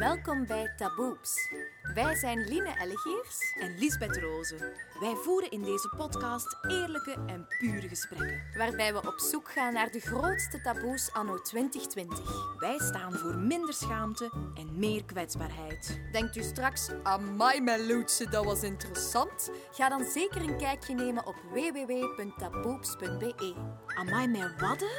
Welkom 0.00 0.46
bij 0.46 0.72
Taboeps. 0.76 1.52
Wij 1.94 2.14
zijn 2.14 2.38
Line 2.38 2.74
Ellegeers 2.78 3.54
en 3.60 3.78
Lisbeth 3.78 4.16
Rozen. 4.16 4.58
Wij 5.00 5.14
voeren 5.14 5.50
in 5.50 5.62
deze 5.62 5.92
podcast 5.96 6.56
eerlijke 6.68 7.16
en 7.26 7.46
pure 7.58 7.88
gesprekken. 7.88 8.42
waarbij 8.56 8.92
we 8.92 8.98
op 8.98 9.18
zoek 9.18 9.50
gaan 9.50 9.72
naar 9.72 9.90
de 9.90 10.00
grootste 10.00 10.60
taboes 10.60 11.12
anno 11.12 11.40
2020. 11.40 12.56
Wij 12.58 12.78
staan 12.78 13.12
voor 13.12 13.34
minder 13.34 13.74
schaamte 13.74 14.30
en 14.54 14.78
meer 14.78 15.04
kwetsbaarheid. 15.04 16.00
Denkt 16.12 16.36
u 16.36 16.42
straks, 16.42 16.90
amai 17.02 17.60
mijn 17.60 17.86
loetse, 17.86 18.30
dat 18.30 18.44
was 18.44 18.62
interessant? 18.62 19.50
Ga 19.72 19.88
dan 19.88 20.04
zeker 20.04 20.40
een 20.40 20.58
kijkje 20.58 20.94
nemen 20.94 21.26
op 21.26 21.36
www.taboeps.be. 21.50 23.54
Amai, 23.86 24.28
mijn 24.28 24.58
wadden? 24.58 24.90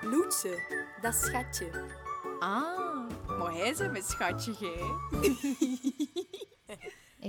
Loetse, 0.00 0.82
dat 1.00 1.14
schatje. 1.14 1.70
Ah, 2.38 2.87
maar 3.38 3.52
hij 3.52 3.68
is 3.68 3.78
mijn 3.78 4.02
schatje, 4.02 4.54
gij. 4.54 4.80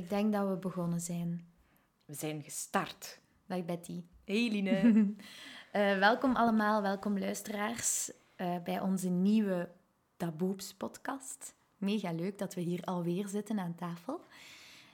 Ik 0.02 0.10
denk 0.10 0.34
dat 0.34 0.50
we 0.50 0.56
begonnen 0.56 1.00
zijn. 1.00 1.48
We 2.06 2.14
zijn 2.14 2.44
gestart. 2.44 3.20
Dag 3.46 3.66
Betty. 3.66 4.04
Hey 4.26 4.50
Line. 4.50 5.14
Eh, 5.72 5.98
welkom 5.98 6.36
allemaal, 6.36 6.82
welkom 6.82 7.20
luisteraars 7.20 8.12
eh, 8.36 8.56
bij 8.64 8.80
onze 8.80 9.10
nieuwe 9.10 9.70
Taboeps 10.18 10.74
podcast. 10.74 11.54
Mega 11.78 12.12
leuk 12.12 12.38
dat 12.38 12.54
we 12.54 12.62
hier 12.62 12.84
alweer 12.84 13.28
zitten 13.28 13.60
aan 13.60 13.76
tafel. 13.76 14.22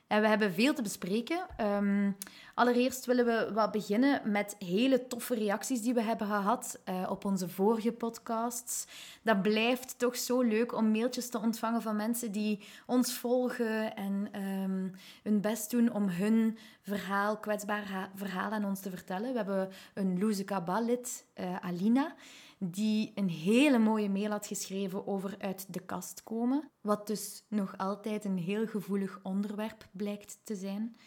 En 0.08 0.22
we 0.22 0.28
hebben 0.28 0.54
veel 0.54 0.74
te 0.74 0.82
bespreken. 0.82 1.46
Ehm, 1.58 2.12
allereerst 2.54 3.06
willen 3.06 3.26
we 3.26 3.50
wat 3.54 3.72
beginnen 3.72 4.32
met 4.32 4.56
hele 4.60 5.08
toffe 5.08 5.36
reacties 5.36 5.82
die 5.82 5.94
we 5.94 6.02
hebben 6.02 6.28
gehad 6.28 6.80
eh, 6.84 7.06
op 7.10 7.26
onze 7.26 7.50
vorige 7.50 7.92
podcasts. 7.92 8.86
Dat 9.22 9.42
blijft 9.42 10.00
toch 10.00 10.18
zo 10.18 10.42
leuk 10.42 10.74
om 10.74 10.92
mailtjes 10.92 11.30
te 11.30 11.40
ontvangen 11.40 11.82
van 11.82 11.96
mensen 11.96 12.32
die 12.32 12.60
ons 12.86 13.14
volgen 13.14 13.96
en 13.96 14.28
ehm, 14.32 14.88
hun 15.24 15.42
best 15.42 15.72
doen 15.72 15.94
om 15.94 16.08
hun 16.08 16.58
verhaal, 16.82 17.38
kwetsbaar 17.38 17.88
ha- 17.92 18.10
verhaal 18.16 18.52
aan 18.52 18.66
ons 18.66 18.80
te 18.80 18.90
vertellen. 18.90 19.32
We 19.32 19.38
hebben 19.38 19.70
een 19.94 20.20
Loeze 20.20 20.44
Kabal-lid, 20.44 21.26
eh, 21.34 21.56
Alina, 21.62 22.16
die 22.58 23.12
een 23.16 23.30
hele 23.30 23.78
mooie 23.78 24.10
mail 24.10 24.32
had 24.32 24.48
geschreven 24.48 25.08
over 25.08 25.36
uit 25.40 25.74
de 25.74 25.80
kast 25.80 26.24
komen. 26.24 26.72
Wat 26.82 27.08
dus 27.08 27.44
nog 27.48 27.78
altijd 27.78 28.26
een 28.26 28.38
heel 28.38 28.68
gevoelig 28.68 29.20
onderwerp 29.24 29.88
blijkt 29.92 30.40
te 30.44 30.56
zijn. 30.56 30.98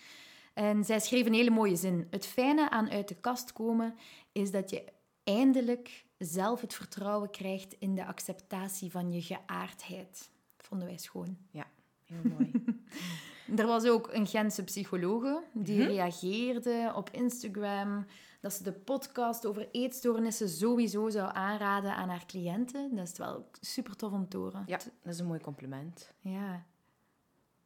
En 0.54 0.84
zij 0.84 1.00
schreef 1.00 1.26
een 1.26 1.34
hele 1.34 1.50
mooie 1.50 1.76
zin. 1.76 2.06
Het 2.10 2.26
fijne 2.26 2.70
aan 2.70 2.90
uit 2.90 3.08
de 3.08 3.14
kast 3.14 3.52
komen 3.52 3.94
is 4.32 4.50
dat 4.50 4.70
je 4.70 4.84
eindelijk 5.24 6.06
zelf 6.18 6.60
het 6.60 6.74
vertrouwen 6.74 7.30
krijgt 7.30 7.76
in 7.78 7.94
de 7.94 8.04
acceptatie 8.04 8.90
van 8.90 9.12
je 9.12 9.22
geaardheid. 9.22 10.30
Dat 10.56 10.66
vonden 10.66 10.88
wij 10.88 10.98
schoon. 10.98 11.38
Ja, 11.50 11.66
heel 12.04 12.22
mooi. 12.24 12.50
Er 13.56 13.66
was 13.66 13.84
ook 13.84 14.08
een 14.12 14.26
Gentse 14.26 14.64
psychologe 14.64 15.42
die 15.52 15.84
reageerde 15.84 16.92
op 16.94 17.10
Instagram 17.10 18.06
dat 18.40 18.52
ze 18.52 18.62
de 18.62 18.72
podcast 18.72 19.46
over 19.46 19.68
eetstoornissen 19.72 20.48
sowieso 20.48 21.08
zou 21.10 21.30
aanraden 21.32 21.94
aan 21.94 22.08
haar 22.08 22.26
cliënten. 22.26 22.96
Dat 22.96 23.08
is 23.08 23.18
wel 23.18 23.50
super 23.60 23.96
tof 23.96 24.12
om 24.12 24.28
te 24.28 24.36
horen. 24.36 24.64
Ja, 24.66 24.76
dat 25.02 25.12
is 25.12 25.18
een 25.18 25.26
mooi 25.26 25.40
compliment. 25.40 26.12
Ja. 26.20 26.66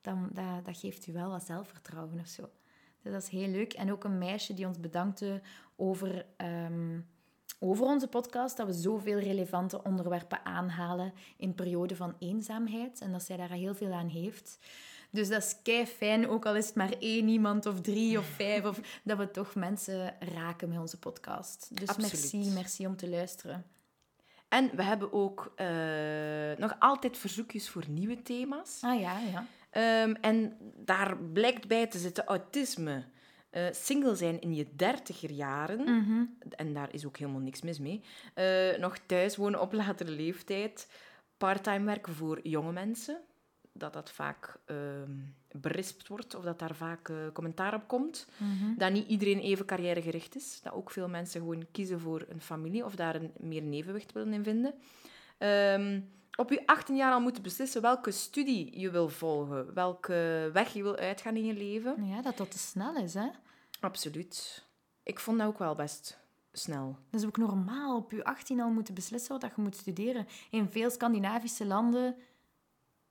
Dan, 0.00 0.28
dat, 0.32 0.64
dat 0.64 0.78
geeft 0.78 1.06
u 1.06 1.12
wel 1.12 1.30
wat 1.30 1.44
zelfvertrouwen 1.44 2.20
of 2.20 2.26
zo. 2.26 2.50
Dus 3.02 3.12
dat 3.12 3.22
is 3.22 3.28
heel 3.28 3.48
leuk. 3.48 3.72
En 3.72 3.92
ook 3.92 4.04
een 4.04 4.18
meisje 4.18 4.54
die 4.54 4.66
ons 4.66 4.80
bedankte 4.80 5.42
over, 5.76 6.26
ehm, 6.36 7.00
over 7.58 7.86
onze 7.86 8.08
podcast, 8.08 8.56
dat 8.56 8.66
we 8.66 8.72
zoveel 8.72 9.18
relevante 9.18 9.82
onderwerpen 9.82 10.44
aanhalen 10.44 11.12
in 11.36 11.54
periode 11.54 11.96
van 11.96 12.14
eenzaamheid 12.18 13.00
en 13.00 13.12
dat 13.12 13.22
zij 13.22 13.36
daar 13.36 13.50
heel 13.50 13.74
veel 13.74 13.92
aan 13.92 14.08
heeft. 14.08 14.58
Dus 15.14 15.28
dat 15.28 15.42
is 15.42 15.56
kei 15.62 15.86
fijn, 15.86 16.28
ook 16.28 16.46
al 16.46 16.56
is 16.56 16.66
het 16.66 16.74
maar 16.74 16.92
één 16.98 17.28
iemand 17.28 17.66
of 17.66 17.80
drie 17.80 18.18
of 18.18 18.26
vijf, 18.26 18.64
of, 18.64 18.80
dat 19.04 19.18
we 19.18 19.30
toch 19.30 19.54
mensen 19.54 20.14
raken 20.34 20.68
met 20.68 20.78
onze 20.78 20.98
podcast. 20.98 21.68
Dus 21.78 21.88
Absoluut. 21.88 22.10
merci, 22.32 22.50
merci 22.54 22.86
om 22.86 22.96
te 22.96 23.08
luisteren. 23.08 23.64
En 24.48 24.70
we 24.76 24.82
hebben 24.82 25.12
ook 25.12 25.52
eh, 25.56 25.66
nog 26.58 26.76
altijd 26.78 27.18
verzoekjes 27.18 27.68
voor 27.68 27.84
nieuwe 27.88 28.22
thema's. 28.22 28.78
Ah 28.82 29.00
ja, 29.00 29.18
ja. 29.18 29.46
Ehm, 29.70 30.14
en 30.20 30.56
daar 30.84 31.16
blijkt 31.16 31.68
bij 31.68 31.86
te 31.86 31.98
zitten 31.98 32.24
autisme. 32.24 33.04
eh, 33.50 33.66
single 33.72 34.14
zijn 34.14 34.40
in 34.40 34.54
je 34.54 34.66
dertiger 34.76 35.30
jaren, 35.30 35.86
en 36.50 36.72
daar 36.74 36.94
is 36.94 37.06
ook 37.06 37.16
helemaal 37.16 37.40
niks 37.40 37.62
mis 37.62 37.78
mee. 37.78 38.02
eh, 38.34 38.78
nog 38.78 38.98
thuis 39.06 39.36
wonen 39.36 39.60
op 39.60 39.72
latere 39.72 40.10
leeftijd. 40.10 40.88
Parttime 41.36 41.84
werken 41.84 42.14
voor 42.14 42.40
jonge 42.42 42.72
mensen. 42.72 43.20
Dat 43.72 43.92
dat 43.92 44.10
vaak 44.10 44.56
ehm, 44.64 45.10
berispt 45.52 46.08
wordt, 46.08 46.34
of 46.34 46.44
dat 46.44 46.58
daar 46.58 46.74
vaak 46.74 47.08
eh, 47.08 47.16
commentaar 47.32 47.74
op 47.74 47.88
komt. 47.88 48.26
Dat 48.76 48.92
niet 48.92 49.08
iedereen 49.08 49.38
even 49.38 49.66
carrièregericht 49.66 50.36
is. 50.36 50.60
Dat 50.62 50.72
ook 50.72 50.90
veel 50.90 51.08
mensen 51.08 51.40
gewoon 51.40 51.66
kiezen 51.70 52.00
voor 52.00 52.26
een 52.28 52.40
familie, 52.40 52.84
of 52.84 52.94
daar 52.94 53.14
een, 53.14 53.32
meer 53.38 53.62
een 53.62 53.72
evenwicht 53.72 54.12
willen 54.12 54.32
in 54.32 54.44
vinden. 54.44 54.74
Ehm, 55.38 56.00
op 56.36 56.50
je 56.50 56.66
18 56.66 56.96
jaar 56.96 57.12
al 57.12 57.20
moeten 57.20 57.42
beslissen 57.42 57.82
welke 57.82 58.10
studie 58.10 58.80
je 58.80 58.90
wil 58.90 59.08
volgen, 59.08 59.74
welke 59.74 60.50
weg 60.52 60.72
je 60.72 60.82
wil 60.82 60.96
uitgaan 60.96 61.36
in 61.36 61.44
je 61.44 61.54
leven. 61.54 62.06
Ja, 62.06 62.22
dat 62.22 62.36
dat 62.36 62.50
te 62.50 62.58
snel 62.58 62.96
is, 62.96 63.14
hè. 63.14 63.28
Absoluut. 63.80 64.66
Ik 65.02 65.20
vond 65.20 65.38
dat 65.38 65.46
ook 65.46 65.58
wel 65.58 65.74
best 65.74 66.20
snel. 66.52 66.96
Dat 67.10 67.20
is 67.20 67.26
ook 67.26 67.36
normaal 67.36 67.96
op 67.96 68.10
je 68.10 68.24
18 68.24 68.60
al 68.60 68.70
moeten 68.70 68.94
beslissen 68.94 69.40
wat 69.40 69.50
je 69.56 69.62
moet 69.62 69.76
studeren. 69.76 70.26
In 70.50 70.68
veel 70.68 70.90
Scandinavische 70.90 71.66
landen 71.66 72.16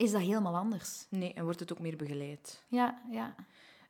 is 0.02 0.12
dat 0.12 0.22
helemaal 0.22 0.56
anders. 0.56 1.06
Nee, 1.10 1.34
en 1.34 1.44
wordt 1.44 1.60
het 1.60 1.72
ook 1.72 1.80
meer 1.80 1.96
begeleid. 1.96 2.64
Ja, 2.68 3.02
ja. 3.12 3.36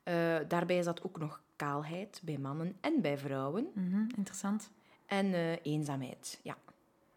Eh, 0.03 0.39
daarbij 0.47 0.83
zat 0.83 1.03
ook 1.03 1.19
nog 1.19 1.41
kaalheid 1.55 2.21
bij 2.23 2.37
mannen 2.37 2.77
en 2.81 3.01
bij 3.01 3.17
vrouwen. 3.17 3.71
Mhm, 3.73 4.09
interessant. 4.15 4.69
En 5.05 5.33
eh, 5.33 5.65
eenzaamheid, 5.65 6.39
ja. 6.43 6.57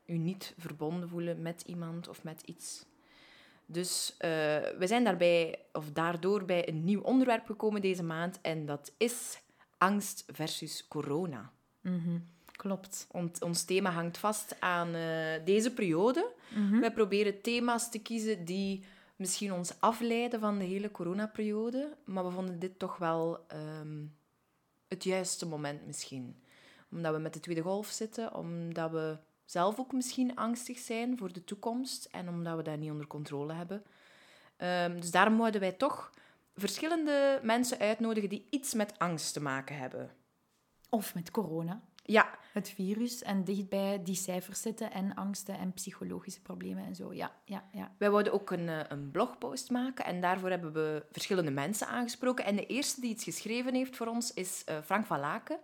U 0.07 0.17
niet 0.17 0.55
verbonden 0.59 1.09
voelen 1.09 1.43
met 1.43 1.63
iemand 1.67 2.09
of 2.09 2.25
met 2.25 2.43
iets. 2.43 2.85
Dus 3.67 4.15
eh, 4.19 4.31
we 4.79 4.85
zijn 4.87 5.05
daarbij, 5.05 5.59
of 5.73 5.91
daardoor 5.91 6.45
bij 6.45 6.69
een 6.69 6.85
nieuw 6.85 7.01
onderwerp 7.01 7.47
gekomen 7.47 7.81
deze 7.81 8.03
maand. 8.03 8.39
En 8.41 8.67
dat 8.67 8.93
is 8.97 9.41
angst 9.79 10.25
versus 10.33 10.89
corona. 10.89 11.53
Klopt. 12.53 13.07
Want 13.11 13.43
ons 13.43 13.65
thema 13.65 13.91
hangt 13.91 14.19
vast 14.19 14.61
aan 14.61 14.93
deze 15.45 15.73
periode. 15.73 16.34
Wij 16.81 16.93
proberen 16.93 17.41
thema's 17.41 17.91
te 17.91 17.99
kiezen 17.99 18.45
die 18.45 18.85
misschien 19.17 19.53
ons 19.53 19.81
afleiden 19.81 20.41
van 20.41 20.59
de 20.59 20.65
hele 20.65 20.91
coronaperiode. 20.91 21.97
Maar 22.05 22.25
we 22.25 22.31
vonden 22.31 22.59
dit 22.59 22.79
toch 22.79 22.97
wel 22.97 23.45
ehm, 23.49 24.05
het 24.89 25.05
juiste 25.05 25.47
moment 25.47 25.87
misschien. 25.87 26.43
Omdat 26.91 27.15
we 27.15 27.21
met 27.21 27.33
de 27.33 27.41
tweede 27.41 27.63
golf 27.63 27.87
zitten, 27.87 28.35
omdat 28.35 28.91
we 28.91 29.19
zelf 29.45 29.79
ook 29.79 29.93
misschien 29.93 30.37
angstig 30.37 30.79
zijn 30.79 31.19
voor 31.19 31.33
de 31.33 31.45
toekomst 31.45 32.05
en 32.05 32.29
omdat 32.29 32.57
we 32.57 32.63
dat 32.63 32.79
niet 32.79 32.91
onder 32.91 33.07
controle 33.07 33.53
hebben. 33.53 33.83
Ehm, 34.57 35.01
dus 35.01 35.11
daarom 35.11 35.37
wouden 35.37 35.61
wij 35.61 35.73
toch 35.73 36.11
verschillende 36.55 37.41
mensen 37.43 37.79
uitnodigen 37.79 38.29
die 38.29 38.47
iets 38.51 38.75
met 38.75 38.99
angst 38.99 39.33
te 39.33 39.43
maken 39.43 39.77
hebben. 39.77 40.11
Of 40.89 41.15
met 41.15 41.31
corona, 41.31 41.83
Ja, 42.07 42.39
het 42.53 42.71
virus, 42.71 43.23
en 43.23 43.45
dichtbij 43.45 44.03
die 44.03 44.15
cijfers 44.15 44.61
zitten 44.61 44.93
en 44.93 45.15
angsten 45.15 45.59
en 45.59 45.73
psychologische 45.73 46.41
problemen 46.41 46.85
en 46.85 46.95
zo. 46.95 47.13
Ja, 47.13 47.33
ja, 47.45 47.65
ja. 47.73 47.93
Wij 47.99 48.11
wouden 48.11 48.33
ook 48.33 48.51
een, 48.51 48.69
eh, 48.69 48.81
een 48.89 49.11
blogpost 49.11 49.71
maken 49.71 50.05
en 50.05 50.21
daarvoor 50.21 50.51
hebben 50.51 50.73
we 50.73 51.05
verschillende 51.11 51.51
mensen 51.51 51.87
aangesproken. 51.87 52.45
En 52.45 52.57
de 52.57 52.67
eerste 52.67 53.01
die 53.01 53.11
iets 53.11 53.25
geschreven 53.25 53.75
heeft 53.75 53.97
voor 53.97 54.07
ons 54.07 54.35
is 54.35 54.63
eh, 54.65 54.77
Frank 54.85 55.07
van 55.07 55.21
Laken. 55.21 55.59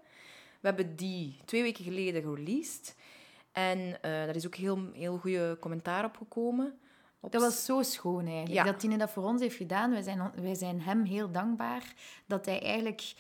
We 0.61 0.67
hebben 0.67 0.97
die 0.97 1.37
twee 1.45 1.63
weken 1.63 1.85
geleden 1.85 2.23
gereleased. 2.23 2.97
En 3.53 3.79
eh 3.79 4.11
daar 4.11 4.37
is 4.37 4.47
ook 4.47 4.55
heel, 4.55 4.91
heel 4.93 5.19
goede 5.19 5.57
commentaar 5.61 6.05
op 6.05 6.17
gekomen. 6.17 6.79
Op 7.21 7.33
Dat 7.33 7.41
was 7.43 7.65
zo 7.65 7.83
schoon 7.83 8.27
eigenlijk, 8.27 8.53
Ja. 8.53 8.65
dat 8.65 8.81
Tine 8.81 8.99
dat 8.99 9.11
voor 9.11 9.25
ons 9.25 9.41
heeft 9.41 9.57
gedaan. 9.57 9.91
Wij 9.91 10.03
zijn, 10.03 10.33
wij 10.35 10.55
zijn 10.55 10.81
hem 10.81 11.05
heel 11.05 11.31
dankbaar 11.31 11.95
dat 12.27 12.47
hij 12.47 12.63
eigenlijk 12.63 13.15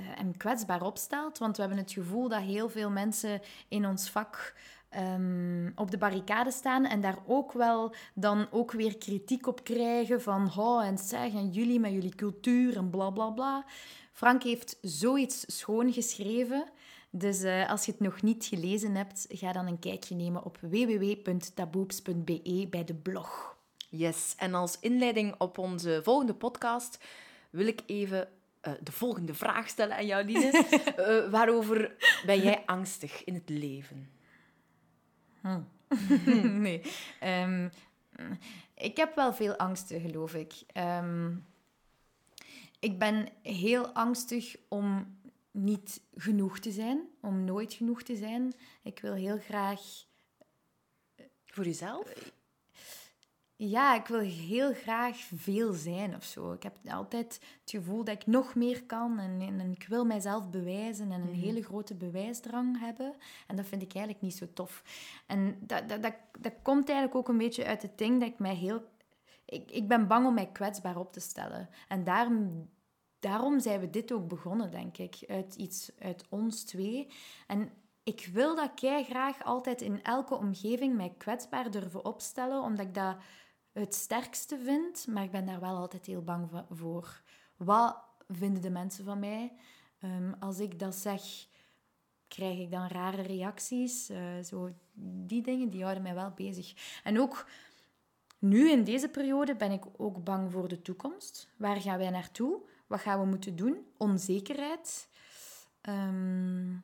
hem 0.00 0.36
kwetsbaar 0.36 0.82
opstelt. 0.82 1.38
Want 1.38 1.56
we 1.56 1.62
hebben 1.62 1.80
het 1.80 1.92
gevoel 1.92 2.28
dat 2.28 2.40
heel 2.40 2.68
veel 2.68 2.90
mensen 2.90 3.40
in 3.68 3.86
ons 3.86 4.10
vak 4.10 4.54
ehm, 4.88 5.70
op 5.74 5.90
de 5.90 5.98
barricade 5.98 6.50
staan 6.50 6.84
en 6.84 7.00
daar 7.00 7.18
ook 7.26 7.52
wel 7.52 7.94
dan 8.14 8.46
ook 8.50 8.72
weer 8.72 8.98
kritiek 8.98 9.46
op 9.46 9.64
krijgen 9.64 10.22
van 10.22 10.52
oh, 10.56 10.84
en 10.84 10.98
zeg, 10.98 11.32
en 11.32 11.50
jullie 11.50 11.80
met 11.80 11.92
jullie 11.92 12.14
cultuur 12.14 12.76
en 12.76 12.90
bla 12.90 13.10
bla 13.10 13.30
bla. 13.30 13.64
Frank 14.12 14.42
heeft 14.42 14.78
zoiets 14.80 15.58
schoon 15.58 15.92
geschreven. 15.92 16.68
Dus 17.10 17.42
eh, 17.42 17.70
als 17.70 17.84
je 17.84 17.92
het 17.92 18.00
nog 18.00 18.22
niet 18.22 18.44
gelezen 18.44 18.94
hebt, 18.94 19.26
ga 19.28 19.52
dan 19.52 19.66
een 19.66 19.78
kijkje 19.78 20.14
nemen 20.14 20.44
op 20.44 20.58
www.taboeps.be 20.60 22.66
bij 22.70 22.84
de 22.84 22.94
blog. 22.94 23.56
Yes, 23.88 24.34
en 24.36 24.54
als 24.54 24.78
inleiding 24.80 25.34
op 25.38 25.58
onze 25.58 26.00
volgende 26.02 26.34
podcast 26.34 26.98
wil 27.50 27.66
ik 27.66 27.82
even 27.86 28.28
eh, 28.62 28.72
de 28.82 28.92
volgende 28.92 29.34
vraag 29.34 29.68
stellen 29.68 29.96
aan 29.96 30.06
jou, 30.06 30.24
Line. 30.24 30.50
Eh, 30.96 31.30
waarover 31.30 31.96
ben 32.26 32.42
jij 32.42 32.62
angstig 32.66 33.24
in 33.24 33.34
het 33.34 33.48
leven? 33.48 34.10
nee. 36.66 36.82
Ehm, 37.20 37.68
Ik 38.74 38.96
heb 38.96 39.14
wel 39.14 39.32
veel 39.34 39.56
angsten, 39.56 40.00
geloof 40.00 40.34
ik. 40.34 40.52
Ehm, 40.66 41.34
ik 42.80 42.98
ben 42.98 43.28
heel 43.42 43.86
angstig 43.86 44.56
om 44.68 45.16
niet 45.50 46.00
genoeg 46.14 46.58
te 46.58 46.70
zijn, 46.70 47.08
om 47.20 47.44
nooit 47.44 47.72
genoeg 47.72 48.02
te 48.02 48.16
zijn. 48.16 48.52
Ik 48.82 48.98
wil 49.00 49.14
heel 49.14 49.38
graag. 49.38 49.80
Voor 51.46 51.64
jezelf? 51.64 52.32
Ja, 53.68 53.94
ik 53.94 54.06
wil 54.06 54.18
heel 54.20 54.72
graag 54.74 55.16
veel 55.34 55.72
zijn 55.72 56.14
of 56.16 56.24
zo. 56.24 56.52
Ik 56.52 56.62
heb 56.62 56.76
altijd 56.88 57.40
het 57.60 57.70
gevoel 57.70 58.04
dat 58.04 58.14
ik 58.14 58.26
nog 58.26 58.54
meer 58.54 58.84
kan 58.84 59.18
en, 59.18 59.40
en 59.40 59.70
ik 59.70 59.86
wil 59.88 60.04
mijzelf 60.04 60.50
bewijzen 60.50 61.12
en 61.12 61.20
een 61.20 61.28
Mhm. 61.28 61.40
hele 61.40 61.62
grote 61.62 61.94
bewijsdrang 61.94 62.78
hebben. 62.78 63.14
En 63.46 63.56
dat 63.56 63.66
vind 63.66 63.82
ik 63.82 63.94
eigenlijk 63.94 64.24
niet 64.24 64.36
zo 64.36 64.46
tof. 64.54 64.82
En 65.26 65.56
dat, 65.60 65.88
dat, 65.88 66.02
dat, 66.02 66.14
dat 66.38 66.52
komt 66.62 66.88
eigenlijk 66.88 67.18
ook 67.18 67.28
een 67.28 67.38
beetje 67.38 67.64
uit 67.64 67.82
het 67.82 67.98
ding 67.98 68.20
dat 68.20 68.28
ik 68.28 68.38
mij 68.38 68.54
heel... 68.54 68.82
Ik, 69.44 69.70
ik 69.70 69.88
ben 69.88 70.06
bang 70.06 70.26
om 70.26 70.34
mij 70.34 70.48
kwetsbaar 70.52 70.96
op 70.96 71.12
te 71.12 71.20
stellen. 71.20 71.68
En 71.88 72.04
daarom, 72.04 72.68
daarom 73.20 73.60
zijn 73.60 73.80
we 73.80 73.90
dit 73.90 74.12
ook 74.12 74.28
begonnen, 74.28 74.70
denk 74.70 74.98
ik. 74.98 75.24
Uit 75.28 75.54
iets 75.54 75.90
uit 75.98 76.24
ons 76.28 76.64
twee. 76.64 77.06
En 77.46 77.70
ik 78.02 78.28
wil 78.32 78.56
dat 78.56 78.74
kei 78.74 79.04
graag 79.04 79.44
altijd 79.44 79.80
in 79.80 80.02
elke 80.02 80.34
omgeving 80.36 80.96
mij 80.96 81.14
kwetsbaar 81.18 81.70
durven 81.70 82.04
opstellen, 82.04 82.62
omdat 82.62 82.86
ik 82.86 82.94
dat 82.94 83.16
het 83.72 83.94
sterkste 83.94 84.58
vind, 84.58 85.06
maar 85.06 85.22
ik 85.22 85.30
ben 85.30 85.46
daar 85.46 85.60
wel 85.60 85.76
altijd 85.76 86.06
heel 86.06 86.22
bang 86.22 86.48
voor. 86.70 87.22
Wat 87.56 87.96
vinden 88.28 88.62
de 88.62 88.70
mensen 88.70 89.04
van 89.04 89.18
mij? 89.18 89.52
Ehm, 89.98 90.32
als 90.38 90.58
ik 90.58 90.78
dat 90.78 90.94
zeg, 90.94 91.22
krijg 92.28 92.58
ik 92.58 92.70
dan 92.70 92.86
rare 92.86 93.22
reacties? 93.22 94.08
Eh, 94.08 94.40
zo, 94.44 94.70
die 95.26 95.42
dingen 95.42 95.70
die 95.70 95.82
houden 95.82 96.02
mij 96.02 96.14
wel 96.14 96.30
bezig. 96.30 97.00
En 97.04 97.20
ook 97.20 97.46
nu 98.38 98.70
in 98.70 98.84
deze 98.84 99.08
periode 99.08 99.56
ben 99.56 99.70
ik 99.70 99.84
ook 99.96 100.24
bang 100.24 100.52
voor 100.52 100.68
de 100.68 100.82
toekomst. 100.82 101.48
Waar 101.56 101.80
gaan 101.80 101.98
wij 101.98 102.10
naartoe? 102.10 102.60
Wat 102.86 103.00
gaan 103.00 103.20
we 103.20 103.26
moeten 103.26 103.56
doen? 103.56 103.86
Onzekerheid. 103.96 105.08
Ehm, 105.80 106.76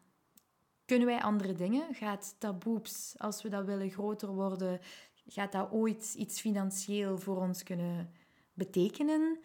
kunnen 0.84 1.06
wij 1.06 1.22
andere 1.22 1.52
dingen? 1.52 1.94
Gaat 1.94 2.34
taboeps, 2.38 3.14
als 3.18 3.42
we 3.42 3.48
dat 3.48 3.64
willen 3.64 3.90
groter 3.90 4.28
worden, 4.28 4.80
gaat 5.28 5.52
dat 5.52 5.70
ooit 5.70 6.14
iets 6.14 6.40
financieel 6.40 7.18
voor 7.18 7.36
ons 7.36 7.62
kunnen 7.62 8.10
betekenen? 8.52 9.38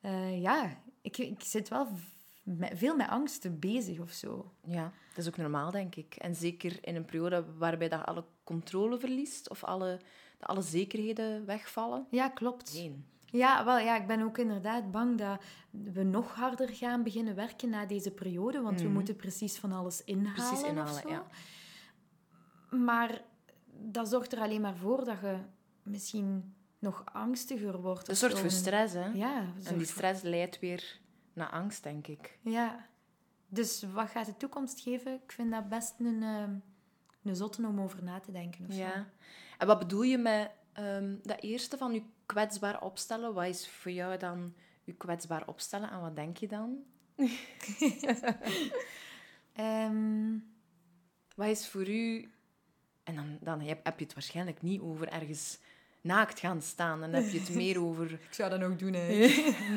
Eh, 0.00 0.40
ja, 0.40 0.80
ik, 1.00 1.18
ik 1.18 1.42
zit 1.42 1.68
wel 1.68 1.88
met, 2.42 2.70
veel 2.78 2.96
met 2.96 3.08
angsten 3.08 3.58
bezig 3.58 3.98
of 4.00 4.10
zo. 4.10 4.52
Ja, 4.66 4.92
dat 5.08 5.18
is 5.18 5.28
ook 5.28 5.36
normaal, 5.36 5.70
denk 5.70 5.94
ik. 5.94 6.14
En 6.14 6.34
zeker 6.34 6.78
in 6.80 6.96
een 6.96 7.04
periode 7.04 7.44
waarbij 7.58 7.88
dat 7.88 8.06
alle 8.06 8.24
controle 8.44 8.98
verliest 8.98 9.50
of 9.50 9.64
alle, 9.64 10.00
dat 10.38 10.48
alle 10.48 10.62
zekerheden 10.62 11.44
wegvallen. 11.46 12.06
Ja, 12.10 12.28
klopt. 12.28 12.72
Nee. 12.74 13.04
Ja, 13.30 13.64
wel, 13.64 13.78
ja, 13.78 13.96
ik 14.00 14.06
ben 14.06 14.22
ook 14.22 14.38
inderdaad 14.38 14.90
bang 14.90 15.18
dat 15.18 15.40
we 15.70 16.02
nog 16.02 16.34
harder 16.34 16.68
gaan 16.68 17.02
beginnen 17.02 17.34
werken 17.34 17.68
na 17.68 17.86
deze 17.86 18.10
periode, 18.10 18.60
want 18.60 18.78
we 18.80 18.84
Mhm. 18.84 18.94
moeten 18.94 19.16
precies 19.16 19.56
van 19.58 19.72
alles 19.72 20.04
inhalen. 20.04 20.48
Precies 20.48 20.68
inhalen, 20.68 21.08
ja. 21.08 21.26
Maar 22.70 23.22
dat 23.78 24.08
zorgt 24.08 24.32
er 24.32 24.38
alleen 24.40 24.60
maar 24.60 24.76
voor 24.76 25.04
dat 25.04 25.20
je 25.20 25.38
misschien 25.82 26.54
nog 26.78 27.04
angstiger 27.12 27.80
wordt. 27.80 28.16
Zorgt 28.16 28.36
zo. 28.36 28.42
voor 28.42 28.50
stress, 28.50 28.94
hè? 28.94 29.06
Ja, 29.06 29.38
en 29.40 29.54
die 29.56 29.72
voor- 29.72 29.84
stress 29.84 30.22
leidt 30.22 30.58
weer 30.58 31.00
naar 31.32 31.50
angst, 31.50 31.82
denk 31.82 32.06
ik. 32.06 32.38
Ja. 32.42 32.86
Dus 33.48 33.82
wat 33.92 34.08
gaat 34.10 34.26
de 34.26 34.36
toekomst 34.36 34.80
geven? 34.80 35.14
Ik 35.24 35.32
vind 35.32 35.50
dat 35.50 35.68
best 35.68 35.94
een, 35.98 36.22
eh, 36.22 36.42
een 37.22 37.36
zotte 37.36 37.66
om 37.66 37.80
over 37.80 38.02
na 38.04 38.20
te 38.20 38.32
denken. 38.32 38.66
Of 38.66 38.72
zo. 38.74 38.78
Ja. 38.80 39.06
En 39.58 39.66
wat 39.66 39.78
bedoel 39.78 40.02
je 40.02 40.18
met 40.18 40.50
ehm, 40.72 41.16
dat 41.22 41.40
eerste 41.42 41.76
van 41.76 41.92
je 41.92 42.02
kwetsbaar 42.26 42.82
opstellen? 42.82 43.34
Wat 43.34 43.46
is 43.46 43.68
voor 43.68 43.90
jou 43.92 44.16
dan 44.18 44.54
je 44.84 44.92
kwetsbaar 44.92 45.46
opstellen 45.46 45.90
en 45.90 46.00
wat 46.00 46.16
denk 46.16 46.36
je 46.36 46.48
dan? 46.48 46.78
Ehm, 49.52 50.38
Wat 51.34 51.46
is 51.48 51.68
voor 51.68 51.88
u... 51.88 52.30
En 53.08 53.14
dan, 53.14 53.38
dan 53.40 53.60
heb, 53.60 53.84
heb 53.84 53.98
je 53.98 54.04
het 54.04 54.14
waarschijnlijk 54.14 54.62
niet 54.62 54.80
over 54.80 55.08
ergens 55.08 55.58
naakt 56.00 56.40
gaan 56.40 56.62
staan. 56.62 57.00
Dan 57.00 57.12
heb 57.12 57.28
je 57.28 57.40
het 57.40 57.54
meer 57.54 57.82
over, 57.82 58.12
ik 58.30 58.34
zou 58.34 58.50
dat 58.50 58.62
ook 58.62 58.78
doen, 58.78 58.92
hè. 58.92 59.06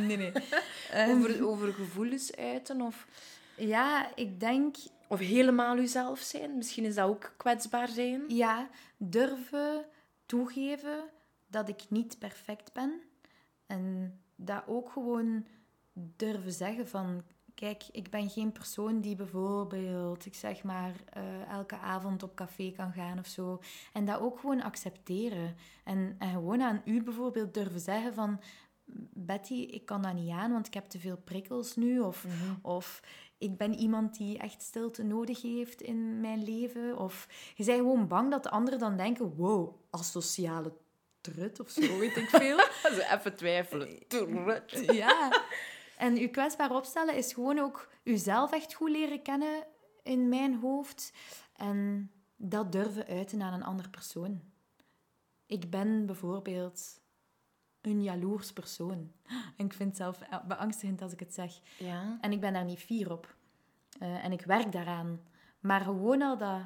nee, 0.06 0.18
nee. 0.18 0.32
over, 1.16 1.48
over 1.48 1.74
gevoelens 1.74 2.36
uiten 2.36 2.82
of, 2.82 3.08
Ja, 3.56 4.16
ik 4.16 4.40
denk 4.40 4.76
of 5.08 5.20
helemaal 5.20 5.78
uzelf 5.78 6.20
zijn. 6.20 6.58
Misschien 6.58 6.86
is 6.86 6.96
dat 6.96 7.08
ook 7.08 7.34
kwetsbaar 7.38 7.88
zijn. 7.88 8.24
Ja, 8.28 8.70
durven 8.98 9.86
toegeven 10.26 11.04
dat 11.48 11.70
ik 11.70 11.82
niet 11.90 12.20
perfect 12.20 12.74
ben. 12.74 13.02
En 13.68 14.14
dat 14.36 14.64
ook 14.68 14.92
gewoon 14.92 15.46
durven 15.94 16.52
zeggen 16.52 16.88
van... 16.88 17.24
Kijk, 17.62 17.84
ik 17.92 18.10
ben 18.10 18.30
geen 18.30 18.52
persoon 18.52 19.02
die 19.02 19.16
bijvoorbeeld, 19.16 20.26
ik 20.26 20.36
zeg 20.36 20.64
maar, 20.64 20.94
eh, 21.10 21.52
elke 21.52 21.78
avond 21.78 22.24
op 22.24 22.36
café 22.36 22.72
kan 22.76 22.94
gaan 22.94 23.20
of 23.20 23.28
zo. 23.28 23.60
En 23.94 24.06
dat 24.06 24.20
ook 24.20 24.40
gewoon 24.40 24.62
accepteren. 24.62 25.56
En, 25.84 26.16
en 26.20 26.32
gewoon 26.32 26.62
aan 26.62 26.82
u 26.86 27.04
bijvoorbeeld 27.04 27.54
durven 27.54 27.80
zeggen 27.80 28.14
van... 28.14 28.42
Betty, 29.14 29.54
ik 29.54 29.86
kan 29.86 30.02
dat 30.02 30.14
niet 30.14 30.32
aan, 30.32 30.52
want 30.52 30.68
ik 30.68 30.74
heb 30.74 30.90
te 30.90 31.00
veel 31.00 31.18
prikkels 31.18 31.76
nu. 31.76 32.00
Of, 32.00 32.26
of 32.62 33.02
ik 33.38 33.58
ben 33.58 33.74
iemand 33.74 34.18
die 34.18 34.38
echt 34.38 34.62
stilte 34.62 35.04
nodig 35.04 35.42
heeft 35.42 35.82
in 35.82 36.20
mijn 36.20 36.44
leven. 36.44 36.98
Of 36.98 37.28
je 37.56 37.66
bent 37.66 37.78
gewoon 37.78 38.08
bang 38.08 38.32
dat 38.32 38.44
de 38.44 38.50
anderen 38.50 38.80
dan 38.80 38.98
denken... 38.98 39.36
Wow, 39.36 39.76
asociale 39.90 40.74
trut 41.22 41.60
of 41.60 41.70
zo, 41.70 41.98
weet 41.98 42.18
ik 42.18 42.30
veel. 42.30 42.58
Ze 42.96 43.08
even 43.12 43.36
twijfelen. 43.36 44.00
ja. 44.96 45.44
En 46.02 46.16
je 46.16 46.28
kwetsbaar 46.30 46.76
opstellen 46.76 47.16
is 47.16 47.34
gewoon 47.34 47.60
ook 47.60 47.90
jezelf 48.04 48.52
echt 48.52 48.74
goed 48.74 48.90
leren 48.90 49.22
kennen 49.22 49.64
in 50.04 50.30
mijn 50.30 50.56
hoofd. 50.60 51.14
En 51.56 52.12
dat 52.36 52.72
durven 52.72 53.06
uiten 53.08 53.42
aan 53.42 53.54
een 53.54 53.64
andere 53.64 53.90
persoon. 53.90 54.42
Ik 55.46 55.70
ben 55.70 56.06
bijvoorbeeld 56.06 57.02
een 57.82 58.04
jaloers 58.04 58.54
persoon. 58.54 59.12
En 59.58 59.66
ik 59.66 59.74
vind 59.74 59.90
het 59.90 59.98
zelf 59.98 60.20
beangstigend 60.48 61.02
als 61.02 61.14
ik 61.14 61.20
het 61.20 61.34
zeg. 61.34 61.60
Ja. 61.80 62.18
En 62.22 62.32
ik 62.32 62.40
ben 62.40 62.54
daar 62.54 62.66
niet 62.66 62.80
fier 62.80 63.12
op. 63.12 63.36
Eh, 64.00 64.24
en 64.26 64.32
ik 64.32 64.42
werk 64.42 64.72
daaraan. 64.72 65.20
Maar 65.60 65.82
gewoon 65.82 66.22
al 66.22 66.38
dat 66.38 66.62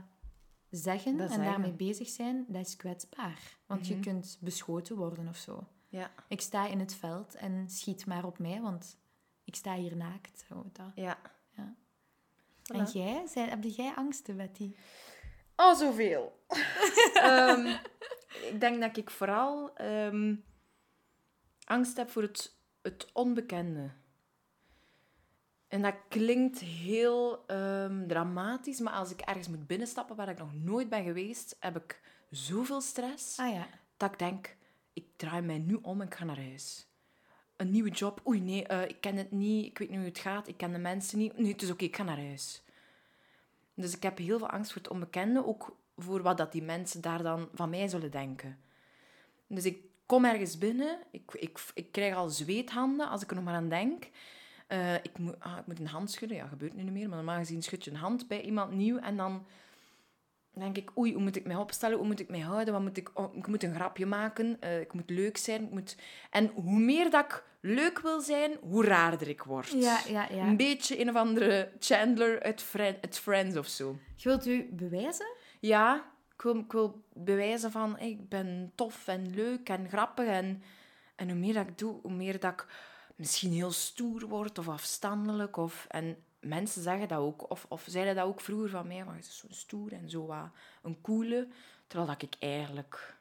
zeggen 0.69 1.17
Dat 1.17 1.27
en 1.29 1.33
zeggen. 1.33 1.51
daarmee 1.51 1.73
bezig 1.73 2.07
zijn, 2.07 2.45
dat 2.47 2.65
is 2.67 2.75
kwetsbaar. 2.75 3.57
Want 3.65 3.87
je 3.87 3.93
Mhm. 3.93 4.03
kunt 4.03 4.37
beschoten 4.41 4.95
worden 4.95 5.27
of 5.27 5.37
zo. 5.37 5.67
Ja. 5.87 6.11
Ik 6.27 6.41
sta 6.41 6.67
in 6.67 6.79
het 6.79 6.95
veld 6.95 7.35
en 7.35 7.69
schiet 7.69 8.05
maar 8.05 8.25
op 8.25 8.39
mij, 8.39 8.61
want 8.61 8.97
ik 9.45 9.55
sta 9.55 9.75
hier 9.75 9.95
naakt. 9.95 10.45
Zo, 10.47 10.65
dat. 10.73 10.91
Ja. 10.95 11.17
Ja. 11.57 11.75
Voilà. 12.63 12.77
En 12.77 12.85
jij? 12.85 13.27
Zijn, 13.27 13.49
heb 13.49 13.63
jij 13.63 13.93
angsten, 13.95 14.37
Betty? 14.37 14.75
Oh, 15.55 15.75
zoveel. 15.75 16.39
Ehm, 17.13 17.65
ik 18.51 18.59
denk 18.59 18.81
dat 18.81 18.97
ik 18.97 19.09
vooral 19.09 19.75
ehm, 19.75 20.35
angst 21.63 21.97
heb 21.97 22.09
voor 22.09 22.21
het, 22.21 22.57
het 22.81 23.09
onbekende. 23.13 23.91
En 25.67 25.81
dat 25.81 25.95
klinkt 26.09 26.59
heel 26.59 27.45
ehm, 27.47 28.07
dramatisch, 28.07 28.79
maar 28.79 28.93
als 28.93 29.11
ik 29.11 29.21
ergens 29.21 29.47
moet 29.47 29.67
binnenstappen 29.67 30.15
waar 30.15 30.29
ik 30.29 30.37
nog 30.37 30.53
nooit 30.53 30.89
ben 30.89 31.03
geweest, 31.03 31.55
heb 31.59 31.75
ik 31.75 32.01
zoveel 32.29 32.81
stress 32.81 33.39
Ah 33.39 33.53
ja. 33.53 33.67
dat 33.97 34.11
ik 34.11 34.19
denk, 34.19 34.55
ik 34.93 35.05
draai 35.15 35.41
mij 35.41 35.57
nu 35.57 35.79
om 35.81 36.01
en 36.01 36.07
ik 36.07 36.15
ga 36.15 36.25
naar 36.25 36.41
huis. 36.41 36.87
Een 37.55 37.71
nieuwe 37.71 37.89
job, 37.89 38.21
oei 38.27 38.39
nee, 38.39 38.67
eh, 38.67 38.89
ik 38.89 39.01
ken 39.01 39.15
het 39.15 39.31
niet, 39.31 39.65
ik 39.65 39.77
weet 39.77 39.89
niet 39.89 39.97
hoe 39.97 40.07
het 40.07 40.19
gaat, 40.19 40.47
ik 40.47 40.57
ken 40.57 40.71
de 40.71 40.77
mensen 40.77 41.17
niet. 41.17 41.37
Nee, 41.37 41.51
het 41.51 41.61
is 41.61 41.71
oké, 41.71 41.83
ik 41.83 41.95
ga 41.95 42.03
naar 42.03 42.19
huis. 42.19 42.61
Dus 43.73 43.95
ik 43.95 44.03
heb 44.03 44.17
heel 44.17 44.37
veel 44.37 44.49
angst 44.49 44.71
voor 44.71 44.81
het 44.81 44.91
onbekende, 44.91 45.45
ook 45.45 45.77
voor 45.97 46.21
wat 46.21 46.37
dat 46.37 46.51
die 46.51 46.63
mensen 46.63 47.01
daar 47.01 47.23
dan 47.23 47.49
van 47.53 47.69
mij 47.69 47.87
zullen 47.87 48.11
denken. 48.11 48.59
Dus 49.47 49.65
ik 49.65 49.83
kom 50.05 50.25
ergens 50.25 50.57
binnen, 50.57 50.99
ik, 51.11 51.33
ik, 51.33 51.59
ik 51.73 51.91
krijg 51.91 52.15
al 52.15 52.29
zweethanden 52.29 53.09
als 53.09 53.21
ik 53.21 53.29
er 53.29 53.35
nog 53.35 53.43
maar 53.45 53.53
aan 53.53 53.69
denk. 53.69 54.09
Eh, 54.67 54.93
ik, 54.93 55.17
moet, 55.17 55.39
ah, 55.39 55.57
ik 55.57 55.67
moet 55.67 55.79
een 55.79 55.87
hand 55.87 56.11
schudden, 56.11 56.37
ja, 56.37 56.47
gebeurt 56.47 56.73
nu 56.73 56.83
niet 56.83 56.91
meer, 56.91 57.07
maar 57.07 57.17
normaal 57.17 57.37
gezien 57.37 57.63
schud 57.63 57.83
je 57.83 57.91
een 57.91 57.97
hand 57.97 58.27
bij 58.27 58.41
iemand 58.41 58.71
nieuw 58.71 58.97
en 58.97 59.17
dan 59.17 59.45
denk 60.63 60.77
ik, 60.77 60.97
oei, 60.97 61.13
hoe 61.13 61.21
moet 61.21 61.35
ik 61.35 61.45
mij 61.45 61.55
opstellen? 61.55 61.97
Hoe 61.97 62.07
moet 62.07 62.19
ik 62.19 62.29
mij 62.29 62.39
houden? 62.39 62.73
Wat 62.73 62.81
moet 62.83 62.97
ik, 62.97 63.09
oh, 63.13 63.35
ik 63.35 63.47
moet 63.47 63.63
een 63.63 63.75
grapje 63.75 64.05
maken. 64.05 64.57
eh, 64.61 64.79
ik 64.79 64.93
moet 64.93 65.09
leuk 65.09 65.37
zijn. 65.37 65.63
Ik 65.63 65.71
moet... 65.71 65.95
En 66.29 66.51
hoe 66.53 66.79
meer 66.79 67.09
dat 67.09 67.23
ik 67.25 67.43
leuk 67.59 67.99
wil 67.99 68.21
zijn, 68.21 68.51
hoe 68.61 68.85
raarder 68.85 69.27
ik 69.27 69.43
word. 69.43 69.71
Ja, 69.71 69.99
ja, 70.07 70.27
ja. 70.31 70.47
Een 70.47 70.57
beetje 70.57 70.99
een 71.01 71.09
of 71.09 71.15
andere 71.15 71.71
Chandler 71.79 72.41
uit, 72.43 72.61
Fri- 72.61 72.97
uit 73.01 73.19
Friends 73.19 73.57
of 73.57 73.67
zo. 73.67 73.97
Je 74.15 74.29
wilt 74.29 74.47
u 74.47 74.69
bewijzen? 74.71 75.27
Ja, 75.59 76.11
ik 76.35 76.41
wil, 76.41 76.55
ik 76.55 76.71
wil 76.71 77.03
bewijzen 77.13 77.71
van, 77.71 77.95
hey, 77.97 78.09
ik 78.09 78.29
ben 78.29 78.71
tof 78.75 79.07
en 79.07 79.33
leuk 79.35 79.69
en 79.69 79.87
grappig. 79.89 80.25
En, 80.27 80.63
en 81.15 81.29
hoe 81.29 81.39
meer 81.39 81.53
dat 81.53 81.67
ik 81.67 81.77
doe, 81.77 81.99
hoe 82.01 82.11
meer 82.13 82.39
dat 82.39 82.51
ik 82.51 82.65
misschien 83.15 83.51
heel 83.51 83.71
stoer 83.71 84.27
word 84.27 84.57
of 84.57 84.69
afstandelijk. 84.69 85.57
Of, 85.57 85.85
en 85.89 86.17
mensen 86.45 86.81
zeggen 86.81 87.07
dat 87.07 87.19
ook, 87.19 87.49
of, 87.49 87.65
of 87.69 87.85
zeiden 87.87 88.15
dat 88.15 88.25
ook 88.25 88.41
vroeger 88.41 88.69
van 88.69 88.87
mij, 88.87 89.03
maar 89.03 89.13
je 89.13 89.19
is 89.19 89.37
zo 89.37 89.47
stoer 89.49 89.93
en 89.93 90.09
zo 90.09 90.25
wat 90.25 90.49
een 90.81 91.01
coole. 91.01 91.47
Terwijl 91.87 92.09
dat 92.09 92.21
ik 92.21 92.35
eigenlijk 92.39 93.15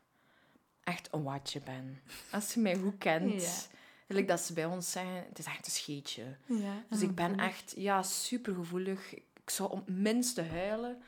echt 0.84 1.08
een 1.12 1.22
watje 1.22 1.60
ben. 1.60 2.00
Als 2.30 2.54
je 2.54 2.60
mij 2.60 2.76
goed 2.76 2.98
kent. 2.98 3.68
Ja. 4.06 4.22
Dat 4.22 4.40
ze 4.40 4.52
bij 4.52 4.64
ons 4.64 4.92
zeggen, 4.92 5.24
het 5.28 5.38
is 5.38 5.44
echt 5.44 5.66
een 5.66 5.72
scheetje. 5.72 6.36
Ja, 6.46 6.84
Dus 6.88 7.00
ik 7.00 7.14
ben 7.14 7.38
echt 7.38 7.74
ja, 7.76 8.02
supergevoelig. 8.02 9.14
Ik 9.14 9.50
zou 9.50 9.70
om 9.70 9.78
het 9.78 9.88
minste 9.88 10.42
huilen. 10.42 11.02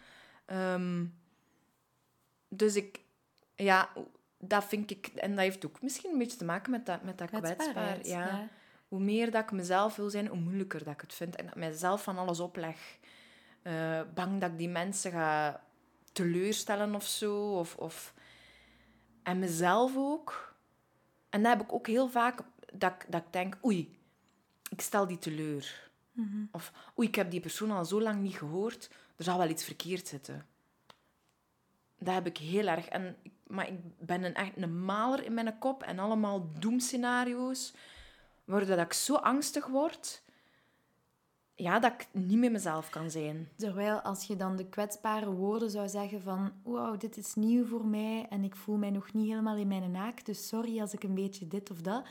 Ehm, 0.44 1.04
dus 2.48 2.76
ik... 2.76 3.00
Ja, 3.54 3.92
dat 4.38 4.64
vind 4.64 4.90
ik... 4.90 5.06
En 5.06 5.30
dat 5.30 5.38
heeft 5.38 5.66
ook 5.66 5.82
misschien 5.82 6.12
een 6.12 6.18
beetje 6.18 6.36
te 6.38 6.44
maken 6.44 6.70
met 6.70 6.86
dat, 6.86 7.02
met 7.02 7.18
dat 7.18 7.30
kwetsbaar. 7.30 8.06
Ja. 8.06 8.48
Hoe 8.96 9.04
meer 9.04 9.30
dat 9.30 9.42
ik 9.42 9.50
mezelf 9.52 9.96
wil 9.96 10.10
zijn, 10.10 10.26
hoe 10.26 10.38
moeilijker 10.38 10.84
dat 10.84 10.92
ik 10.94 11.00
het 11.00 11.14
vind. 11.14 11.36
En 11.36 11.44
dat 11.44 11.54
ik 11.54 11.60
mijzelf 11.60 12.02
van 12.02 12.18
alles 12.18 12.40
opleg. 12.40 12.98
Eh, 13.62 14.00
bang 14.14 14.40
dat 14.40 14.50
ik 14.50 14.58
die 14.58 14.68
mensen 14.68 15.10
ga 15.10 15.62
teleurstellen 16.12 16.94
of 16.94 17.06
zo. 17.06 17.58
Of, 17.58 17.76
of... 17.76 18.14
En 19.22 19.38
mezelf 19.38 19.92
ook. 19.96 20.54
En 21.30 21.42
dat 21.42 21.52
heb 21.52 21.62
ik 21.62 21.72
ook 21.72 21.86
heel 21.86 22.08
vaak, 22.08 22.40
dat, 22.72 22.92
ik- 22.92 23.06
dat 23.12 23.22
ik 23.26 23.32
denk, 23.32 23.56
oei, 23.64 23.98
ik 24.70 24.80
stel 24.80 25.06
die 25.06 25.18
teleur. 25.18 25.90
Of, 26.52 26.72
oei, 26.98 27.08
ik 27.08 27.14
heb 27.14 27.30
die 27.30 27.40
persoon 27.40 27.70
al 27.70 27.84
zo 27.84 28.00
lang 28.00 28.20
niet 28.20 28.36
gehoord, 28.36 28.90
er 29.16 29.24
zal 29.24 29.38
wel 29.38 29.48
iets 29.48 29.64
verkeerd 29.64 30.08
zitten. 30.08 30.46
Dat 31.98 32.14
heb 32.14 32.26
ik 32.26 32.36
heel 32.38 32.66
erg. 32.66 32.86
En, 32.88 33.16
maar 33.46 33.68
ik 33.68 33.78
ben 33.98 34.22
een, 34.24 34.34
echt 34.34 34.52
een 34.56 34.84
maler 34.84 35.24
in 35.24 35.34
mijn 35.34 35.58
kop 35.58 35.82
en 35.82 35.98
allemaal 35.98 36.50
doemscenario's, 36.58 37.72
waardoor 38.46 38.76
dat 38.76 38.84
ik 38.84 38.92
zo 38.92 39.14
angstig 39.14 39.66
word, 39.66 40.22
ja, 41.54 41.78
dat 41.78 41.92
ik 41.92 42.06
niet 42.12 42.38
meer 42.38 42.50
mezelf 42.50 42.90
kan 42.90 43.10
zijn. 43.10 43.48
Terwijl 43.56 44.00
als 44.00 44.24
je 44.24 44.36
dan 44.36 44.56
de 44.56 44.66
kwetsbare 44.68 45.30
woorden 45.30 45.70
zou 45.70 45.88
zeggen 45.88 46.22
van 46.22 46.52
wauw, 46.62 46.96
dit 46.96 47.16
is 47.16 47.34
nieuw 47.34 47.66
voor 47.66 47.86
mij 47.86 48.26
en 48.30 48.44
ik 48.44 48.56
voel 48.56 48.76
mij 48.76 48.90
nog 48.90 49.12
niet 49.12 49.28
helemaal 49.28 49.56
in 49.56 49.68
mijn 49.68 49.90
naak, 49.90 50.24
dus 50.24 50.48
sorry 50.48 50.80
als 50.80 50.92
ik 50.92 51.02
een 51.02 51.14
beetje 51.14 51.48
dit 51.48 51.70
of 51.70 51.80
dat, 51.80 52.04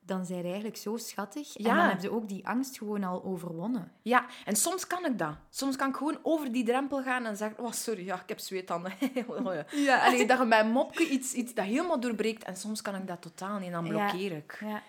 dan 0.00 0.24
zijn 0.26 0.38
je 0.38 0.44
eigenlijk 0.44 0.76
zo 0.76 0.96
schattig. 0.96 1.56
En 1.56 1.64
Ja. 1.64 1.74
dan 1.76 1.88
heb 1.88 2.02
je 2.02 2.10
ook 2.10 2.28
die 2.28 2.46
angst 2.46 2.78
gewoon 2.78 3.04
al 3.04 3.24
overwonnen. 3.24 3.92
Ja, 4.02 4.26
en 4.44 4.56
soms 4.56 4.86
kan 4.86 5.04
ik 5.04 5.18
dat. 5.18 5.34
Soms 5.50 5.76
kan 5.76 5.88
ik 5.88 5.96
gewoon 5.96 6.18
over 6.22 6.52
die 6.52 6.64
drempel 6.64 7.02
gaan 7.02 7.24
en 7.24 7.36
zeggen... 7.36 7.64
Oh, 7.64 7.72
sorry, 7.72 8.04
ja, 8.04 8.14
ik 8.20 8.28
heb 8.28 8.38
zweethanden. 8.38 8.92
ja. 9.70 10.04
Allee, 10.06 10.26
dat 10.26 10.38
je 10.38 10.46
bij 10.48 10.60
een 10.60 10.70
mopje 10.70 11.08
iets, 11.08 11.32
iets 11.32 11.54
dat 11.54 11.64
helemaal 11.64 12.00
doorbreekt. 12.00 12.44
En 12.44 12.56
soms 12.56 12.82
kan 12.82 12.94
ik 12.94 13.06
dat 13.06 13.22
totaal 13.22 13.58
niet. 13.58 13.66
En 13.66 13.72
dan 13.72 13.88
blokkeer 13.88 14.32
ik. 14.32 14.58
Ja. 14.60 14.82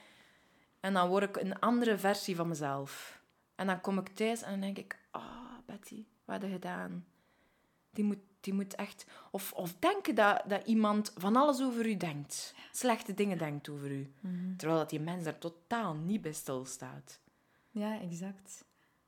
En 0.80 0.94
dan 0.94 1.08
word 1.10 1.24
ik 1.24 1.36
een 1.36 1.60
andere 1.60 1.98
versie 1.98 2.36
van 2.36 2.48
mezelf. 2.48 3.22
En 3.56 3.68
dan 3.68 3.82
kom 3.82 3.98
ik 3.98 4.08
thuis 4.08 4.42
en 4.42 4.52
dan 4.52 4.60
denk 4.60 4.78
ik... 4.78 5.00
Ah, 5.12 5.24
Betty, 5.66 6.06
wat 6.26 6.42
heb 6.42 6.50
je 6.50 6.56
gedaan? 6.56 7.06
Die 7.90 8.04
moet, 8.04 8.20
die 8.40 8.54
moet 8.54 8.76
echt... 8.76 9.06
Of, 9.32 9.54
of 9.54 9.76
denken 9.80 10.16
dat, 10.16 10.44
dat 10.48 10.68
iemand 10.68 11.14
van 11.16 11.36
alles 11.36 11.62
over 11.62 11.86
u 11.86 11.98
denkt. 11.98 12.56
Slechte 12.72 13.14
dingen 13.14 13.38
denkt 13.38 13.70
over 13.70 13.92
u. 13.92 14.14
Terwijl 14.58 14.80
dat 14.80 14.90
die 14.90 15.00
mens 15.00 15.24
daar 15.24 15.38
totaal 15.38 15.94
niet 15.94 16.22
bij 16.22 16.34
stilstaat. 16.34 17.20
ja, 17.72 18.02
exact. 18.02 18.66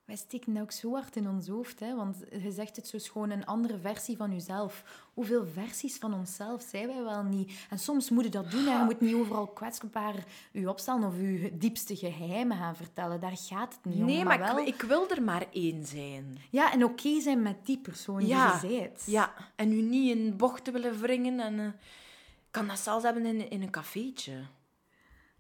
Wij 0.10 0.18
steken 0.18 0.54
dat 0.54 0.64
ook 0.64 0.72
zo 0.72 0.94
hard 0.94 1.16
in 1.16 1.28
ons 1.30 1.48
hoofd, 1.48 1.80
hè? 1.80 1.96
want 1.96 2.18
je 2.42 2.52
zegt 2.52 2.76
het 2.76 2.88
zo 2.88 2.96
is 2.96 3.10
gewoon 3.10 3.30
een 3.30 3.46
andere 3.46 3.78
versie 3.80 4.18
van 4.18 4.32
jezelf. 4.32 4.84
Hoeveel 5.14 5.46
versies 5.54 5.98
van 5.98 6.14
onszelf 6.14 6.62
zijn 6.70 6.88
wij 6.88 7.04
wel 7.04 7.24
niet? 7.24 7.52
En 7.70 7.80
soms 7.80 8.10
moet 8.10 8.24
je 8.24 8.30
dat 8.30 8.52
doen 8.52 8.68
en 8.68 8.78
je 8.78 8.84
moet 8.84 9.02
niet 9.02 9.14
overal 9.16 9.48
kwetsbaar 9.48 10.14
je 10.52 10.70
opstellen 10.70 11.08
of 11.08 11.16
je 11.16 11.58
diepste 11.58 11.96
geheimen 11.96 12.58
gaan 12.58 12.76
vertellen. 12.76 13.20
Daar 13.20 13.38
gaat 13.38 13.74
het 13.74 13.86
niet 13.86 13.96
om. 14.02 14.06
Nee, 14.06 14.24
maar, 14.24 14.40
wel... 14.40 14.58
ik, 14.60 14.68
ik 14.68 14.82
wil 14.82 15.10
er 15.10 15.24
maar 15.24 15.46
één 15.52 15.86
zijn. 15.86 16.38
Ja, 16.50 16.74
en 16.74 16.84
oké 16.84 17.20
zijn 17.22 17.42
met 17.42 17.66
die 17.66 17.78
persoon 17.78 18.26
Ja. 18.28 18.60
die 18.60 18.72
je 18.72 18.80
bent. 18.80 19.04
Ja, 19.06 19.34
en 19.56 19.72
u 19.72 19.82
niet 19.82 20.18
in 20.18 20.38
bochten 20.38 20.74
willen 20.74 21.00
wringen. 21.00 21.40
En, 21.40 21.60
eh, 21.60 21.66
ik 21.66 22.52
kan 22.52 22.68
dat 22.68 22.80
zelfs 22.80 23.04
hebben 23.04 23.26
in, 23.26 23.50
in 23.50 23.62
een 23.62 23.70
cafeetje. 23.72 24.34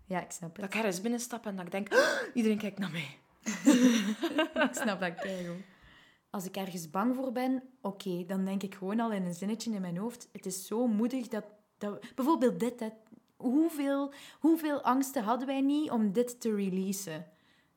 Ja, 0.06 0.22
ik 0.22 0.32
snap 0.32 0.52
het. 0.52 0.62
Dat 0.62 0.74
ik 0.74 0.80
ergens 0.80 1.02
binnenstap 1.02 1.46
en 1.46 1.56
dat 1.56 1.66
ik 1.66 1.72
denk, 1.72 1.94
"Ah, 1.94 2.00
iedereen 2.34 2.58
kijkt 2.58 2.80
naar 2.80 2.92
mij. 2.92 3.19
Ik 4.70 4.70
snap 4.72 5.00
dat 5.00 5.16
keigoed. 5.16 5.64
Als 6.30 6.46
ik 6.46 6.56
ergens 6.56 6.90
bang 6.90 7.16
voor 7.16 7.32
ben, 7.32 7.64
oké, 7.82 8.26
dan 8.26 8.46
denk 8.46 8.64
ik 8.64 8.76
gewoon 8.76 9.00
al 9.00 9.12
in 9.12 9.26
een 9.26 9.34
zinnetje 9.34 9.72
in 9.72 9.82
mijn 9.82 9.98
hoofd. 9.98 10.30
Het 10.32 10.46
is 10.46 10.68
zo 10.68 10.88
moedig 10.88 11.28
dat... 11.28 11.46
dat 11.78 12.16
bijvoorbeeld 12.16 12.60
dit, 12.60 12.80
hè. 12.80 12.90
Hoeveel, 13.38 14.14
hoeveel 14.40 14.82
angsten 14.82 15.24
hadden 15.24 15.48
wij 15.48 15.62
niet 15.62 15.92
om 15.92 16.12
dit 16.12 16.42
te 16.42 16.56
releasen? 16.56 17.26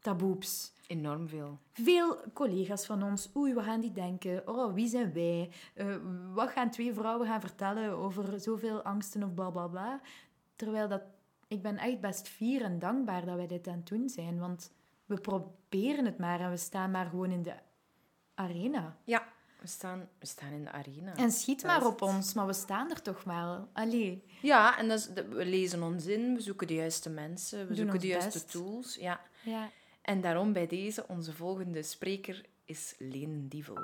Taboeps. 0.00 0.72
Enorm 0.86 1.28
veel. 1.28 1.58
Veel 1.72 2.16
collega's 2.32 2.86
van 2.86 3.02
ons, 3.02 3.30
oei, 3.36 3.54
wat 3.54 3.64
gaan 3.64 3.80
die 3.80 3.92
denken? 3.92 4.48
Oh, 4.48 4.74
wie 4.74 4.88
zijn 4.88 5.12
wij? 5.12 5.50
Eh, 5.74 5.96
wat 6.34 6.50
gaan 6.50 6.70
twee 6.70 6.92
vrouwen 6.92 7.26
gaan 7.26 7.40
vertellen 7.40 7.96
over 7.96 8.40
zoveel 8.40 8.82
angsten 8.82 9.22
of 9.22 9.34
bla 9.34 9.50
bla 9.50 9.66
bla? 9.66 10.00
Terwijl 10.56 10.88
dat, 10.88 11.02
ik 11.48 11.62
ben 11.62 11.78
echt 11.78 12.00
best 12.00 12.28
fier 12.28 12.62
en 12.62 12.78
dankbaar 12.78 13.24
dat 13.24 13.36
wij 13.36 13.46
dit 13.46 13.68
aan 13.68 13.76
het 13.76 13.86
doen 13.86 14.08
zijn. 14.08 14.38
Want 14.38 14.72
we 15.14 15.20
proberen 15.20 16.04
het 16.04 16.18
maar 16.18 16.40
en 16.40 16.50
we 16.50 16.56
staan 16.56 16.90
maar 16.90 17.06
gewoon 17.06 17.30
in 17.30 17.42
de 17.42 17.54
arena. 18.34 18.96
Ja, 19.04 19.26
we 19.60 19.66
staan, 19.66 20.08
we 20.18 20.26
staan 20.26 20.52
in 20.52 20.64
de 20.64 20.70
arena. 20.70 21.16
En 21.16 21.30
schiet 21.32 21.60
Dat 21.62 21.70
maar 21.70 21.86
op 21.86 22.00
het. 22.00 22.08
ons, 22.08 22.34
maar 22.34 22.46
we 22.46 22.52
staan 22.52 22.90
er 22.90 23.02
toch 23.02 23.24
wel. 23.24 23.68
Allee. 23.72 24.24
Ja, 24.42 24.78
en 24.78 24.88
dat 24.88 24.98
is, 24.98 25.08
we 25.28 25.44
lezen 25.44 25.82
ons 25.82 26.06
in, 26.06 26.34
we 26.34 26.40
zoeken 26.40 26.66
de 26.66 26.74
juiste 26.74 27.10
mensen, 27.10 27.58
we 27.58 27.66
doen 27.66 27.76
zoeken 27.76 28.00
de 28.00 28.06
juiste 28.06 28.38
best. 28.38 28.50
tools. 28.50 28.94
Ja. 28.96 29.20
Ja. 29.42 29.70
En 30.02 30.20
daarom 30.20 30.52
bij 30.52 30.66
deze, 30.66 31.08
onze 31.08 31.32
volgende 31.32 31.82
spreker 31.82 32.44
is 32.64 32.94
Leen 32.98 33.48
Dievel. 33.48 33.78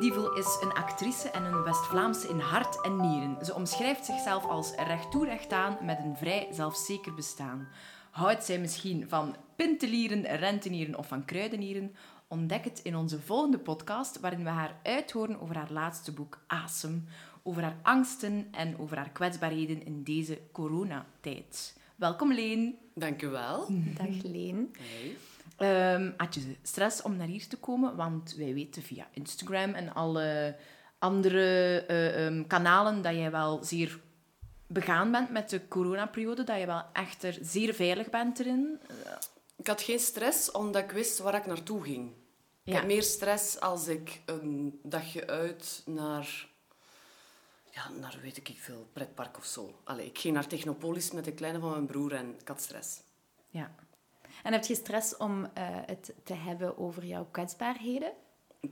Dievel 0.00 0.34
is 0.34 0.58
een 0.60 0.72
actrice 0.72 1.30
en 1.30 1.44
een 1.44 1.62
West-Vlaamse 1.62 2.28
in 2.28 2.38
hart 2.38 2.80
en 2.80 3.00
nieren. 3.00 3.44
Ze 3.44 3.54
omschrijft 3.54 4.04
zichzelf 4.04 4.44
als 4.44 4.74
recht 4.74 5.10
toe 5.10 5.24
recht 5.24 5.52
aan 5.52 5.78
met 5.82 5.98
een 5.98 6.16
vrij 6.16 6.48
zelfzeker 6.52 7.14
bestaan. 7.14 7.68
Houdt 8.10 8.44
zij 8.44 8.58
misschien 8.58 9.08
van 9.08 9.36
pintelieren, 9.56 10.36
rentenieren 10.36 10.98
of 10.98 11.08
van 11.08 11.24
kruidenieren? 11.24 11.94
Ontdek 12.28 12.64
het 12.64 12.80
in 12.82 12.96
onze 12.96 13.20
volgende 13.20 13.58
podcast, 13.58 14.20
waarin 14.20 14.44
we 14.44 14.50
haar 14.50 14.76
uithoren 14.82 15.40
over 15.40 15.56
haar 15.56 15.72
laatste 15.72 16.12
boek 16.12 16.38
Asem, 16.46 17.04
over 17.42 17.62
haar 17.62 17.78
angsten 17.82 18.48
en 18.50 18.78
over 18.78 18.96
haar 18.96 19.10
kwetsbaarheden 19.10 19.84
in 19.84 20.02
deze 20.02 20.40
coronatijd. 20.52 21.76
Welkom 21.96 22.32
Leen. 22.32 22.78
Dank 22.94 23.22
u 23.22 23.28
wel. 23.28 23.66
Dag 23.96 24.22
Leen. 24.22 24.74
Hey. 24.78 25.16
Ehm, 25.60 26.10
had 26.16 26.34
je 26.34 26.56
stress 26.62 27.02
om 27.02 27.16
naar 27.16 27.26
hier 27.26 27.48
te 27.48 27.56
komen? 27.56 27.96
Want 27.96 28.34
wij 28.34 28.54
weten 28.54 28.82
via 28.82 29.08
Instagram 29.12 29.74
en 29.74 29.94
alle 29.94 30.56
andere 30.98 31.84
eh, 31.88 32.26
ehm, 32.26 32.46
kanalen 32.46 33.02
dat 33.02 33.14
jij 33.14 33.30
wel 33.30 33.64
zeer 33.64 34.00
begaan 34.66 35.10
bent 35.10 35.30
met 35.30 35.50
de 35.50 35.68
coronaperiode, 35.68 36.44
dat 36.44 36.58
je 36.58 36.66
wel 36.66 36.82
echt 36.92 37.22
er 37.22 37.38
zeer 37.40 37.74
veilig 37.74 38.10
bent 38.10 38.38
erin. 38.38 38.80
Ik 39.56 39.66
had 39.66 39.82
geen 39.82 39.98
stress 39.98 40.50
omdat 40.50 40.82
ik 40.82 40.90
wist 40.90 41.18
waar 41.18 41.34
ik 41.34 41.46
naartoe 41.46 41.82
ging. 41.82 42.12
Ik 42.64 42.72
heb 42.72 42.86
meer 42.86 43.02
stress 43.02 43.60
als 43.60 43.86
ik 43.88 44.20
een 44.26 44.80
dagje 44.82 45.26
uit 45.26 45.82
naar, 45.86 46.48
ja, 47.70 47.88
naar 47.88 48.18
weet 48.22 48.36
ik 48.36 48.56
veel, 48.58 48.88
pretpark 48.92 49.36
of 49.36 49.44
zo. 49.44 49.80
Allee, 49.84 50.06
ik 50.06 50.18
ging 50.18 50.34
naar 50.34 50.46
Technopolis 50.46 51.10
met 51.10 51.24
de 51.24 51.32
kleine 51.32 51.60
van 51.60 51.70
mijn 51.70 51.86
broer 51.86 52.12
en 52.12 52.34
ik 52.40 52.48
had 52.48 52.60
stress. 52.60 53.00
Ja. 53.48 53.74
En 54.42 54.52
heb 54.52 54.64
je 54.64 54.74
stress 54.74 55.16
om 55.16 55.44
eh, 55.44 55.66
het 55.86 56.14
te 56.24 56.34
hebben 56.34 56.78
over 56.78 57.04
jouw 57.04 57.26
kwetsbaarheden? 57.30 58.12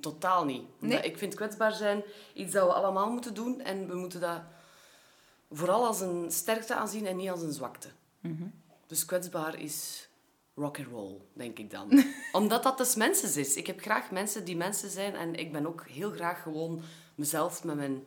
Totaal 0.01 0.45
niet. 0.45 0.63
Omdat 0.81 1.05
Ik 1.05 1.19
vind 1.19 1.35
kwetsbaar 1.35 1.73
zijn 1.73 2.03
iets 2.35 2.53
dat 2.53 2.67
we 2.67 2.73
allemaal 2.73 3.11
moeten 3.11 3.35
doen 3.35 3.61
en 3.61 3.89
we 3.89 3.95
moeten 3.95 4.21
dat 4.21 4.41
vooral 5.51 5.87
als 5.87 6.01
een 6.01 6.31
sterkte 6.31 6.75
aanzien 6.75 7.07
en 7.07 7.17
niet 7.17 7.31
als 7.31 7.43
een 7.43 7.53
zwakte. 7.53 7.89
Dus 8.87 9.05
kwetsbaar 9.05 9.61
is 9.61 10.09
rock 10.55 10.79
and 10.79 10.89
roll, 10.89 11.21
denk 11.33 11.59
ik 11.59 11.71
dan. 11.71 12.05
Omdat 12.33 12.63
dat 12.63 12.79
dus 12.79 12.95
mensen 12.95 13.41
is. 13.41 13.57
Ik 13.57 13.67
heb 13.67 13.81
graag 13.81 14.11
mensen 14.11 14.45
die 14.45 14.57
mensen 14.57 14.91
zijn 14.91 15.15
en 15.15 15.35
ik 15.35 15.53
ben 15.53 15.67
ook 15.67 15.87
heel 15.87 16.11
graag 16.11 16.43
gewoon 16.43 16.83
mezelf 17.15 17.65
met 17.65 17.77
mijn, 17.77 18.05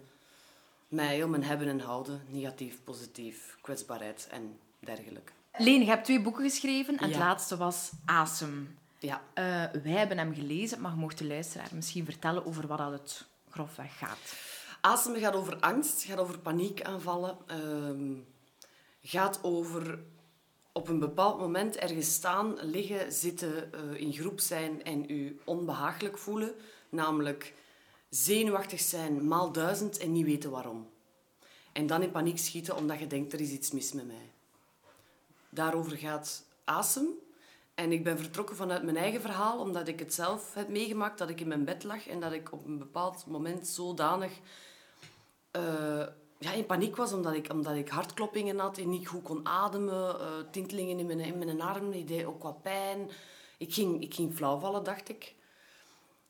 met 0.87 1.07
heel 1.07 1.27
mijn 1.27 1.43
hebben 1.43 1.67
en 1.67 1.79
houden. 1.79 2.21
Negatief, 2.27 2.83
positief, 2.83 3.57
kwetsbaarheid 3.61 4.27
en 4.31 4.59
dergelijke. 4.79 5.31
Leen, 5.58 5.79
je 5.79 5.86
hebt 5.86 6.05
twee 6.05 6.22
boeken 6.22 6.43
geschreven 6.43 6.98
en 6.98 7.10
het 7.10 7.17
laatste 7.17 7.58
was 7.58 7.91
Asem. 8.05 8.77
Ja. 9.00 9.22
Eh, 9.34 9.43
wij 9.84 9.91
hebben 9.91 10.17
hem 10.17 10.34
gelezen, 10.34 10.81
maar 10.81 10.91
je 10.91 10.98
mocht 10.98 11.17
de 11.17 11.25
luisteraar 11.25 11.70
misschien 11.74 12.05
vertellen 12.05 12.46
over 12.46 12.67
wat 12.67 12.77
dat 12.77 12.91
het 12.91 13.25
grofweg 13.50 13.98
gaat. 13.98 14.36
Ademen 14.81 15.20
gaat 15.20 15.36
over 15.36 15.60
angst, 15.60 16.03
gaat 16.03 16.20
over 16.20 16.39
paniekaanvallen, 16.39 17.38
ehm 17.48 18.13
gaat 19.03 19.39
over 19.41 20.00
op 20.72 20.88
een 20.88 21.00
bepaald 21.00 21.39
moment 21.39 21.75
ergens 21.75 22.13
staan, 22.13 22.55
liggen, 22.62 23.12
zitten, 23.12 23.74
eh, 23.74 24.01
in 24.01 24.13
groep 24.13 24.39
zijn 24.39 24.84
en 24.84 25.12
u 25.12 25.39
onbehagelijk 25.43 26.17
voelen. 26.17 26.51
Namelijk 26.89 27.53
zenuwachtig 28.10 28.79
zijn, 28.79 29.27
maal 29.27 29.51
duizend 29.51 29.98
en 29.98 30.12
niet 30.12 30.25
weten 30.25 30.51
waarom. 30.51 30.89
En 31.72 31.88
dan 31.88 32.01
in 32.01 32.12
paniek 32.12 32.38
schieten 32.38 32.75
omdat 32.75 33.00
je 33.00 33.08
denkt, 33.08 33.34
er 33.34 33.39
is 33.39 33.50
iets 33.50 33.72
mis 33.72 33.93
met 33.93 34.08
mij. 34.08 34.30
Daarover 35.51 35.98
gaat 35.98 36.46
Asem. 36.63 37.08
En 37.75 37.91
ik 37.91 38.03
ben 38.03 38.17
vertrokken 38.17 38.55
vanuit 38.55 38.84
mijn 38.84 38.98
eigen 38.98 39.22
verhaal, 39.22 39.60
omdat 39.60 39.88
ik 39.88 40.00
het 40.00 40.13
zelf 40.13 40.53
heb 40.53 40.70
meegemaakt, 40.70 41.17
dat 41.17 41.29
ik 41.29 41.41
in 41.41 41.48
mijn 41.48 41.65
bed 41.65 41.84
lag 41.84 42.08
en 42.08 42.20
dat 42.20 42.31
ik 42.31 42.51
op 42.51 42.65
een 42.65 42.77
bepaald 42.77 43.25
moment 43.25 43.67
zodanig 43.67 44.31
uh, 45.58 46.05
ja, 46.38 46.51
in 46.51 46.65
paniek 46.65 46.96
was, 46.96 47.13
omdat 47.13 47.34
ik, 47.34 47.51
omdat 47.51 47.75
ik 47.75 47.89
hartkloppingen 47.89 48.60
had 48.60 48.77
en 48.77 48.89
niet 48.89 49.08
goed 49.08 49.24
kon 49.24 49.48
ademen, 49.48 50.15
uh, 50.15 50.27
tintelingen 50.51 51.00
in 51.00 51.05
mijn, 51.05 51.20
in 51.20 51.38
mijn 51.38 51.62
armen, 51.62 51.93
ik 51.93 52.08
deed 52.08 52.25
ook 52.25 52.43
wat 52.43 52.62
pijn. 52.62 53.10
Ik 53.58 53.74
ging, 53.74 54.01
ik 54.01 54.13
ging 54.13 54.34
flauwvallen, 54.34 54.84
dacht 54.84 55.10
ik. 55.10 55.36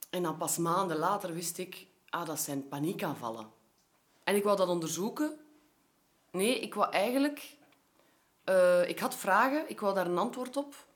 En 0.10 0.24
dan 0.24 0.38
pas 0.38 0.58
maanden 0.58 0.98
later 0.98 1.34
wist 1.34 1.58
ik, 1.58 1.88
ah, 2.10 2.26
dat 2.26 2.40
zijn 2.40 2.68
paniekaanvallen. 2.68 3.50
En 4.24 4.36
ik 4.36 4.44
wou 4.44 4.58
dat 4.58 4.68
onderzoeken. 4.68 5.40
Nee, 6.32 6.60
ik 6.60 6.74
wou 6.74 6.92
eigenlijk... 6.92 7.58
Uh, 8.46 8.90
ik 8.90 9.00
had 9.00 9.16
vragen, 9.16 9.70
ik 9.70 9.80
wou 9.80 9.96
daar 9.96 10.06
een 10.08 10.18
antwoord 10.18 10.58
op. 10.58 10.88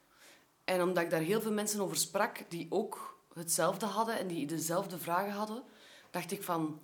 En 0.63 0.81
omdat 0.81 1.03
ik 1.03 1.09
daar 1.09 1.19
heel 1.19 1.41
veel 1.41 1.51
mensen 1.51 1.81
over 1.81 1.97
sprak 1.97 2.49
die 2.49 2.67
ook 2.69 3.23
hetzelfde 3.33 3.85
hadden 3.85 4.19
en 4.19 4.27
die 4.27 4.47
dezelfde 4.47 4.97
vragen 4.97 5.31
hadden, 5.31 5.63
dacht 6.11 6.31
ik 6.31 6.43
van, 6.43 6.79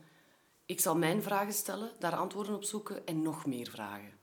ik 0.65 0.79
zal 0.79 0.95
mijn 0.95 1.23
vragen 1.23 1.53
stellen, 1.53 1.91
daar 1.99 2.15
antwoorden 2.15 2.55
op 2.55 2.63
zoeken 2.63 3.05
en 3.05 3.21
nog 3.21 3.45
meer 3.45 3.69
vragen. 3.69 4.19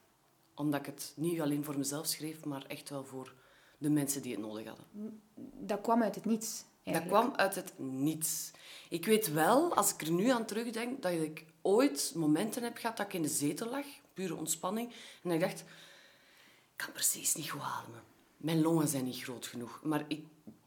Omdat 0.54 0.80
ik 0.80 0.86
het 0.86 1.12
niet 1.16 1.40
alleen 1.40 1.64
voor 1.64 1.78
mezelf 1.78 2.06
schreef, 2.06 2.44
maar 2.44 2.64
echt 2.66 2.90
wel 2.90 3.04
voor 3.04 3.34
de 3.78 3.90
mensen 3.90 4.22
die 4.22 4.32
het 4.32 4.40
nodig 4.40 4.66
hadden. 4.66 5.20
Dat 5.54 5.80
kwam 5.80 6.02
uit 6.02 6.14
het 6.14 6.24
niets. 6.24 6.64
Eigenlijk. 6.84 7.14
Dat 7.14 7.22
kwam 7.22 7.38
uit 7.38 7.54
het 7.54 7.72
niets. 7.78 8.50
Ik 8.88 9.06
weet 9.06 9.32
wel, 9.32 9.74
als 9.74 9.92
ik 9.92 10.00
er 10.00 10.10
nu 10.10 10.28
aan 10.28 10.44
terugdenk, 10.44 11.02
dat 11.02 11.12
ik 11.12 11.44
ooit 11.62 12.12
momenten 12.14 12.62
heb 12.62 12.76
gehad 12.76 12.96
dat 12.96 13.06
ik 13.06 13.12
in 13.12 13.22
de 13.22 13.28
zetel 13.28 13.70
lag, 13.70 13.86
pure 14.14 14.34
ontspanning, 14.34 14.92
en 15.22 15.30
dat 15.30 15.32
ik 15.32 15.40
dacht, 15.40 15.64
kan 16.78 16.92
precies 16.92 17.34
niet 17.34 17.50
goed 17.50 17.60
ademen. 17.60 18.02
Mijn 18.36 18.60
longen 18.60 18.88
zijn 18.88 19.04
niet 19.04 19.22
groot 19.22 19.46
genoeg. 19.46 19.80
Maar 19.82 20.04
ik 20.08 20.24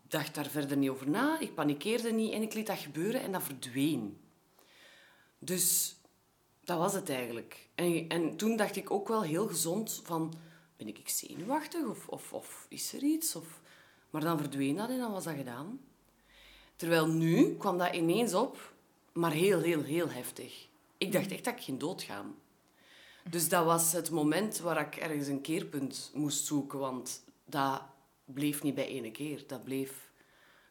dacht 0.08 0.36
daar 0.36 0.48
verder 0.48 0.78
niet 0.78 0.90
over 0.90 1.10
na, 1.10 1.40
ik 1.40 1.54
panikeerde 1.54 2.12
niet 2.12 2.34
en 2.34 2.42
ik 2.42 2.54
liet 2.54 2.68
dat 2.68 2.78
gebeuren 2.78 3.22
en 3.22 3.32
dat 3.32 3.44
verdween. 3.44 4.18
Dus 5.40 5.96
dat 6.64 6.78
was 6.78 6.94
het 6.94 7.10
eigenlijk. 7.10 7.68
En, 7.76 8.10
en 8.10 8.36
toen 8.38 8.58
dacht 8.58 8.76
ik 8.76 8.92
ook 8.92 9.08
wel 9.08 9.22
heel 9.22 9.48
gezond 9.48 10.02
van, 10.04 10.34
ben 10.78 10.88
ik 10.88 11.10
zenuwachtig 11.10 11.86
of, 11.86 12.08
of, 12.08 12.34
of 12.34 12.66
is 12.70 12.94
er 12.94 13.04
iets? 13.04 13.36
Of... 13.36 13.62
Maar 14.10 14.22
dan 14.22 14.38
verdween 14.38 14.76
dat 14.76 14.90
en 14.90 14.98
dan 14.98 15.12
was 15.12 15.24
dat 15.24 15.36
gedaan. 15.36 15.80
Terwijl 16.76 17.08
nu 17.08 17.56
kwam 17.58 17.78
dat 17.78 17.96
ineens 17.96 18.34
op, 18.34 18.74
maar 19.12 19.32
heel, 19.32 19.60
heel, 19.60 19.82
heel 19.84 20.10
heftig. 20.10 20.68
Ik 20.98 21.12
dacht 21.12 21.32
echt 21.32 21.44
dat 21.44 21.54
ik 21.54 21.64
ging 21.64 21.80
doodgaan. 21.80 22.36
Dus 23.30 23.50
dat 23.50 23.66
was 23.66 23.92
het 23.92 24.10
moment 24.10 24.60
waar 24.60 24.80
ik 24.88 24.96
ergens 24.96 25.28
een 25.28 25.42
keerpunt 25.42 26.12
moest 26.14 26.46
zoeken, 26.46 26.80
want 26.80 27.24
dat 27.46 27.82
bleef 28.26 28.64
niet 28.64 28.76
bij 28.76 28.88
ene 28.88 29.12
keer. 29.12 29.44
Dat 29.48 29.64
bleef 29.64 30.12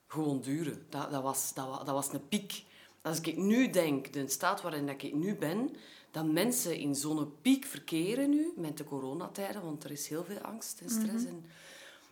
gewoon 0.07 0.41
duren. 0.41 0.87
Dat, 0.89 1.11
dat, 1.11 1.23
was, 1.23 1.55
dat, 1.55 1.87
dat 1.87 1.95
was 1.95 2.13
een 2.13 2.29
piek. 2.29 2.65
Als 3.03 3.21
ik 3.21 3.37
nu 3.37 3.71
denk, 3.71 4.13
de 4.13 4.29
staat 4.29 4.63
waarin 4.63 4.89
ik 4.89 5.15
nu 5.15 5.37
ben, 5.37 5.71
dat 6.11 6.27
mensen 6.27 6.77
in 6.77 6.95
zo'n 6.95 7.33
piek 7.43 7.65
verkeren 7.65 8.31
nu, 8.31 8.53
met 8.57 8.77
de 8.77 8.85
coronatijden, 8.85 9.63
want 9.63 9.85
er 9.85 9.91
is 9.91 10.09
heel 10.09 10.25
veel 10.25 10.39
angst 10.39 10.81
en 10.81 10.91
stress. 10.91 11.25
Mhm. 11.25 11.27
en 11.27 11.45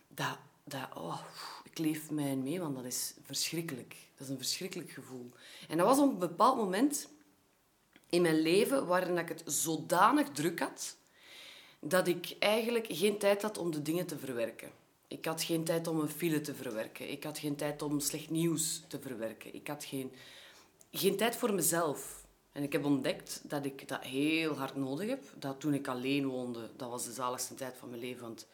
dat, 0.07 0.37
dat, 0.63 0.87
oh, 0.95 1.21
ik 1.63 1.77
leef 1.77 2.11
mij 2.11 2.35
mee, 2.35 2.59
want 2.59 2.75
dat 2.75 2.85
is 2.85 3.13
verschrikkelijk. 3.21 3.95
Dat 4.15 4.27
is 4.27 4.33
een 4.33 4.37
verschrikkelijk 4.37 4.91
gevoel. 4.91 5.31
En 5.67 5.77
dat 5.77 5.87
was 5.87 5.99
op 5.99 6.11
een 6.11 6.17
bepaald 6.17 6.57
moment 6.57 7.07
in 8.09 8.21
mijn 8.21 8.41
leven 8.41 8.87
waarin 8.87 9.17
ik 9.17 9.29
het 9.29 9.43
zodanig 9.45 10.29
druk 10.29 10.59
had, 10.59 10.97
dat 11.79 12.07
ik 12.07 12.35
eigenlijk 12.39 12.85
geen 12.89 13.17
tijd 13.17 13.41
had 13.41 13.57
om 13.57 13.71
de 13.71 13.81
dingen 13.81 14.05
te 14.05 14.17
verwerken. 14.17 14.71
Ik 15.07 15.25
had 15.25 15.43
geen 15.43 15.63
tijd 15.63 15.87
om 15.87 15.99
een 15.99 16.09
file 16.09 16.41
te 16.41 16.55
verwerken. 16.55 17.11
Ik 17.11 17.23
had 17.23 17.39
geen 17.39 17.55
tijd 17.55 17.81
om 17.81 17.99
slecht 17.99 18.29
nieuws 18.29 18.83
te 18.87 18.99
verwerken. 18.99 19.55
Ik 19.55 19.67
had 19.67 19.83
geen, 19.83 20.11
geen 20.91 21.17
tijd 21.17 21.35
voor 21.35 21.53
mezelf. 21.53 22.25
En 22.51 22.63
ik 22.63 22.71
heb 22.71 22.85
ontdekt 22.85 23.41
dat 23.43 23.65
ik 23.65 23.87
dat 23.87 24.03
heel 24.03 24.57
hard 24.57 24.75
nodig 24.75 25.09
heb. 25.09 25.23
Dat 25.35 25.59
toen 25.59 25.73
ik 25.73 25.87
alleen 25.87 26.27
woonde, 26.27 26.69
dat 26.75 26.89
was 26.89 27.05
de 27.05 27.11
zaligste 27.11 27.55
tijd 27.55 27.77
van 27.77 27.89
mijn 27.89 28.01
leven. 28.01 28.21
Want 28.21 28.47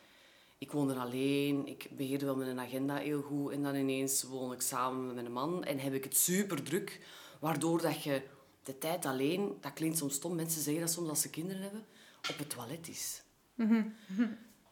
ik 0.58 0.72
woonde 0.72 0.94
alleen, 0.94 1.68
ik 1.68 1.88
beheerde 1.92 2.26
wel 2.26 2.36
mijn 2.36 2.60
agenda 2.60 2.96
heel 2.96 3.22
goed. 3.22 3.52
En 3.52 3.64
dan 3.64 3.76
ineens 3.76 4.24
woon 4.24 4.54
ik 4.54 4.62
samen 4.62 5.06
met 5.06 5.16
mijn 5.16 5.32
man 5.32 5.64
en 5.64 5.80
heb 5.80 5.94
ik 5.94 6.04
het 6.04 6.18
super 6.18 6.64
druk. 6.64 7.00
Waardoor 7.40 7.82
dat 7.82 8.04
je 8.04 8.22
de 8.66 8.78
tijd 8.78 9.06
alleen, 9.06 9.58
dat 9.62 9.74
klinkt 9.74 9.98
soms 9.98 10.14
stom, 10.14 10.36
mensen 10.36 10.62
zeggen 10.62 10.84
dat 10.84 10.92
soms 10.92 11.10
als 11.10 11.22
ze 11.22 11.30
kinderen 11.30 11.62
hebben, 11.62 11.86
op 12.30 12.38
het 12.38 12.50
toilet 12.50 12.88
is. 12.88 13.24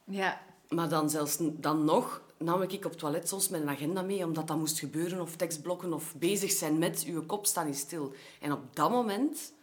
Ja. 0.04 0.42
Maar 0.70 0.90
dan 0.90 1.10
zelfs 1.10 1.38
dan 1.40 1.86
nog 1.86 2.22
nam 2.38 2.62
ik 2.62 2.86
op 2.86 2.92
het 2.92 3.00
toilet 3.00 3.28
soms 3.28 3.50
mijn 3.50 3.70
agenda 3.70 4.02
mee, 4.02 4.26
omdat 4.26 4.48
dat 4.48 4.58
moest 4.58 4.80
gebeuren, 4.80 5.22
of 5.22 5.36
tekstblokken, 5.36 5.94
of 5.94 6.16
bezig 6.16 6.52
zijn 6.52 6.78
met 6.78 7.04
uw 7.08 7.26
kop 7.26 7.46
staan 7.46 7.66
niet 7.66 7.78
stil. 7.78 8.14
En 8.40 8.52
op 8.52 8.76
dat 8.76 8.90
moment 8.90 9.54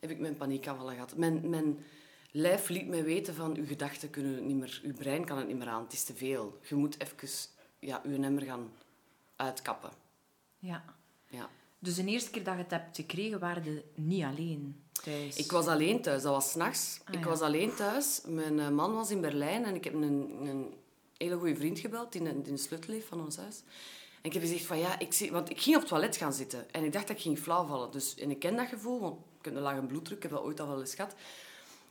heb 0.00 0.10
ik 0.10 0.18
mijn 0.18 0.36
paniekaanvallen 0.36 0.94
gehad. 0.94 1.16
Mijn, 1.16 1.50
mijn 1.50 1.84
lijf 2.30 2.68
liet 2.68 2.88
mij 2.88 3.04
weten 3.04 3.34
van, 3.34 3.56
uw 3.56 3.66
gedachten 3.66 4.10
kunnen 4.10 4.34
het 4.34 4.44
niet 4.44 4.56
meer, 4.56 4.80
uw 4.84 4.94
brein 4.94 5.24
kan 5.24 5.38
het 5.38 5.46
niet 5.46 5.58
meer 5.58 5.68
aan, 5.68 5.82
het 5.82 5.92
is 5.92 6.04
te 6.04 6.14
veel. 6.14 6.58
Je 6.68 6.74
moet 6.74 7.00
even 7.00 7.28
ja, 7.78 8.00
uw 8.04 8.18
nummer 8.18 8.42
gaan 8.42 8.70
uitkappen. 9.36 9.90
Ja. 10.58 10.84
Ja. 11.26 11.48
Dus 11.78 11.94
de 11.94 12.04
eerste 12.04 12.30
keer 12.30 12.44
dat 12.44 12.54
je 12.54 12.62
het 12.62 12.70
hebt 12.70 12.96
gekregen, 12.96 13.38
waren 13.38 13.64
je 13.64 13.84
niet 13.94 14.24
alleen 14.24 14.82
thuis? 15.02 15.36
Ik 15.36 15.50
was 15.50 15.66
alleen 15.66 16.02
thuis. 16.02 16.22
Dat 16.22 16.32
was 16.32 16.50
s'nachts. 16.50 17.00
Ah, 17.04 17.14
ik 17.14 17.24
was 17.24 17.40
alleen 17.40 17.74
thuis. 17.74 18.20
Mijn 18.26 18.60
eh, 18.60 18.68
man 18.68 18.94
was 18.94 19.10
in 19.10 19.20
Berlijn 19.20 19.64
en 19.64 19.74
ik 19.74 19.84
heb 19.84 19.94
een, 19.94 20.36
een 20.42 20.74
hele 21.16 21.36
goede 21.36 21.56
vriend 21.56 21.78
gebeld 21.78 22.12
die 22.12 22.22
in 22.22 22.42
de 22.42 22.56
sleutel 22.56 22.92
heeft 22.92 23.06
van 23.06 23.24
ons 23.24 23.36
huis. 23.36 23.62
En 24.22 24.24
ik 24.24 24.32
heb 24.32 24.42
gezegd 24.42 24.64
van 24.64 24.78
ja, 24.78 24.98
ik 24.98 25.12
zie, 25.12 25.32
want 25.32 25.50
ik 25.50 25.60
ging 25.60 25.74
op 25.74 25.80
het 25.82 25.90
toilet 25.90 26.16
gaan 26.16 26.32
zitten 26.32 26.72
en 26.72 26.84
ik 26.84 26.92
dacht 26.92 27.06
dat 27.08 27.16
ik 27.16 27.22
ging 27.22 27.38
flauwvallen. 27.38 27.90
Dus, 27.90 28.14
en 28.14 28.30
ik 28.30 28.38
ken 28.38 28.56
dat 28.56 28.68
gevoel, 28.68 29.00
want 29.00 29.16
ik 29.38 29.44
heb 29.44 29.54
een 29.54 29.62
lage 29.62 29.82
bloeddruk, 29.82 30.16
ik 30.16 30.22
heb 30.22 30.32
dat 30.32 30.42
ooit 30.42 30.60
al 30.60 30.68
wel 30.68 30.80
eens 30.80 30.94
gehad. 30.94 31.14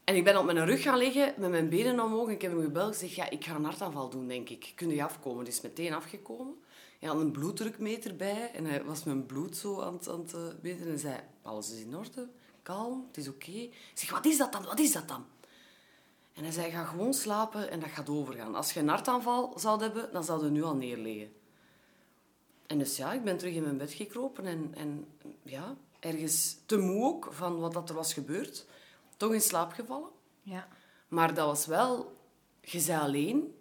En 0.03 0.15
ik 0.15 0.23
ben 0.23 0.37
op 0.37 0.45
mijn 0.45 0.65
rug 0.65 0.81
gaan 0.81 0.97
liggen 0.97 1.33
met 1.37 1.49
mijn 1.49 1.69
benen 1.69 1.99
omhoog 1.99 2.27
en 2.27 2.33
ik 2.33 2.41
heb 2.41 2.51
hem 2.51 2.61
gebeld 2.61 2.87
en 2.87 2.93
gezegd 2.93 3.15
ja, 3.15 3.29
ik 3.29 3.45
ga 3.45 3.55
een 3.55 3.63
hartaanval 3.63 4.09
doen, 4.09 4.27
denk 4.27 4.49
ik. 4.49 4.71
Kun 4.75 4.89
je 4.89 5.03
afkomen? 5.03 5.43
Die 5.43 5.53
is 5.53 5.61
meteen 5.61 5.93
afgekomen. 5.93 6.55
Had 6.99 7.19
een 7.19 7.31
bloeddrukmeter 7.31 8.15
bij 8.15 8.51
en 8.51 8.65
hij 8.65 8.83
was 8.83 9.03
mijn 9.03 9.25
bloed 9.25 9.57
zo 9.57 9.81
aan 9.81 9.93
het, 9.93 10.09
aan 10.09 10.19
het 10.19 10.33
eh, 10.33 10.41
meten 10.61 10.87
en 10.87 10.99
zei, 10.99 11.19
alles 11.41 11.71
is 11.71 11.79
in 11.81 11.95
orde, 11.95 12.29
kalm, 12.61 13.05
het 13.07 13.17
is 13.17 13.27
oké. 13.27 13.51
Ik 13.51 13.91
zeg, 13.93 14.11
wat 14.11 14.25
is 14.25 14.37
dat 14.37 14.51
dan? 14.51 14.63
Wat 14.65 14.79
is 14.79 14.91
dat 14.91 15.07
dan? 15.07 15.25
En 16.33 16.43
hij 16.43 16.51
zei, 16.51 16.71
ga 16.71 16.83
gewoon 16.83 17.13
slapen 17.13 17.69
en 17.71 17.79
dat 17.79 17.89
gaat 17.89 18.09
overgaan. 18.09 18.55
Als 18.55 18.73
je 18.73 18.79
een 18.79 18.87
hartaanval 18.87 19.59
zou 19.59 19.81
hebben, 19.81 20.09
dan 20.11 20.23
zou 20.23 20.45
je 20.45 20.51
nu 20.51 20.63
al 20.63 20.75
neerleggen. 20.75 21.31
En 22.67 22.77
dus 22.77 22.97
ja, 22.97 23.13
ik 23.13 23.23
ben 23.23 23.37
terug 23.37 23.53
in 23.53 23.63
mijn 23.63 23.77
bed 23.77 23.93
gekropen 23.93 24.45
en, 24.45 24.73
en 24.75 25.07
ja, 25.43 25.75
ergens 25.99 26.57
te 26.65 26.77
moe 26.77 27.03
ook 27.03 27.29
van 27.31 27.59
wat 27.59 27.73
dat 27.73 27.89
er 27.89 27.95
was 27.95 28.13
gebeurd. 28.13 28.65
Toch 29.17 29.33
in 29.33 29.41
slaap 29.41 29.71
gevallen. 29.71 30.09
Ja. 30.41 30.67
Maar 31.07 31.33
dat 31.33 31.45
was 31.45 31.65
wel... 31.65 32.15
Je 32.61 32.79
zei 32.79 33.01
alleen. 33.01 33.55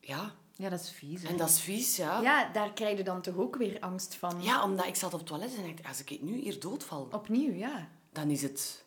Ja, 0.00 0.34
ja, 0.60 0.68
dat 0.68 0.80
is 0.80 0.90
vies. 0.90 1.22
En 1.22 1.36
dat 1.36 1.48
is 1.48 1.60
vies, 1.60 1.96
ja. 1.96 2.20
Ja, 2.20 2.52
daar 2.52 2.72
krijg 2.72 2.96
je 2.96 3.04
dan 3.04 3.22
toch 3.22 3.36
ook 3.36 3.56
weer 3.56 3.80
angst 3.80 4.14
van. 4.14 4.42
Ja, 4.42 4.64
omdat 4.64 4.86
ik 4.86 4.96
zat 4.96 5.12
op 5.12 5.18
het 5.18 5.28
toilet 5.28 5.56
en 5.56 5.62
dacht, 5.62 5.86
als 5.86 6.04
ik 6.04 6.22
nu 6.22 6.36
hier 6.36 6.60
doodval... 6.60 7.08
Opnieuw, 7.12 7.52
ja. 7.52 7.88
Dan 8.12 8.30
is 8.30 8.42
het... 8.42 8.84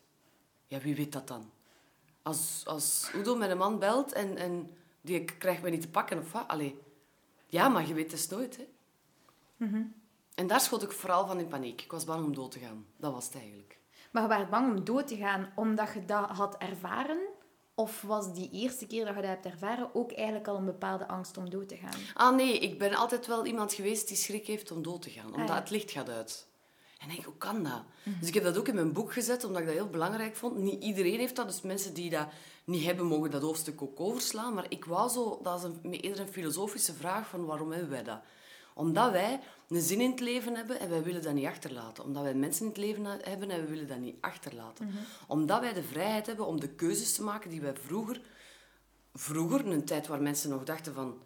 Ja, 0.66 0.78
wie 0.78 0.94
weet 0.96 1.12
dat 1.12 1.28
dan? 1.28 1.50
Als, 2.22 2.62
als 2.66 3.10
Udo 3.14 3.36
met 3.36 3.50
een 3.50 3.58
man 3.58 3.78
belt 3.78 4.12
en, 4.12 4.36
en 4.36 4.70
die 5.00 5.24
krijgt 5.24 5.62
me 5.62 5.70
niet 5.70 5.80
te 5.80 5.88
pakken 5.88 6.18
of 6.18 6.32
wat? 6.32 6.48
Allee. 6.48 6.78
Ja, 7.46 7.68
maar 7.68 7.86
je 7.86 7.94
weet 7.94 8.12
het 8.12 8.30
nooit, 8.30 8.56
hè. 8.56 8.66
Mm 9.56 9.94
En 10.34 10.46
daar 10.46 10.60
schot 10.60 10.82
ik 10.82 10.92
vooral 10.92 11.26
van 11.26 11.38
in 11.38 11.48
paniek. 11.48 11.82
Ik 11.82 11.90
was 11.90 12.04
bang 12.04 12.24
om 12.24 12.34
dood 12.34 12.50
te 12.50 12.58
gaan. 12.58 12.86
Dat 12.96 13.12
was 13.12 13.24
het 13.24 13.34
eigenlijk. 13.34 13.78
Maar 14.10 14.22
je 14.22 14.28
was 14.28 14.48
bang 14.48 14.76
om 14.76 14.84
dood 14.84 15.06
te 15.06 15.16
gaan 15.16 15.52
omdat 15.54 15.92
je 15.92 16.04
dat 16.04 16.28
had 16.28 16.56
ervaren? 16.56 17.18
Of 17.74 18.02
was 18.02 18.34
die 18.34 18.50
eerste 18.52 18.86
keer 18.86 19.04
dat 19.04 19.14
je 19.14 19.20
dat 19.20 19.30
hebt 19.30 19.46
ervaren 19.46 19.94
ook 19.94 20.12
eigenlijk 20.12 20.48
al 20.48 20.56
een 20.56 20.64
bepaalde 20.64 21.08
angst 21.08 21.36
om 21.36 21.50
dood 21.50 21.68
te 21.68 21.76
gaan? 21.76 22.00
Ah 22.14 22.36
nee, 22.36 22.58
ik 22.58 22.78
ben 22.78 22.94
altijd 22.94 23.26
wel 23.26 23.46
iemand 23.46 23.72
geweest 23.72 24.08
die 24.08 24.16
schrik 24.16 24.46
heeft 24.46 24.70
om 24.70 24.82
dood 24.82 25.02
te 25.02 25.10
gaan. 25.10 25.34
Omdat 25.34 25.50
ah, 25.50 25.56
het 25.56 25.70
licht 25.70 25.90
gaat 25.90 26.10
uit. 26.10 26.46
En 26.98 27.08
ik 27.08 27.12
denk, 27.12 27.24
hoe 27.24 27.36
kan 27.38 27.62
dat? 27.62 27.82
Mhm. 28.02 28.18
Dus 28.18 28.28
ik 28.28 28.34
heb 28.34 28.44
dat 28.44 28.58
ook 28.58 28.68
in 28.68 28.74
mijn 28.74 28.92
boek 28.92 29.12
gezet, 29.12 29.44
omdat 29.44 29.60
ik 29.60 29.66
dat 29.66 29.76
heel 29.76 29.90
belangrijk 29.90 30.36
vond. 30.36 30.56
Niet 30.56 30.82
iedereen 30.82 31.18
heeft 31.18 31.36
dat, 31.36 31.48
dus 31.48 31.62
mensen 31.62 31.94
die 31.94 32.10
dat 32.10 32.28
niet 32.64 32.84
hebben, 32.84 33.06
mogen 33.06 33.30
dat 33.30 33.42
hoofdstuk 33.42 33.82
ook 33.82 34.00
overslaan. 34.00 34.54
Maar 34.54 34.66
ik 34.68 34.84
wou 34.84 35.10
zo, 35.10 35.40
dat 35.42 35.58
is 35.58 35.64
een, 35.64 35.92
eerder 35.92 36.20
een 36.20 36.32
filosofische 36.32 36.94
vraag 36.94 37.28
van 37.28 37.44
waarom 37.44 37.72
hebben 37.72 37.90
wij 37.90 38.02
dat? 38.02 38.20
Omdat 38.74 39.12
wij 39.12 39.40
een 39.68 39.80
zin 39.80 40.00
in 40.00 40.10
het 40.10 40.20
leven 40.20 40.56
hebben 40.56 40.80
en 40.80 40.90
wij 40.90 41.02
willen 41.02 41.22
dat 41.22 41.34
niet 41.34 41.46
achterlaten. 41.46 42.04
Omdat 42.04 42.22
wij 42.22 42.34
mensen 42.34 42.62
in 42.62 42.68
het 42.68 42.76
leven 42.76 43.04
hebben 43.04 43.50
en 43.50 43.60
we 43.60 43.66
willen 43.66 43.86
dat 43.86 43.98
niet 43.98 44.16
achterlaten. 44.20 44.86
Mhm. 44.86 44.96
Omdat 45.26 45.60
wij 45.60 45.72
de 45.72 45.82
vrijheid 45.82 46.26
hebben 46.26 46.46
om 46.46 46.60
de 46.60 46.68
keuzes 46.68 47.14
te 47.14 47.22
maken 47.22 47.50
die 47.50 47.60
wij 47.60 47.74
vroeger... 47.76 48.20
Vroeger, 49.16 49.66
een 49.66 49.84
tijd 49.84 50.06
waar 50.06 50.22
mensen 50.22 50.50
nog 50.50 50.64
dachten 50.64 50.94
van... 50.94 51.18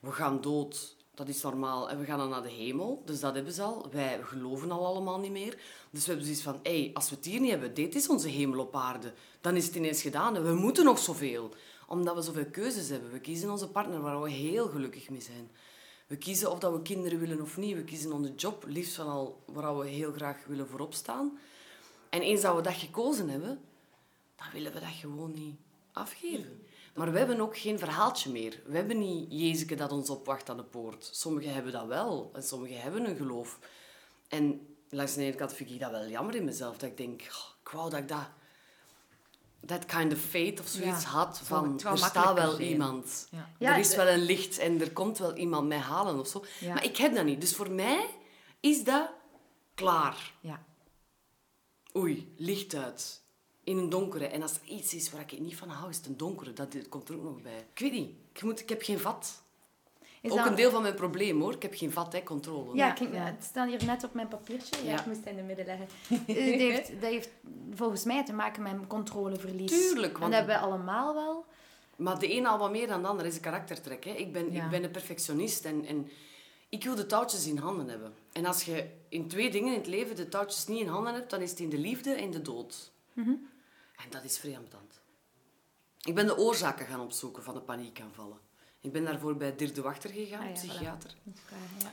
We 0.00 0.12
gaan 0.12 0.40
dood, 0.40 0.96
dat 1.14 1.28
is 1.28 1.42
normaal. 1.42 1.90
En 1.90 1.98
we 1.98 2.04
gaan 2.04 2.18
dan 2.18 2.28
naar 2.28 2.42
de 2.42 2.50
hemel. 2.50 3.02
Dus 3.04 3.20
dat 3.20 3.34
hebben 3.34 3.52
ze 3.52 3.62
al. 3.62 3.86
Wij 3.90 4.20
geloven 4.22 4.70
al 4.70 4.86
allemaal 4.86 5.18
niet 5.18 5.30
meer. 5.30 5.58
Dus 5.90 6.00
we 6.00 6.06
hebben 6.06 6.24
zoiets 6.24 6.42
van... 6.42 6.60
Hey, 6.62 6.90
als 6.94 7.10
we 7.10 7.16
het 7.16 7.24
hier 7.24 7.40
niet 7.40 7.50
hebben, 7.50 7.74
dit 7.74 7.94
is 7.94 8.08
onze 8.08 8.28
hemel 8.28 8.60
op 8.60 8.76
aarde. 8.76 9.12
Dan 9.40 9.56
is 9.56 9.66
het 9.66 9.74
ineens 9.74 10.02
gedaan. 10.02 10.36
En 10.36 10.44
we 10.44 10.54
moeten 10.54 10.84
nog 10.84 10.98
zoveel. 10.98 11.54
Omdat 11.86 12.14
we 12.14 12.22
zoveel 12.22 12.46
keuzes 12.50 12.88
hebben. 12.88 13.12
We 13.12 13.20
kiezen 13.20 13.50
onze 13.50 13.68
partner 13.68 14.00
waar 14.00 14.22
we 14.22 14.30
heel 14.30 14.68
gelukkig 14.68 15.10
mee 15.10 15.20
zijn. 15.20 15.50
We 16.06 16.16
kiezen 16.16 16.50
of 16.50 16.58
dat 16.58 16.72
we 16.72 16.82
kinderen 16.82 17.18
willen 17.18 17.40
of 17.40 17.56
niet. 17.56 17.76
We 17.76 17.84
kiezen 17.84 18.12
onze 18.12 18.34
job, 18.34 18.64
liefst 18.66 18.94
van 18.94 19.06
al 19.06 19.42
waar 19.46 19.78
we 19.78 19.88
heel 19.88 20.12
graag 20.12 20.44
willen 20.46 20.68
voorop 20.68 20.94
staan. 20.94 21.38
En 22.10 22.20
eens 22.20 22.40
dat 22.40 22.56
we 22.56 22.62
dat 22.62 22.74
gekozen 22.74 23.28
hebben, 23.28 23.60
dan 24.36 24.46
willen 24.52 24.72
we 24.72 24.80
dat 24.80 24.88
gewoon 24.88 25.32
niet 25.32 25.56
afgeven. 25.92 26.66
Maar 26.94 27.12
we 27.12 27.18
hebben 27.18 27.40
ook 27.40 27.58
geen 27.58 27.78
verhaaltje 27.78 28.30
meer. 28.30 28.62
We 28.66 28.76
hebben 28.76 28.98
niet 28.98 29.26
Jezus 29.28 29.76
dat 29.76 29.92
ons 29.92 30.10
opwacht 30.10 30.50
aan 30.50 30.56
de 30.56 30.64
poort. 30.64 31.08
Sommigen 31.12 31.54
hebben 31.54 31.72
dat 31.72 31.86
wel 31.86 32.30
en 32.32 32.42
sommigen 32.42 32.80
hebben 32.80 33.08
een 33.08 33.16
geloof. 33.16 33.58
En 34.28 34.76
langs 34.90 35.14
de 35.14 35.22
ene 35.22 35.34
kant 35.34 35.52
vind 35.52 35.70
ik 35.70 35.80
dat 35.80 35.90
wel 35.90 36.08
jammer 36.08 36.34
in 36.34 36.44
mezelf. 36.44 36.76
Dat 36.76 36.90
ik 36.90 36.96
denk, 36.96 37.20
oh, 37.20 37.50
ik 37.62 37.68
wou 37.68 37.90
dat 37.90 37.98
ik 37.98 38.08
dat... 38.08 38.28
Dat 39.66 39.84
kind 39.86 40.12
of 40.12 40.18
fate 40.18 40.62
of 40.62 40.68
zoiets 40.68 41.02
Ja, 41.02 41.08
had. 41.08 41.40
Van, 41.42 41.80
er 41.84 41.98
staat 41.98 42.34
wel 42.34 42.50
zijn. 42.54 42.68
iemand. 42.68 43.28
Ja. 43.30 43.50
Ja, 43.58 43.72
er 43.72 43.78
is 43.78 43.94
wel 43.96 44.06
een 44.06 44.22
licht 44.22 44.58
en 44.58 44.80
er 44.80 44.92
komt 44.92 45.18
wel 45.18 45.34
iemand 45.36 45.68
mij 45.68 45.78
halen 45.78 46.18
of 46.18 46.28
zo. 46.28 46.44
Ja. 46.60 46.74
Maar 46.74 46.84
ik 46.84 46.96
heb 46.96 47.14
dat 47.14 47.24
niet. 47.24 47.40
Dus 47.40 47.54
voor 47.54 47.70
mij 47.70 48.06
is 48.60 48.84
dat 48.84 49.10
klaar. 49.74 50.32
Ja. 50.40 50.64
Oei, 51.96 52.34
licht 52.36 52.74
uit. 52.74 53.22
In 53.64 53.76
een 53.78 53.88
donkere. 53.88 54.26
En 54.26 54.42
als 54.42 54.52
er 54.54 54.66
iets 54.68 54.94
is 54.94 55.10
waar 55.10 55.20
ik 55.20 55.40
niet 55.40 55.56
van 55.56 55.68
hou, 55.68 55.90
is 55.90 55.96
het 55.96 56.06
een 56.06 56.16
donkere. 56.16 56.52
Dat 56.52 56.88
komt 56.88 57.08
er 57.08 57.16
ook 57.16 57.22
nog 57.22 57.42
bij. 57.42 57.66
Ik 57.72 57.78
weet 57.78 57.92
niet. 57.92 58.10
Ik, 58.32 58.42
moet, 58.42 58.60
ik 58.60 58.68
heb 58.68 58.82
geen 58.82 58.98
vat. 58.98 59.42
Is 60.26 60.32
ook 60.32 60.38
dat- 60.38 60.46
een 60.46 60.54
deel 60.54 60.70
van 60.70 60.82
mijn 60.82 60.94
probleem, 60.94 61.40
hoor. 61.40 61.52
Ik 61.54 61.62
heb 61.62 61.74
geen 61.74 61.92
vat, 61.92 62.12
hè. 62.12 62.22
Controle. 62.22 62.74
Ja, 62.76 62.86
Ja, 62.86 62.92
kijk, 62.92 63.12
ja. 63.12 63.24
het 63.24 63.44
staat 63.44 63.68
hier 63.68 63.84
net 63.84 64.04
op 64.04 64.14
mijn 64.14 64.28
papiertje. 64.28 64.84
Ja, 64.84 64.90
Ja. 64.90 64.98
ik 65.00 65.06
moest 65.06 65.18
het 65.18 65.28
in 65.28 65.36
de 65.36 65.42
midden 65.42 65.66
leggen. 65.66 65.86
Eh, 66.08 66.16
dat, 66.26 66.36
heeft, 66.36 66.88
dat 67.00 67.10
heeft 67.10 67.28
volgens 67.74 68.04
mij 68.04 68.24
te 68.24 68.32
maken 68.32 68.62
met 68.62 68.72
mijn 68.72 68.86
controleverlies. 68.86 69.70
Tuurlijk, 69.70 70.14
En 70.14 70.20
want- 70.20 70.32
dat 70.32 70.40
hebben 70.40 70.60
we 70.60 70.66
allemaal 70.66 71.14
wel. 71.14 71.44
Maar 71.96 72.18
de 72.18 72.32
een 72.36 72.46
al 72.46 72.58
wat 72.58 72.70
meer 72.70 72.86
dan 72.86 73.02
de 73.02 73.08
ander 73.08 73.26
is 73.26 73.34
een 73.34 73.40
karaktertrek. 73.40 74.04
Hè. 74.04 74.10
Ik, 74.10 74.32
ben, 74.32 74.52
Ja. 74.52 74.64
ik 74.64 74.70
ben 74.70 74.84
een 74.84 74.90
perfectionist 74.90 75.64
en, 75.64 75.84
en 75.84 76.08
ik 76.68 76.84
wil 76.84 76.94
de 76.94 77.06
touwtjes 77.06 77.46
in 77.46 77.56
handen 77.58 77.88
hebben. 77.88 78.14
En 78.32 78.46
als 78.46 78.62
je 78.62 78.86
in 79.08 79.28
twee 79.28 79.50
dingen 79.50 79.72
in 79.72 79.78
het 79.78 79.86
leven 79.88 80.16
de 80.16 80.28
touwtjes 80.28 80.66
niet 80.66 80.80
in 80.80 80.86
handen 80.88 81.14
hebt, 81.14 81.30
dan 81.30 81.40
is 81.40 81.50
het 81.50 81.60
in 81.60 81.68
de 81.68 81.78
liefde 81.78 82.10
en 82.12 82.30
de 82.30 82.42
dood. 82.42 82.92
Mhm. 83.12 83.28
En 83.96 84.10
dat 84.10 84.24
is 84.24 84.38
vrij 84.38 84.56
ambetant. 84.56 85.00
Ik 86.02 86.14
ben 86.14 86.26
de 86.26 86.38
oorzaken 86.38 86.86
gaan 86.86 87.00
opzoeken 87.00 87.42
van 87.42 87.54
de 87.54 87.60
paniekaanvallen. 87.60 88.38
Ik 88.86 88.92
ben 88.92 89.04
daarvoor 89.04 89.36
bij 89.36 89.56
Dirk 89.56 89.74
de 89.74 89.82
Wachter 89.82 90.10
gegaan, 90.10 90.40
Ah 90.40 90.46
ja, 90.46 90.52
psychiater. 90.52 91.14
Ja. 91.22 91.92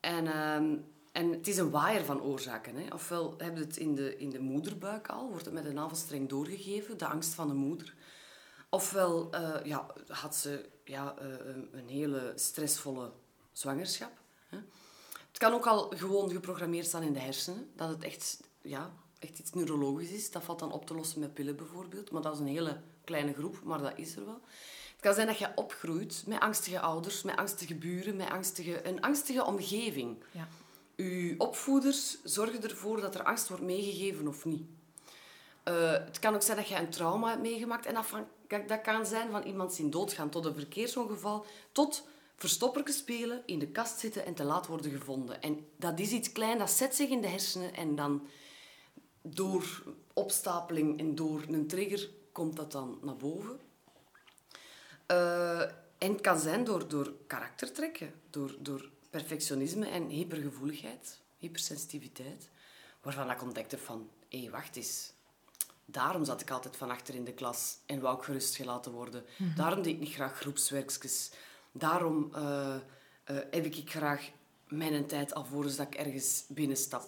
En, 0.00 0.26
ehm, 0.26 0.76
en 1.12 1.32
het 1.32 1.48
is 1.48 1.56
een 1.56 1.70
waaier 1.70 2.04
van 2.04 2.22
oorzaken. 2.22 2.76
Hè. 2.76 2.94
Ofwel 2.94 3.34
heb 3.38 3.56
je 3.56 3.62
het 3.62 3.76
in 3.76 3.94
de, 3.94 4.16
in 4.16 4.30
de 4.30 4.40
moederbuik 4.40 5.08
al, 5.08 5.28
wordt 5.28 5.44
het 5.44 5.54
met 5.54 5.64
een 5.64 5.74
navelstreng 5.74 6.28
doorgegeven, 6.28 6.98
de 6.98 7.06
angst 7.06 7.34
van 7.34 7.48
de 7.48 7.54
moeder. 7.54 7.94
Ofwel 8.68 9.32
eh, 9.32 9.64
ja, 9.64 9.86
had 10.08 10.36
ze 10.36 10.68
ja, 10.84 11.14
eh, 11.18 11.26
een, 11.28 11.68
een 11.72 11.88
hele 11.88 12.32
stressvolle 12.34 13.12
zwangerschap. 13.52 14.12
Hè. 14.48 14.56
Het 15.28 15.38
kan 15.38 15.52
ook 15.52 15.66
al 15.66 15.92
gewoon 15.96 16.30
geprogrammeerd 16.30 16.86
staan 16.86 17.02
in 17.02 17.12
de 17.12 17.20
hersenen, 17.20 17.70
dat 17.76 17.88
het 17.88 18.04
echt, 18.04 18.40
ja, 18.62 18.92
echt 19.18 19.38
iets 19.38 19.52
neurologisch 19.52 20.10
is. 20.10 20.30
Dat 20.30 20.42
valt 20.42 20.58
dan 20.58 20.72
op 20.72 20.86
te 20.86 20.94
lossen 20.94 21.20
met 21.20 21.34
pillen 21.34 21.56
bijvoorbeeld, 21.56 22.10
maar 22.10 22.22
dat 22.22 22.34
is 22.34 22.40
een 22.40 22.46
hele 22.46 22.80
kleine 23.04 23.32
groep, 23.32 23.60
maar 23.62 23.82
dat 23.82 23.98
is 23.98 24.16
er 24.16 24.24
wel. 24.24 24.40
Het 25.04 25.14
kan 25.14 25.24
zijn 25.24 25.38
dat 25.38 25.48
je 25.48 25.62
opgroeit 25.62 26.22
met 26.26 26.40
angstige 26.40 26.80
ouders, 26.80 27.22
met 27.22 27.36
angstige 27.36 27.74
buren, 27.74 28.16
met 28.16 28.30
angstige, 28.30 28.88
een 28.88 29.00
angstige 29.00 29.44
omgeving. 29.44 30.16
Ja. 30.30 30.48
Uw 30.96 31.34
opvoeders 31.38 32.22
zorgen 32.22 32.62
ervoor 32.62 33.00
dat 33.00 33.14
er 33.14 33.24
angst 33.24 33.48
wordt 33.48 33.62
meegegeven 33.62 34.28
of 34.28 34.44
niet. 34.44 34.62
Eh, 35.62 35.92
het 35.92 36.18
kan 36.18 36.34
ook 36.34 36.42
zijn 36.42 36.56
dat 36.56 36.68
je 36.68 36.76
een 36.76 36.90
trauma 36.90 37.28
hebt 37.28 37.42
meegemaakt. 37.42 37.86
En 37.86 37.94
dat, 37.94 38.06
van, 38.06 38.26
dat 38.48 38.68
dat 38.68 38.80
kan 38.80 39.06
zijn 39.06 39.30
van 39.30 39.42
iemand 39.42 39.72
zien 39.72 39.90
doodgaan 39.90 40.30
tot 40.30 40.44
een 40.44 40.54
verkeersongeval, 40.54 41.46
tot 41.72 42.06
verstopperken 42.36 42.94
spelen, 42.94 43.42
in 43.46 43.58
de 43.58 43.68
kast 43.68 43.98
zitten 43.98 44.26
en 44.26 44.34
te 44.34 44.44
laat 44.44 44.66
worden 44.66 44.90
gevonden. 44.90 45.42
En 45.42 45.66
dat 45.76 45.98
is 45.98 46.10
iets 46.10 46.32
klein, 46.32 46.58
dat 46.58 46.70
zet 46.70 46.94
zich 46.94 47.08
in 47.08 47.20
de 47.20 47.28
hersenen 47.28 47.74
en 47.74 47.94
dan 47.94 48.26
door 49.22 49.82
opstapeling 50.12 50.98
en 50.98 51.14
door 51.14 51.42
een 51.48 51.66
trigger 51.66 52.10
komt 52.32 52.56
dat 52.56 52.72
dan 52.72 52.98
naar 53.02 53.16
boven. 53.16 53.63
Eh, 55.06 55.60
en 55.98 56.12
het 56.12 56.20
kan 56.20 56.38
zijn 56.38 56.64
door, 56.64 56.88
door 56.88 57.12
karaktertrekken, 57.26 58.12
door, 58.30 58.56
door 58.58 58.88
perfectionisme 59.10 59.86
en 59.86 60.08
hypergevoeligheid, 60.08 61.20
hypersensitiviteit, 61.38 62.48
waarvan 63.02 63.30
ik 63.30 63.42
ontdekte 63.42 63.78
van, 63.78 64.10
hé, 64.28 64.50
wacht 64.50 64.76
eens. 64.76 65.12
Daarom 65.84 66.24
zat 66.24 66.40
ik 66.40 66.50
altijd 66.50 66.76
van 66.76 66.90
achter 66.90 67.14
in 67.14 67.24
de 67.24 67.32
klas 67.32 67.78
en 67.86 68.00
wou 68.00 68.16
ik 68.18 68.24
gerustgelaten 68.24 68.92
worden. 68.92 69.24
Daarom 69.56 69.82
deed 69.82 69.94
ik 69.94 70.00
niet 70.00 70.14
graag 70.14 70.38
groepswerkjes. 70.38 71.30
Daarom 71.72 72.30
eh, 72.34 72.74
eh, 72.74 73.36
heb 73.50 73.64
ik 73.64 73.90
graag 73.90 74.30
mijn 74.68 75.06
tijd 75.06 75.34
alvorens 75.34 75.76
dat 75.76 75.86
ik 75.86 75.94
ergens 75.94 76.44
binnenstap. 76.48 77.04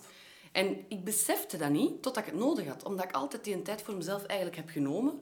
En 0.52 0.85
ik 0.88 1.04
besefte 1.04 1.56
dat 1.56 1.70
niet 1.70 2.02
totdat 2.02 2.26
ik 2.26 2.30
het 2.30 2.40
nodig 2.40 2.66
had. 2.66 2.85
Omdat 2.85 3.04
ik 3.04 3.12
altijd 3.12 3.44
die 3.44 3.62
tijd 3.62 3.82
voor 3.82 3.94
mezelf 3.94 4.24
eigenlijk 4.24 4.56
heb 4.59 4.68
genomen, 4.68 5.20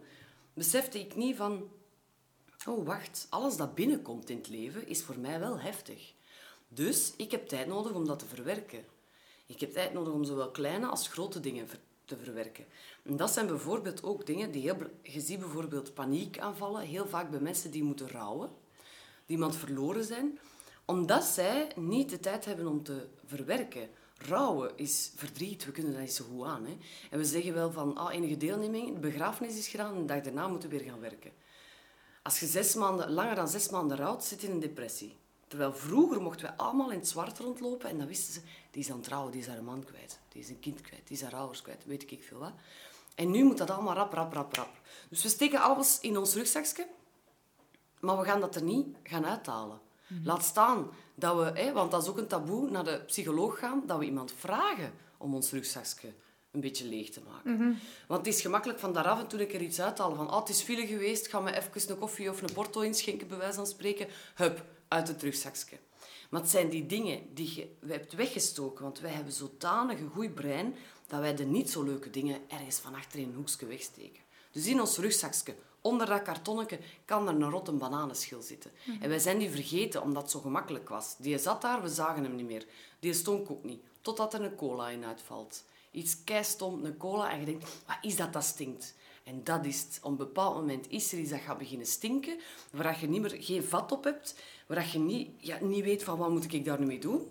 besefte 0.54 1.00
ik 1.00 1.16
niet 1.16 1.36
van... 1.36 1.68
Oh, 2.66 2.86
wacht. 2.86 3.26
Alles 3.30 3.56
dat 3.56 3.74
binnenkomt 3.74 4.30
in 4.30 4.36
het 4.36 4.48
leven 4.48 4.88
is 4.88 5.02
voor 5.02 5.18
mij 5.18 5.40
wel 5.40 5.58
heftig. 5.60 6.12
Dus 6.68 7.12
ik 7.16 7.30
heb 7.30 7.48
tijd 7.48 7.66
nodig 7.66 7.92
om 7.92 8.06
dat 8.06 8.18
te 8.18 8.26
verwerken. 8.26 8.84
Ik 9.46 9.60
heb 9.60 9.72
tijd 9.72 9.92
nodig 9.92 10.12
om 10.12 10.24
zowel 10.24 10.50
kleine 10.50 10.86
als 10.86 11.08
grote 11.08 11.40
dingen 11.40 11.68
te 12.04 12.16
verwerken. 12.16 12.64
En 13.02 13.16
dat 13.16 13.32
zijn 13.32 13.46
bijvoorbeeld 13.46 14.02
ook 14.02 14.26
dingen 14.26 14.50
die 14.50 14.62
heel... 14.62 14.76
Je 15.02 15.20
ziet 15.20 15.38
bijvoorbeeld 15.38 15.94
paniekaanvallen 15.94 16.82
heel 16.82 17.06
vaak 17.06 17.30
bij 17.30 17.40
mensen 17.40 17.70
die 17.70 17.82
moeten 17.82 18.10
rouwen. 18.10 18.50
Die 19.26 19.36
iemand 19.36 19.56
verloren 19.56 20.04
zijn. 20.04 20.38
Omdat 20.84 21.24
zij 21.24 21.72
niet 21.76 22.10
de 22.10 22.20
tijd 22.20 22.44
hebben 22.44 22.66
om 22.66 22.82
te 22.82 23.06
verwerken. 23.26 23.88
Rouwen 24.18 24.70
is 24.76 25.12
verdriet. 25.16 25.64
We 25.64 25.72
kunnen 25.72 25.92
dat 25.92 26.00
niet 26.00 26.12
zo 26.12 26.24
goed 26.24 26.46
aan. 26.46 26.66
Hè? 26.66 26.76
En 27.10 27.18
we 27.18 27.24
zeggen 27.24 27.54
wel 27.54 27.72
van 27.72 27.96
ah, 27.96 28.14
enige 28.14 28.36
deelneming, 28.36 28.94
de 28.94 29.00
begrafenis 29.00 29.58
is 29.58 29.68
gedaan 29.68 29.94
en 29.94 30.00
de 30.00 30.04
dag 30.04 30.20
daarna 30.20 30.48
moeten 30.48 30.68
we 30.68 30.76
weer 30.78 30.86
gaan 30.88 31.00
werken. 31.00 31.32
Als 32.24 32.40
je 32.40 32.46
zes 32.46 32.74
maanden, 32.74 33.10
langer 33.10 33.34
dan 33.34 33.48
zes 33.48 33.68
maanden 33.68 33.96
rouwt, 33.96 34.24
zit 34.24 34.40
je 34.40 34.46
in 34.46 34.52
een 34.52 34.60
depressie. 34.60 35.16
Terwijl 35.48 35.72
vroeger 35.72 36.22
mochten 36.22 36.46
we 36.46 36.56
allemaal 36.56 36.90
in 36.90 36.98
het 36.98 37.08
zwart 37.08 37.38
rondlopen 37.38 37.90
en 37.90 37.98
dan 37.98 38.06
wisten 38.06 38.32
ze, 38.32 38.40
die 38.70 38.82
is 38.82 38.90
aan 38.90 38.96
het 38.96 39.04
trouwen, 39.04 39.32
die 39.32 39.40
is 39.40 39.46
haar 39.46 39.62
man 39.62 39.84
kwijt, 39.84 40.18
die 40.28 40.42
is 40.42 40.48
een 40.48 40.60
kind 40.60 40.80
kwijt, 40.80 41.06
die 41.06 41.16
is 41.16 41.22
haar 41.22 41.34
ouders 41.34 41.62
kwijt, 41.62 41.84
weet 41.84 42.10
ik 42.10 42.22
veel 42.22 42.38
wat. 42.38 42.52
En 43.14 43.30
nu 43.30 43.44
moet 43.44 43.58
dat 43.58 43.70
allemaal 43.70 43.94
rap, 43.94 44.12
rap, 44.12 44.32
rap, 44.32 44.54
rap. 44.54 44.80
Dus 45.08 45.22
we 45.22 45.28
steken 45.28 45.60
alles 45.60 46.00
in 46.00 46.16
ons 46.16 46.34
rugzakje, 46.34 46.86
maar 48.00 48.18
we 48.18 48.24
gaan 48.24 48.40
dat 48.40 48.54
er 48.54 48.62
niet 48.62 48.96
gaan 49.02 49.26
uithalen. 49.26 49.80
Laat 50.22 50.44
staan 50.44 50.90
dat 51.14 51.36
we, 51.36 51.60
hè, 51.60 51.72
want 51.72 51.90
dat 51.90 52.02
is 52.02 52.08
ook 52.08 52.18
een 52.18 52.26
taboe, 52.26 52.70
naar 52.70 52.84
de 52.84 53.02
psycholoog 53.06 53.58
gaan, 53.58 53.82
dat 53.86 53.98
we 53.98 54.04
iemand 54.04 54.32
vragen 54.32 54.92
om 55.18 55.34
ons 55.34 55.50
rugzakje 55.50 56.12
een 56.54 56.60
beetje 56.60 56.88
leeg 56.88 57.10
te 57.10 57.20
maken. 57.28 57.78
Want 58.06 58.26
het 58.26 58.34
is 58.34 58.40
gemakkelijk 58.40 58.78
van 58.78 58.92
daar 58.92 59.08
af 59.08 59.20
en 59.20 59.26
toe 59.26 59.40
een 59.40 59.46
keer 59.46 59.62
iets 59.62 59.80
uithalen. 59.80 60.16
Van, 60.16 60.30
oh, 60.30 60.38
het 60.38 60.48
is 60.48 60.60
file 60.60 60.86
geweest, 60.86 61.28
ga 61.28 61.40
me 61.40 61.56
even 61.56 61.90
een 61.90 61.98
koffie 61.98 62.30
of 62.30 62.42
een 62.42 62.52
porto 62.52 62.80
inschenken, 62.80 63.28
bij 63.28 63.38
wijze 63.38 63.54
van 63.54 63.66
spreken. 63.66 64.06
Hup, 64.34 64.64
uit 64.88 65.08
het 65.08 65.22
rugzakje. 65.22 65.78
Maar 66.30 66.40
het 66.40 66.50
zijn 66.50 66.68
die 66.68 66.86
dingen 66.86 67.34
die 67.34 67.54
je 67.54 67.86
hebt 67.86 68.12
weggestoken. 68.12 68.82
Want 68.82 69.00
wij 69.00 69.10
hebben 69.10 69.32
zodanig 69.32 69.98
een 69.98 70.10
goed 70.10 70.34
brein 70.34 70.74
dat 71.06 71.20
wij 71.20 71.34
de 71.34 71.44
niet 71.44 71.70
zo 71.70 71.82
leuke 71.82 72.10
dingen 72.10 72.40
ergens 72.48 72.78
van 72.78 72.94
achter 72.94 73.18
in 73.18 73.28
een 73.28 73.34
hoekje 73.34 73.66
wegsteken. 73.66 74.22
Dus 74.50 74.66
in 74.66 74.80
ons 74.80 74.98
rugzakje, 74.98 75.54
onder 75.80 76.06
dat 76.06 76.22
kartonnetje, 76.22 76.78
kan 77.04 77.28
er 77.28 77.34
een 77.34 77.50
rotte 77.50 77.72
bananenschil 77.72 78.42
zitten. 78.42 78.70
En 79.00 79.08
wij 79.08 79.18
zijn 79.18 79.38
die 79.38 79.50
vergeten 79.50 80.02
omdat 80.02 80.22
het 80.22 80.30
zo 80.30 80.40
gemakkelijk 80.40 80.88
was. 80.88 81.16
Die 81.18 81.38
zat 81.38 81.62
daar, 81.62 81.82
we 81.82 81.88
zagen 81.88 82.22
hem 82.22 82.34
niet 82.34 82.46
meer. 82.46 82.66
Die 82.98 83.14
stonk 83.14 83.50
ook 83.50 83.64
niet. 83.64 83.82
Totdat 84.00 84.34
er 84.34 84.42
een 84.42 84.56
cola 84.56 84.88
in 84.88 85.04
uitvalt. 85.04 85.64
Iets 85.94 86.24
keistom, 86.24 86.84
een 86.84 86.96
cola, 86.96 87.30
en 87.30 87.40
je 87.40 87.44
denkt, 87.44 87.82
wat 87.86 87.96
is 88.00 88.16
dat 88.16 88.32
dat 88.32 88.44
stinkt? 88.44 88.94
En 89.24 89.44
dat 89.44 89.64
is 89.64 89.80
het. 89.80 89.98
Op 90.02 90.10
een 90.10 90.16
bepaald 90.16 90.54
moment 90.54 90.90
is 90.90 91.12
er 91.12 91.18
iets 91.18 91.30
dat 91.30 91.40
gaat 91.40 91.58
beginnen 91.58 91.86
stinken, 91.86 92.38
waar 92.70 93.00
je 93.00 93.08
niet 93.08 93.20
meer, 93.20 93.36
geen 93.40 93.64
vat 93.64 93.92
op 93.92 94.04
hebt, 94.04 94.40
waar 94.66 94.88
je 94.92 94.98
niet, 94.98 95.30
ja, 95.36 95.58
niet 95.60 95.84
weet 95.84 96.02
van 96.02 96.18
wat 96.18 96.30
moet 96.30 96.52
ik 96.52 96.64
daar 96.64 96.80
nu 96.80 96.86
mee 96.86 97.00
doen. 97.00 97.28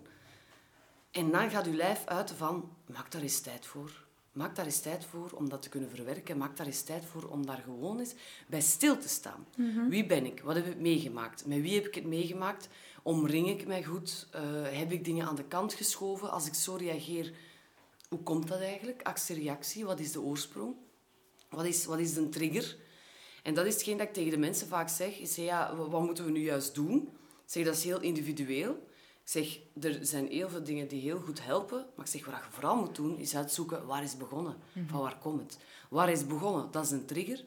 En 1.11 1.31
dan 1.31 1.49
gaat 1.49 1.65
je 1.65 1.73
lijf 1.73 2.05
uit 2.05 2.31
van, 2.31 2.69
maak 2.85 3.11
daar 3.11 3.21
eens 3.21 3.41
tijd 3.41 3.65
voor. 3.65 4.03
Maak 4.31 4.55
daar 4.55 4.65
eens 4.65 4.79
tijd 4.79 5.05
voor 5.05 5.31
om 5.33 5.49
dat 5.49 5.61
te 5.61 5.69
kunnen 5.69 5.89
verwerken. 5.89 6.37
Maak 6.37 6.57
daar 6.57 6.65
eens 6.65 6.81
tijd 6.81 7.05
voor 7.05 7.23
om 7.23 7.45
daar 7.45 7.61
gewoon 7.63 7.99
eens 7.99 8.13
bij 8.47 8.61
stil 8.61 8.97
te 8.97 9.07
staan. 9.09 9.45
Wie 9.89 10.05
ben 10.05 10.25
ik? 10.25 10.41
Wat 10.41 10.55
heb 10.55 10.65
ik 10.65 10.79
meegemaakt? 10.79 11.45
Met 11.45 11.61
wie 11.61 11.73
heb 11.75 11.85
ik 11.85 11.95
het 11.95 12.05
meegemaakt? 12.05 12.69
Omring 13.03 13.49
ik 13.49 13.67
mij 13.67 13.83
goed? 13.83 14.27
Eh, 14.31 14.41
heb 14.61 14.91
ik 14.91 15.05
dingen 15.05 15.27
aan 15.27 15.35
de 15.35 15.43
kant 15.43 15.73
geschoven? 15.73 16.31
Als 16.31 16.47
ik 16.47 16.53
zo 16.53 16.75
reageer, 16.75 17.33
hoe 18.13 18.23
komt 18.23 18.47
dat 18.47 18.59
eigenlijk? 18.59 19.01
Actie-reactie, 19.01 19.85
wat 19.85 19.99
is 19.99 20.11
de 20.11 20.21
oorsprong? 20.21 20.75
Wat 21.49 21.65
is, 21.65 21.85
wat 21.85 21.99
is 21.99 22.13
de 22.13 22.29
trigger? 22.29 22.77
En 23.43 23.53
dat 23.53 23.65
is 23.65 23.73
hetgeen 23.73 23.97
dat 23.97 24.07
ik 24.07 24.13
tegen 24.13 24.31
de 24.31 24.37
mensen 24.37 24.67
vaak 24.67 24.89
zeg. 24.89 25.19
Ik 25.19 25.27
zeg, 25.27 25.45
ja, 25.45 25.75
wa- 25.75 25.89
wat 25.89 26.01
moeten 26.03 26.25
we 26.25 26.31
nu 26.31 26.39
juist 26.39 26.75
doen? 26.75 26.95
Ik 27.45 27.51
zeg, 27.51 27.65
dat 27.65 27.75
is 27.75 27.83
heel 27.83 28.01
individueel. 28.01 28.71
Ik 29.23 29.29
zeg, 29.29 29.59
er 29.81 29.97
zijn 30.05 30.27
heel 30.27 30.49
veel 30.49 30.63
dingen 30.63 30.87
die 30.87 31.01
heel 31.01 31.19
goed 31.19 31.45
helpen. 31.45 31.85
Maar 31.95 32.05
ik 32.05 32.11
zeg, 32.11 32.25
wat 32.25 32.35
je 32.35 32.51
vooral 32.51 32.75
moet 32.75 32.95
doen, 32.95 33.17
is 33.17 33.35
uitzoeken 33.35 33.85
waar 33.85 34.03
is 34.03 34.17
begonnen? 34.17 34.55
Van 34.87 34.99
waar 35.01 35.17
komt 35.17 35.41
het? 35.41 35.57
Waar 35.89 36.11
is 36.11 36.19
het 36.19 36.27
begonnen? 36.27 36.71
Dat 36.71 36.83
is 36.85 36.91
een 36.91 37.05
trigger. 37.05 37.43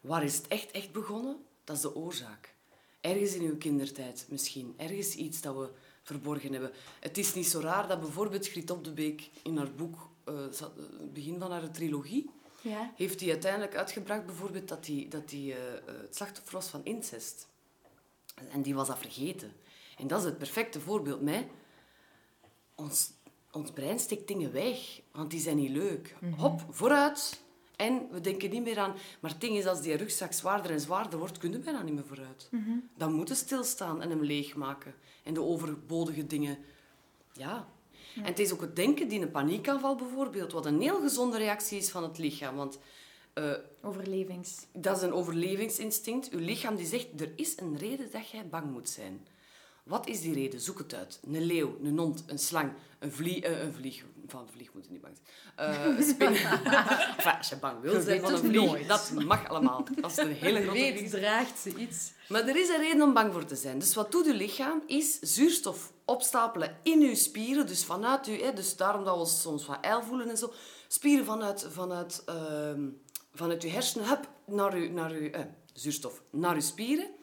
Waar 0.00 0.24
is 0.24 0.36
het 0.36 0.46
echt, 0.48 0.70
echt 0.70 0.92
begonnen? 0.92 1.36
Dat 1.64 1.76
is 1.76 1.82
de 1.82 1.94
oorzaak. 1.94 2.54
Ergens 3.00 3.34
in 3.34 3.42
uw 3.42 3.56
kindertijd 3.56 4.26
misschien. 4.28 4.74
Ergens 4.76 5.14
iets 5.14 5.40
dat 5.40 5.54
we 5.56 5.68
verborgen 6.08 6.52
hebben. 6.52 6.72
Het 7.00 7.18
is 7.18 7.34
niet 7.34 7.48
zo 7.48 7.60
raar 7.60 7.88
dat 7.88 8.00
bijvoorbeeld 8.00 8.48
Griet 8.48 8.70
Op 8.70 8.84
de 8.84 8.92
Beek 8.92 9.30
in 9.42 9.56
haar 9.56 9.72
boek, 9.72 10.08
uh, 10.28 10.34
het 10.40 11.12
begin 11.12 11.38
van 11.38 11.50
haar 11.50 11.70
trilogie, 11.70 12.30
ja. 12.60 12.92
heeft 12.96 13.20
hij 13.20 13.30
uiteindelijk 13.30 13.76
uitgebracht 13.76 14.26
bijvoorbeeld 14.26 14.68
dat 14.68 14.86
hij 14.86 15.06
dat 15.08 15.28
die, 15.28 15.52
uh, 15.52 15.56
het 15.86 16.16
slachtoffer 16.16 16.54
was 16.54 16.68
van 16.68 16.84
incest. 16.84 17.46
En 18.50 18.62
die 18.62 18.74
was 18.74 18.86
dat 18.86 18.98
vergeten. 18.98 19.52
En 19.98 20.06
dat 20.06 20.18
is 20.18 20.24
het 20.24 20.38
perfecte 20.38 20.80
voorbeeld. 20.80 21.20
Mij. 21.20 21.48
Ons, 22.74 23.10
ons 23.50 23.70
brein 23.70 23.98
steekt 23.98 24.28
dingen 24.28 24.52
weg, 24.52 25.00
want 25.12 25.30
die 25.30 25.40
zijn 25.40 25.56
niet 25.56 25.70
leuk. 25.70 26.16
Mhm. 26.20 26.32
Hop, 26.32 26.64
vooruit. 26.70 27.42
En 27.78 28.08
we 28.10 28.20
denken 28.20 28.50
niet 28.50 28.62
meer 28.62 28.78
aan... 28.78 28.94
Maar 29.20 29.30
het 29.30 29.40
ding 29.40 29.56
is, 29.56 29.66
als 29.66 29.82
die 29.82 29.94
rugzak 29.94 30.32
zwaarder 30.32 30.70
en 30.70 30.80
zwaarder 30.80 31.18
wordt, 31.18 31.38
kunnen 31.38 31.62
we 31.62 31.72
daar 31.72 31.84
niet 31.84 31.94
meer 31.94 32.06
vooruit. 32.06 32.48
Mm 32.50 32.88
Dan 32.96 33.12
moeten 33.12 33.36
stilstaan 33.36 34.02
en 34.02 34.10
hem 34.10 34.24
leegmaken. 34.24 34.94
En 35.22 35.34
de 35.34 35.42
overbodige 35.42 36.26
dingen... 36.26 36.58
Ja. 37.32 37.68
En 38.16 38.24
het 38.24 38.38
is 38.38 38.52
ook 38.52 38.60
het 38.60 38.76
denken 38.76 39.08
die 39.08 39.20
een 39.20 39.30
paniekaanval 39.30 39.96
bijvoorbeeld, 39.96 40.52
wat 40.52 40.66
een 40.66 40.80
heel 40.80 41.00
gezonde 41.00 41.36
reactie 41.36 41.78
is 41.78 41.90
van 41.90 42.02
het 42.02 42.18
lichaam. 42.18 42.56
Want... 42.56 42.78
Uh, 43.34 43.52
Overlevings. 43.82 44.66
Dat 44.72 44.96
is 44.96 45.02
een 45.02 45.12
overlevingsinstinct. 45.12 46.30
Uw 46.30 46.40
lichaam 46.40 46.76
die 46.76 46.86
zegt, 46.86 47.20
er 47.20 47.32
is 47.36 47.60
een 47.60 47.76
reden 47.76 48.10
dat 48.12 48.30
jij 48.30 48.48
bang 48.48 48.70
moet 48.70 48.88
zijn. 48.88 49.26
Wat 49.82 50.08
is 50.08 50.20
die 50.20 50.34
reden? 50.34 50.60
Zoek 50.60 50.78
het 50.78 50.94
uit. 50.94 51.20
Een 51.24 51.42
leeuw, 51.42 51.78
een 51.82 51.98
hond, 51.98 52.24
een 52.26 52.38
slang, 52.38 52.72
een 52.98 53.12
vlieg... 53.12 53.48
Uh, 53.48 53.62
een 53.62 53.72
vlieg 53.72 54.04
van 54.30 54.40
een 54.40 54.48
vlieg 54.48 54.72
moet 54.74 54.84
je 54.84 54.90
niet 54.90 55.00
bang 55.00 55.16
zijn. 55.56 55.70
Uh, 55.70 55.96
een 55.96 56.04
spin. 56.04 56.26
enfin, 57.16 57.36
als 57.38 57.48
je 57.48 57.56
bang 57.56 57.80
wil 57.80 58.00
zijn 58.00 58.20
van 58.20 58.32
een 58.32 58.38
vlieg, 58.38 58.86
dat 58.86 59.12
mag 59.12 59.48
allemaal. 59.48 59.84
Als 60.00 60.16
het 60.16 60.26
een 60.26 60.32
hele 60.46 60.62
grote 60.62 60.78
weet, 60.78 61.10
draagt 61.10 61.58
ze 61.58 61.74
iets. 61.74 62.12
Maar 62.28 62.48
er 62.48 62.56
is 62.56 62.68
een 62.68 62.80
reden 62.80 63.02
om 63.02 63.12
bang 63.12 63.32
voor 63.32 63.44
te 63.44 63.56
zijn. 63.56 63.78
Dus 63.78 63.94
wat 63.94 64.12
doet 64.12 64.26
je 64.26 64.34
lichaam? 64.34 64.82
Is 64.86 65.18
zuurstof 65.18 65.92
opstapelen 66.04 66.76
in 66.82 67.00
je 67.00 67.14
spieren. 67.14 67.66
Dus 67.66 67.84
vanuit 67.84 68.26
je... 68.26 68.32
Hè, 68.32 68.52
dus 68.52 68.76
daarom 68.76 69.04
dat 69.04 69.14
we 69.14 69.20
ons 69.20 69.40
soms 69.40 69.66
wat 69.66 69.78
ijl 69.80 70.02
voelen 70.02 70.30
en 70.30 70.36
zo. 70.36 70.52
Spieren 70.88 71.24
vanuit, 71.24 71.66
vanuit, 71.70 72.22
uh, 72.28 72.84
vanuit 73.34 73.62
je 73.62 73.68
hersenen, 73.68 74.08
hup, 74.08 74.28
naar 74.46 74.78
je, 74.78 74.90
naar 74.90 75.22
je 75.22 75.30
uh, 75.30 75.40
zuurstof, 75.72 76.22
naar 76.30 76.54
je 76.54 76.60
spieren 76.60 77.16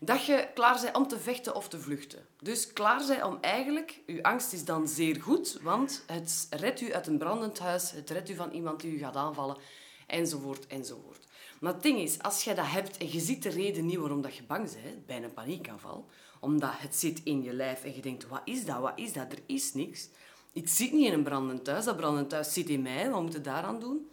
dat 0.00 0.24
je 0.24 0.48
klaar 0.54 0.80
bent 0.80 0.96
om 0.96 1.08
te 1.08 1.18
vechten 1.18 1.54
of 1.54 1.68
te 1.68 1.80
vluchten. 1.80 2.26
Dus 2.40 2.72
klaar 2.72 3.06
bent 3.06 3.22
om 3.22 3.38
eigenlijk... 3.40 4.00
Je 4.06 4.22
angst 4.22 4.52
is 4.52 4.64
dan 4.64 4.88
zeer 4.88 5.22
goed, 5.22 5.58
want 5.62 6.02
het 6.06 6.46
redt 6.50 6.80
u 6.80 6.94
uit 6.94 7.06
een 7.06 7.18
brandend 7.18 7.58
huis, 7.58 7.90
het 7.90 8.10
redt 8.10 8.30
u 8.30 8.34
van 8.34 8.50
iemand 8.50 8.80
die 8.80 8.92
u 8.92 8.98
gaat 8.98 9.16
aanvallen, 9.16 9.56
enzovoort, 10.06 10.66
enzovoort. 10.66 11.24
Maar 11.60 11.72
het 11.72 11.82
ding 11.82 11.98
is, 11.98 12.22
als 12.22 12.44
je 12.44 12.54
dat 12.54 12.70
hebt 12.70 12.96
en 12.96 13.12
je 13.12 13.20
ziet 13.20 13.42
de 13.42 13.48
reden 13.48 13.86
niet 13.86 13.96
waarom 13.96 14.22
dat 14.22 14.36
je 14.36 14.42
bang 14.42 14.70
bent, 14.82 15.06
bij 15.06 15.22
een 15.22 15.32
paniekaanval, 15.32 16.06
omdat 16.40 16.72
het 16.72 16.96
zit 16.96 17.20
in 17.24 17.42
je 17.42 17.52
lijf 17.52 17.84
en 17.84 17.94
je 17.94 18.02
denkt, 18.02 18.28
wat 18.28 18.42
is 18.44 18.64
dat, 18.64 18.78
wat 18.78 18.92
is 18.96 19.12
dat, 19.12 19.32
er 19.32 19.38
is 19.46 19.74
niks. 19.74 20.08
Ik 20.52 20.68
zit 20.68 20.92
niet 20.92 21.06
in 21.06 21.12
een 21.12 21.22
brandend 21.22 21.66
huis, 21.66 21.84
dat 21.84 21.96
brandend 21.96 22.32
huis 22.32 22.52
zit 22.52 22.68
in 22.68 22.82
mij, 22.82 23.10
wat 23.10 23.22
moet 23.22 23.32
je 23.32 23.40
daaraan 23.40 23.80
doen? 23.80 24.10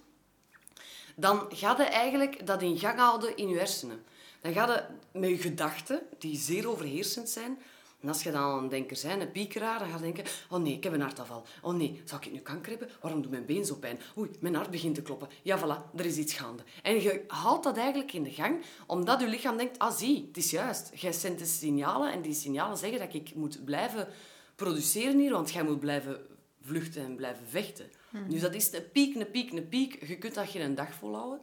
Dan 1.15 1.45
ga 1.49 1.75
je 1.77 1.83
eigenlijk 1.83 2.45
dat 2.45 2.61
in 2.61 2.77
gang 2.77 2.99
houden 2.99 3.37
in 3.37 3.47
je 3.47 3.57
hersenen 3.57 4.03
dan 4.43 4.53
ga 4.53 4.67
je 4.67 5.19
met 5.19 5.29
je 5.29 5.37
gedachten, 5.37 6.01
die 6.17 6.37
zeer 6.37 6.69
overheersend 6.69 7.29
zijn, 7.29 7.57
en 8.03 8.09
als 8.09 8.23
je 8.23 8.31
dan 8.31 8.63
een 8.63 8.69
denker 8.69 8.99
bent, 9.03 9.21
een 9.21 9.31
piekeraar, 9.31 9.79
dan 9.79 9.87
ga 9.89 9.95
je 9.95 10.01
denken, 10.01 10.23
oh 10.49 10.59
nee, 10.59 10.73
ik 10.73 10.83
heb 10.83 10.93
een 10.93 11.01
hartafval. 11.01 11.45
Oh 11.61 11.73
nee, 11.73 12.01
zou 12.05 12.21
ik 12.21 12.31
nu 12.31 12.39
kanker 12.39 12.69
hebben? 12.69 12.89
Waarom 13.01 13.21
doet 13.21 13.31
mijn 13.31 13.45
been 13.45 13.65
zo 13.65 13.75
pijn? 13.75 13.99
Oei, 14.17 14.29
mijn 14.39 14.55
hart 14.55 14.69
begint 14.69 14.95
te 14.95 15.01
kloppen. 15.01 15.29
Ja, 15.41 15.59
voilà, 15.59 15.95
er 15.95 16.05
is 16.05 16.17
iets 16.17 16.33
gaande. 16.33 16.63
En 16.81 17.01
je 17.01 17.23
haalt 17.27 17.63
dat 17.63 17.77
eigenlijk 17.77 18.13
in 18.13 18.23
de 18.23 18.31
gang, 18.31 18.63
omdat 18.87 19.19
je 19.19 19.27
lichaam 19.27 19.57
denkt, 19.57 19.79
ah 19.79 19.93
zie, 19.93 20.25
het 20.27 20.37
is 20.37 20.51
juist. 20.51 20.91
Jij 20.93 21.11
zendt 21.11 21.39
de 21.39 21.45
signalen 21.45 22.11
en 22.11 22.21
die 22.21 22.33
signalen 22.33 22.77
zeggen 22.77 22.99
dat 22.99 23.13
ik 23.13 23.35
moet 23.35 23.65
blijven 23.65 24.07
produceren 24.55 25.19
hier, 25.19 25.31
want 25.31 25.51
jij 25.51 25.63
moet 25.63 25.79
blijven 25.79 26.21
vluchten 26.61 27.03
en 27.03 27.15
blijven 27.15 27.47
vechten. 27.47 27.91
Hmm. 28.09 28.29
Dus 28.29 28.41
dat 28.41 28.53
is 28.53 28.73
een 28.73 28.91
piek, 28.91 29.15
een 29.15 29.31
piek, 29.31 29.51
een 29.51 29.67
piek. 29.67 30.07
Je 30.07 30.17
kunt 30.17 30.33
dat 30.33 30.49
geen 30.49 30.75
dag 30.75 30.93
volhouden. 30.93 31.39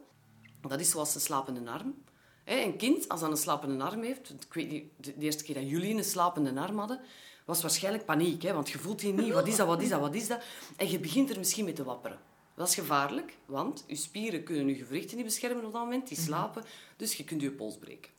Dat 0.61 0.79
is 0.79 0.89
zoals 0.89 1.13
de 1.13 1.19
slapende 1.19 1.71
arm. 1.71 1.95
Een 2.45 2.77
kind, 2.77 3.09
als 3.09 3.19
dat 3.19 3.29
een 3.29 3.37
slapende 3.37 3.83
arm 3.83 4.03
heeft... 4.03 4.29
Ik 4.29 4.53
weet 4.53 4.69
niet, 4.69 4.83
de 4.97 5.15
eerste 5.19 5.43
keer 5.43 5.55
dat 5.55 5.69
jullie 5.69 5.95
een 5.95 6.03
slapende 6.03 6.61
arm 6.61 6.77
hadden, 6.77 6.99
was 7.45 7.61
waarschijnlijk 7.61 8.05
paniek. 8.05 8.41
Hè? 8.41 8.53
Want 8.53 8.69
je 8.69 8.77
voelt 8.77 9.01
je 9.01 9.13
niet, 9.13 9.33
wat 9.33 9.47
is 9.47 9.55
dat, 9.55 9.67
wat 9.67 9.81
is 9.81 9.89
dat, 9.89 9.99
wat 9.99 10.15
is 10.15 10.27
dat? 10.27 10.43
En 10.77 10.89
je 10.89 10.99
begint 10.99 11.29
er 11.29 11.37
misschien 11.37 11.65
mee 11.65 11.73
te 11.73 11.83
wapperen. 11.83 12.19
Dat 12.55 12.67
is 12.67 12.75
gevaarlijk, 12.75 13.37
want 13.45 13.83
je 13.87 13.95
spieren 13.95 14.43
kunnen 14.43 14.67
je 14.67 14.75
gewrichten 14.75 15.15
niet 15.15 15.25
beschermen 15.25 15.65
op 15.65 15.73
dat 15.73 15.81
moment. 15.81 16.07
Die 16.07 16.17
mhm. 16.17 16.25
slapen, 16.25 16.63
dus 16.97 17.13
je 17.13 17.23
kunt 17.23 17.41
je 17.41 17.51
pols 17.51 17.77
breken. 17.77 18.11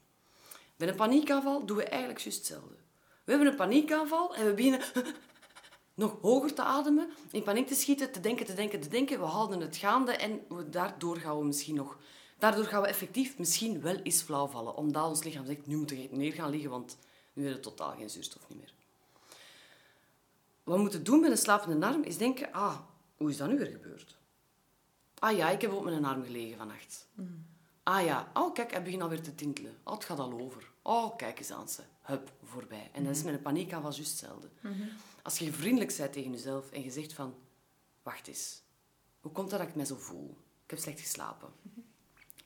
Bij 0.77 0.89
een 0.89 0.95
paniekaanval 0.95 1.67
doen 1.67 1.77
we 1.77 1.85
eigenlijk 1.85 2.21
juist 2.21 2.39
hetzelfde. 2.39 2.75
We 3.25 3.31
hebben 3.31 3.49
een 3.49 3.57
paniekaanval 3.57 4.35
en 4.35 4.47
we 4.47 4.55
beginnen 4.55 4.81
nog 5.95 6.17
hoger 6.21 6.55
te 6.55 6.63
ademen, 6.63 7.11
in 7.31 7.43
paniek 7.43 7.67
te 7.67 7.75
schieten, 7.75 8.13
te 8.13 8.21
denken, 8.21 8.47
te 8.47 8.55
denken, 8.55 8.81
te 8.81 8.89
denken. 8.89 9.19
We 9.19 9.25
houden 9.25 9.61
het 9.61 9.77
gaande 9.77 10.13
en 10.13 10.41
daardoor 10.71 11.17
gaan 11.17 11.39
we 11.39 11.45
misschien 11.45 11.75
nog 11.75 11.99
Daardoor 12.43 12.65
gaan 12.65 12.83
we 12.83 12.89
effectief 12.89 13.39
misschien 13.39 13.81
wel 13.81 13.97
eens 13.97 14.23
flauw 14.23 14.47
vallen, 14.47 14.77
omdat 14.77 15.09
ons 15.09 15.23
lichaam 15.23 15.47
zegt, 15.47 15.67
nu 15.67 15.77
moet 15.77 15.91
je 15.91 16.09
neer 16.11 16.33
gaan 16.33 16.51
liggen, 16.51 16.71
want 16.71 16.99
nu 17.33 17.43
hebben 17.43 17.63
we 17.63 17.69
totaal 17.69 17.97
geen 17.97 18.11
zuurstof 18.11 18.49
meer. 18.49 18.75
Wat 20.63 20.75
we 20.77 20.81
moeten 20.81 21.05
doen 21.05 21.21
met 21.21 21.31
een 21.31 21.37
slapende 21.37 21.87
arm, 21.87 22.03
is 22.03 22.17
denken, 22.17 22.53
ah, 22.53 22.79
hoe 23.17 23.31
is 23.31 23.37
dat 23.37 23.49
nu 23.49 23.59
weer 23.59 23.71
gebeurd? 23.71 24.19
Ah 25.19 25.37
ja, 25.37 25.51
ik 25.51 25.61
heb 25.61 25.73
op 25.73 25.85
mijn 25.85 26.05
arm 26.05 26.25
gelegen 26.25 26.57
vannacht. 26.57 27.09
Mm. 27.15 27.47
Ah 27.83 28.05
ja, 28.05 28.31
oh 28.35 28.55
kijk, 28.55 28.71
hij 28.71 28.83
begint 28.83 29.03
alweer 29.03 29.23
te 29.23 29.35
tintelen. 29.35 29.77
Oh, 29.85 29.95
het 29.95 30.05
gaat 30.05 30.19
al 30.19 30.41
over. 30.41 30.71
Oh, 30.83 31.17
kijk 31.17 31.39
eens 31.39 31.53
aan 31.53 31.69
ze. 31.69 31.83
Hup, 32.01 32.33
voorbij. 32.43 32.91
En 32.93 33.05
dat 33.05 33.17
is 33.17 33.23
met 33.23 33.35
een 33.35 33.43
paniekaanval 33.43 33.93
juist 33.93 34.11
hetzelfde. 34.11 34.49
Mm 34.61 34.89
Als 35.23 35.39
je 35.39 35.53
vriendelijk 35.53 35.97
bent 35.97 36.13
tegen 36.13 36.31
jezelf 36.31 36.71
en 36.71 36.83
je 36.83 36.91
zegt 36.91 37.13
van, 37.13 37.35
wacht 38.03 38.27
eens, 38.27 38.63
hoe 39.21 39.33
komt 39.33 39.51
het 39.51 39.61
dat 39.61 39.69
ik 39.69 39.75
me 39.75 39.85
zo 39.85 39.97
voel? 39.97 40.37
Ik 40.65 40.71
heb 40.71 40.79
slecht 40.79 41.01
geslapen. 41.01 41.49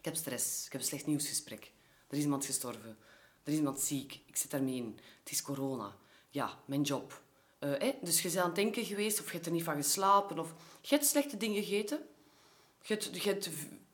Ik 0.06 0.12
heb 0.12 0.20
stress. 0.20 0.66
Ik 0.66 0.72
heb 0.72 0.80
een 0.80 0.86
slecht 0.86 1.06
nieuwsgesprek. 1.06 1.72
Er 2.08 2.16
is 2.16 2.22
iemand 2.22 2.44
gestorven. 2.44 2.96
Er 3.42 3.52
is 3.52 3.58
iemand 3.58 3.80
ziek. 3.80 4.20
Ik 4.26 4.36
zit 4.36 4.50
daarmee 4.50 4.74
in. 4.74 4.98
Het 5.22 5.32
is 5.32 5.42
corona. 5.42 5.96
Ja, 6.30 6.58
mijn 6.64 6.82
job. 6.82 7.22
Uh, 7.60 7.72
Dus 8.00 8.22
je 8.22 8.28
bent 8.28 8.40
aan 8.40 8.46
het 8.46 8.54
denken 8.54 8.84
geweest 8.84 9.20
of 9.20 9.26
je 9.26 9.32
hebt 9.32 9.46
er 9.46 9.52
niet 9.52 9.62
van 9.62 9.76
geslapen. 9.76 10.38
Of 10.38 10.54
je 10.80 10.94
hebt 10.94 11.06
slechte 11.06 11.36
dingen 11.36 11.62
gegeten. 11.62 11.98
Je 12.82 12.92
hebt, 12.94 13.22
je 13.22 13.28
hebt, 13.28 13.48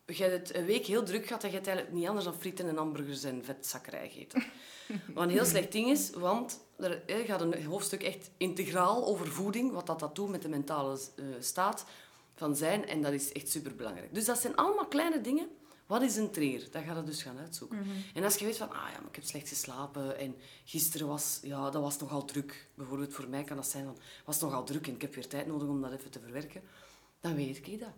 je 0.07 0.23
hebt 0.23 0.55
een 0.55 0.65
week 0.65 0.87
heel 0.87 1.03
druk 1.03 1.27
gehad 1.27 1.43
en 1.43 1.49
je 1.49 1.55
hebt 1.55 1.67
eigenlijk 1.67 1.97
niet 1.97 2.07
anders 2.09 2.25
dan 2.25 2.35
frieten 2.35 2.69
en 2.69 2.77
hamburgers 2.77 3.25
en 3.25 3.45
vetzakkerij 3.45 4.09
gegeten. 4.09 4.45
Wat 5.15 5.25
een 5.25 5.31
heel 5.31 5.45
slecht 5.45 5.73
ding 5.73 5.91
is, 5.91 6.11
want 6.11 6.61
er 6.77 7.03
gaat 7.27 7.41
een 7.41 7.65
hoofdstuk 7.65 8.03
echt 8.03 8.31
integraal 8.37 9.07
over 9.07 9.27
voeding, 9.27 9.73
wat 9.73 9.87
dat, 9.87 10.01
dat 10.01 10.15
doet 10.15 10.29
met 10.29 10.43
de 10.43 10.49
mentale 10.49 10.99
uh, 11.17 11.25
staat 11.41 11.85
van 12.35 12.57
zijn. 12.57 12.89
En 12.89 13.03
dat 13.03 13.13
is 13.13 13.33
echt 13.33 13.49
superbelangrijk. 13.49 14.15
Dus 14.15 14.25
dat 14.25 14.39
zijn 14.39 14.57
allemaal 14.57 14.87
kleine 14.87 15.21
dingen 15.21 15.49
wat 15.87 16.03
is 16.03 16.17
een 16.17 16.31
trigger? 16.31 16.71
Dat 16.71 16.83
gaat 16.83 16.97
je 16.97 17.03
dus 17.03 17.23
gaan 17.23 17.39
uitzoeken. 17.39 17.79
Mhm. 17.79 17.89
En 18.15 18.25
als 18.25 18.37
je 18.37 18.45
weet 18.45 18.57
van, 18.57 18.71
ah 18.71 18.89
ja, 18.93 18.99
maar 18.99 19.09
ik 19.09 19.15
heb 19.15 19.25
slecht 19.25 19.49
geslapen 19.49 20.19
en 20.19 20.35
gisteren 20.65 21.07
was, 21.07 21.39
ja, 21.43 21.71
dat 21.71 21.83
was 21.83 21.99
nogal 21.99 22.25
druk. 22.25 22.69
Bijvoorbeeld 22.75 23.15
voor 23.15 23.29
mij 23.29 23.45
kan 23.45 23.57
dat 23.57 23.67
zijn 23.67 23.85
van, 23.85 23.97
was 24.25 24.41
nogal 24.41 24.65
druk 24.65 24.87
en 24.87 24.95
ik 24.95 25.03
heb 25.03 25.15
weer 25.15 25.29
tijd 25.29 25.47
nodig 25.47 25.69
om 25.69 25.81
dat 25.81 25.93
even 25.93 26.11
te 26.11 26.21
verwerken. 26.21 26.63
Dan 27.21 27.35
weet 27.35 27.57
ik 27.57 27.81
dat. 27.81 27.89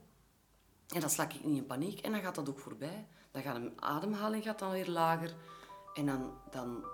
En 0.88 1.01
dan 1.01 1.11
sla 1.11 1.25
ik 1.25 1.44
niet 1.44 1.57
in 1.57 1.66
paniek 1.66 2.01
en 2.01 2.12
dan 2.12 2.20
gaat 2.20 2.35
dat 2.35 2.49
ook 2.49 2.59
voorbij. 2.59 3.07
Dan 3.31 3.42
gaat 3.42 3.59
mijn 3.59 3.81
ademhaling 3.81 4.42
gaat 4.44 4.59
dan 4.59 4.70
weer 4.70 4.88
lager 4.88 5.35
en 5.94 6.07
dan, 6.07 6.33
dan 6.51 6.85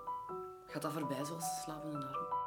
gaat 0.67 0.83
dat 0.83 0.93
voorbij 0.93 1.25
zoals 1.25 1.63
slapen 1.63 1.93
en 1.93 2.09
arm. 2.09 2.40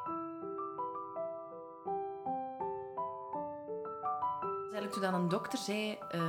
Toen 4.90 5.02
dan 5.02 5.14
een 5.14 5.28
dokter 5.28 5.58
zei 5.58 5.98
uh, 6.14 6.20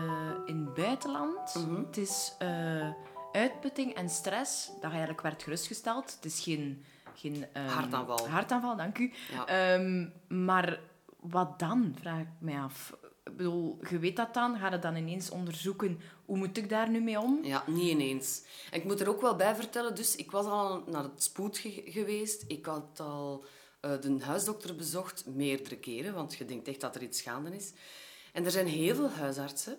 in 0.46 0.58
het 0.66 0.74
buitenland, 0.74 1.56
mhm. 1.56 1.86
het 1.86 1.98
is 1.98 2.36
uh, 2.42 2.90
uitputting 3.32 3.94
en 3.94 4.10
stress, 4.10 4.72
dat 4.82 4.92
eigenlijk 4.92 5.22
werd 5.22 5.44
gerustgesteld. 5.44 6.16
Het 6.16 6.26
is 6.26 6.40
geen... 6.40 6.86
geen 7.14 7.46
um, 7.54 7.66
hartaanval. 7.68 8.30
Hartaanval, 8.30 8.76
dank 8.76 8.98
u. 8.98 9.14
Um, 9.50 10.14
maar 10.28 10.80
wat 11.20 11.60
dan, 11.60 11.96
vraag 12.00 12.20
ik 12.20 12.28
mij 12.40 12.60
af. 12.60 12.98
Ik 13.24 13.38
bedoel, 13.38 13.80
je 13.90 14.00
weet 14.00 14.16
dat 14.16 14.34
dan, 14.34 14.58
ga 14.58 14.72
je 14.72 14.80
dan 14.80 14.96
ineens 14.96 15.30
onderzoeken, 15.30 16.00
hoe 16.26 16.38
moet 16.38 16.58
ik 16.58 16.70
daar 16.70 16.90
nu 16.90 17.02
mee 17.02 17.20
om? 17.20 17.40
Ja, 17.44 17.64
niet 17.68 17.90
ineens. 17.90 18.44
En 18.72 18.80
ik 18.80 18.86
moet 18.86 19.00
er 19.00 19.10
ook 19.10 19.22
wel 19.22 19.36
bij 19.36 19.56
vertellen, 19.56 19.96
dus 19.96 20.16
ik 20.16 20.32
was 20.32 20.46
al 20.46 20.84
naar 20.88 21.04
het 21.04 21.24
spoed 21.24 21.58
geweest. 21.86 22.44
Ik 22.48 22.66
had 22.66 23.00
al 23.00 23.46
uh, 23.82 23.92
de 24.02 24.18
huisdokter 24.20 24.76
bezocht, 24.76 25.26
meerdere 25.26 25.78
keren, 25.78 26.14
want 26.14 26.36
je 26.36 26.46
denkt 26.46 26.68
echt 26.68 26.82
dat 26.82 26.96
er 26.96 27.04
iets 27.04 27.22
gaande 27.22 27.56
is. 27.56 27.74
En 28.36 28.46
er 28.46 28.52
zijn 28.52 28.68
heel 28.68 28.96
veel 28.96 29.10
huisartsen, 29.10 29.78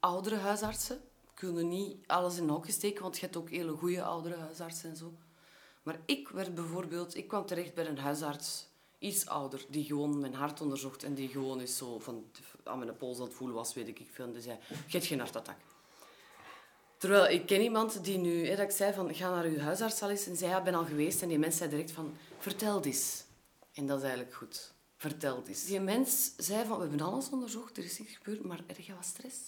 oudere 0.00 0.36
huisartsen, 0.36 1.00
kunnen 1.34 1.68
niet 1.68 1.96
alles 2.06 2.36
in 2.36 2.48
hokjes 2.48 2.74
steken, 2.74 3.02
want 3.02 3.14
je 3.14 3.20
hebt 3.20 3.36
ook 3.36 3.50
hele 3.50 3.72
goede 3.72 4.02
oudere 4.02 4.36
huisartsen 4.36 4.90
en 4.90 4.96
zo. 4.96 5.12
Maar 5.82 6.00
ik 6.04 6.28
werd 6.28 6.54
bijvoorbeeld, 6.54 7.16
ik 7.16 7.28
kwam 7.28 7.46
terecht 7.46 7.74
bij 7.74 7.86
een 7.86 7.98
huisarts, 7.98 8.66
iets 8.98 9.26
ouder, 9.26 9.64
die 9.68 9.84
gewoon 9.84 10.20
mijn 10.20 10.34
hart 10.34 10.60
onderzocht 10.60 11.02
en 11.02 11.14
die 11.14 11.28
gewoon 11.28 11.60
is 11.60 11.76
zo 11.76 11.98
van 11.98 12.30
aan 12.64 12.78
mijn 12.78 12.96
pols 12.96 13.18
aan 13.18 13.24
het 13.24 13.34
voelen 13.34 13.56
was, 13.56 13.74
weet 13.74 13.88
ik 13.88 14.08
veel. 14.10 14.24
En 14.24 14.32
die 14.32 14.42
zei, 14.42 14.58
je 14.68 14.74
hebt 14.88 15.06
geen 15.06 15.18
hartattack. 15.18 15.58
Terwijl 16.96 17.28
ik 17.28 17.46
ken 17.46 17.60
iemand 17.60 18.04
die 18.04 18.18
nu, 18.18 18.46
hè, 18.46 18.56
dat 18.56 18.64
ik 18.64 18.76
zei 18.76 18.92
van, 18.92 19.14
ga 19.14 19.30
naar 19.30 19.44
uw 19.44 19.58
huisarts 19.58 20.02
al 20.02 20.10
eens. 20.10 20.26
En 20.26 20.36
zei, 20.36 20.50
ja, 20.50 20.62
ben 20.62 20.74
al 20.74 20.84
geweest. 20.84 21.22
En 21.22 21.28
die 21.28 21.38
mens 21.38 21.56
zei 21.56 21.70
direct 21.70 21.90
van, 21.90 22.16
vertel 22.38 22.82
eens. 22.82 23.24
En 23.72 23.86
dat 23.86 23.96
is 23.96 24.02
eigenlijk 24.02 24.34
goed. 24.34 24.76
Vertel 24.98 25.42
eens. 25.46 25.64
Die 25.64 25.80
mens 25.80 26.32
zei 26.36 26.66
van, 26.66 26.76
we 26.76 26.86
hebben 26.88 27.06
alles 27.06 27.30
onderzocht, 27.30 27.76
er 27.76 27.84
is 27.84 28.00
iets 28.00 28.16
gebeurd, 28.16 28.44
maar 28.44 28.64
je 28.76 28.94
wat 28.94 29.04
stress? 29.04 29.38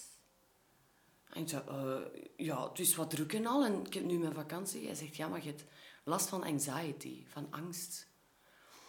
En 1.32 1.42
ik 1.42 1.48
zei, 1.48 1.62
"Eh, 1.68 2.20
ja, 2.36 2.68
het 2.68 2.78
is 2.78 2.94
wat 2.94 3.10
druk 3.10 3.32
en 3.32 3.46
al. 3.46 3.64
En 3.64 3.86
ik 3.86 3.94
heb 3.94 4.04
nu 4.04 4.18
mijn 4.18 4.34
vakantie. 4.34 4.86
Hij 4.86 4.94
zegt, 4.94 5.16
ja, 5.16 5.28
maar 5.28 5.42
je 5.42 5.48
hebt 5.48 5.64
last 6.04 6.28
van 6.28 6.42
anxiety, 6.42 7.24
van 7.26 7.46
angst. 7.50 8.08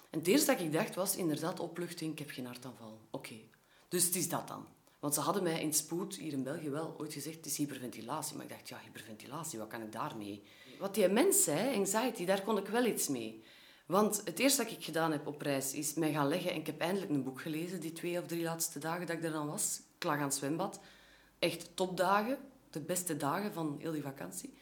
En 0.09 0.19
het 0.19 0.27
eerste 0.27 0.51
dat 0.51 0.61
ik 0.61 0.73
dacht 0.73 0.95
was 0.95 1.15
inderdaad 1.15 1.59
opluchting, 1.59 2.11
ik 2.11 2.19
heb 2.19 2.29
geen 2.29 2.45
hartaanval. 2.45 3.07
Oké, 3.11 3.35
dus 3.87 4.05
het 4.05 4.15
is 4.15 4.29
dat 4.29 4.47
dan. 4.47 4.67
Want 4.99 5.13
ze 5.13 5.19
hadden 5.19 5.43
mij 5.43 5.61
in 5.61 5.73
spoed 5.73 6.15
hier 6.15 6.33
in 6.33 6.43
België 6.43 6.69
wel 6.69 6.95
ooit 6.97 7.13
gezegd, 7.13 7.35
het 7.35 7.45
is 7.45 7.57
hyperventilatie. 7.57 8.35
Maar 8.35 8.45
ik 8.45 8.51
dacht, 8.51 8.69
ja, 8.69 8.79
hyperventilatie, 8.83 9.59
wat 9.59 9.67
kan 9.67 9.81
ik 9.81 9.91
daarmee? 9.91 10.43
Wat 10.79 10.95
die 10.95 11.07
mens 11.07 11.43
zei, 11.43 11.75
anxiety, 11.75 12.25
daar 12.25 12.43
kon 12.43 12.57
ik 12.57 12.67
wel 12.67 12.85
iets 12.85 13.07
mee. 13.07 13.43
Want 13.91 14.21
het 14.25 14.39
eerste 14.39 14.63
dat 14.63 14.71
ik 14.71 14.83
gedaan 14.83 15.11
heb 15.11 15.27
op 15.27 15.41
reis 15.41 15.73
is 15.73 15.93
mij 15.93 16.11
gaan 16.11 16.27
leggen. 16.27 16.51
En 16.51 16.59
ik 16.59 16.65
heb 16.65 16.79
eindelijk 16.79 17.11
een 17.11 17.23
boek 17.23 17.41
gelezen, 17.41 17.79
die 17.79 17.91
twee 17.91 18.19
of 18.19 18.25
drie 18.25 18.43
laatste 18.43 18.79
dagen 18.79 19.05
dat 19.05 19.15
ik 19.17 19.23
er 19.23 19.31
dan 19.31 19.47
was. 19.47 19.81
Ik 19.95 20.03
lag 20.03 20.15
aan 20.15 20.23
het 20.23 20.33
zwembad. 20.33 20.79
Echt 21.39 21.75
topdagen, 21.75 22.37
de 22.69 22.79
beste 22.79 23.17
dagen 23.17 23.53
van 23.53 23.75
heel 23.79 23.91
die 23.91 24.01
vakantie. 24.01 24.53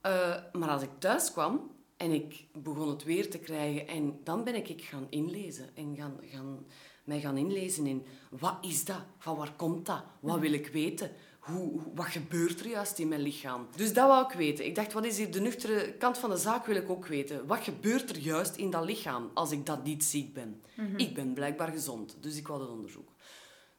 Eh, 0.00 0.36
maar 0.52 0.68
als 0.68 0.82
ik 0.82 0.90
thuis 0.98 1.32
kwam 1.32 1.70
en 1.96 2.10
ik 2.10 2.44
begon 2.52 2.88
het 2.88 3.04
weer 3.04 3.30
te 3.30 3.38
krijgen, 3.38 3.88
en 3.88 4.20
dan 4.24 4.44
ben 4.44 4.54
ik 4.54 4.68
ik 4.68 4.82
gaan 4.82 5.06
inlezen 5.10 5.68
en 5.74 5.96
gaan, 5.96 6.18
gaan, 6.22 6.66
mij 7.04 7.20
gaan 7.20 7.36
inlezen 7.36 7.86
in 7.86 8.06
wat 8.30 8.56
is 8.60 8.84
dat? 8.84 9.02
Van 9.18 9.36
waar 9.36 9.52
komt 9.56 9.86
dat? 9.86 10.04
Wat 10.20 10.38
wil 10.38 10.52
ik 10.52 10.66
weten? 10.66 11.10
Hoe, 11.44 11.80
wat 11.94 12.06
gebeurt 12.06 12.60
er 12.60 12.66
juist 12.66 12.98
in 12.98 13.08
mijn 13.08 13.20
lichaam? 13.20 13.68
Dus 13.76 13.92
dat 13.92 14.08
wou 14.08 14.24
ik 14.24 14.32
weten. 14.32 14.64
Ik 14.64 14.74
dacht, 14.74 14.92
wat 14.92 15.04
is 15.04 15.18
hier 15.18 15.32
de 15.32 15.40
nuchtere 15.40 15.92
kant 15.92 16.18
van 16.18 16.30
de 16.30 16.36
zaak 16.36 16.66
wil 16.66 16.76
ik 16.76 16.90
ook 16.90 17.06
weten. 17.06 17.46
Wat 17.46 17.62
gebeurt 17.62 18.10
er 18.10 18.18
juist 18.18 18.56
in 18.56 18.70
dat 18.70 18.84
lichaam 18.84 19.30
als 19.34 19.50
ik 19.50 19.66
dat 19.66 19.84
niet 19.84 20.04
ziek 20.04 20.34
ben? 20.34 20.62
Ik 20.96 21.14
ben 21.14 21.34
blijkbaar 21.34 21.68
gezond, 21.68 22.16
dus 22.20 22.36
ik 22.36 22.46
wou 22.46 22.60
dat 22.60 22.68
onderzoeken. 22.68 23.14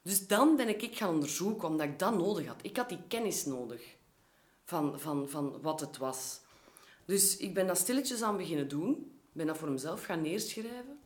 Dus 0.02 0.26
dan 0.26 0.56
ben 0.56 0.68
ik 0.68 0.82
ik 0.82 0.96
gaan 0.96 1.14
onderzoeken, 1.14 1.68
omdat 1.68 1.86
ik 1.86 1.98
dat 1.98 2.16
nodig 2.16 2.46
had. 2.46 2.58
Ik 2.62 2.76
had 2.76 2.88
die 2.88 3.02
kennis 3.08 3.44
nodig 3.44 3.96
van, 4.64 5.00
van, 5.00 5.28
van 5.28 5.60
wat 5.62 5.80
het 5.80 5.96
was. 5.96 6.40
Dus 7.04 7.36
ik 7.36 7.54
ben 7.54 7.66
dat 7.66 7.78
stilletjes 7.78 8.22
aan 8.22 8.36
beginnen 8.36 8.68
doen. 8.68 8.90
Ik 8.92 9.32
ben 9.32 9.46
dat 9.46 9.58
voor 9.58 9.70
mezelf 9.70 10.04
gaan 10.04 10.20
neerschrijven. 10.20 10.98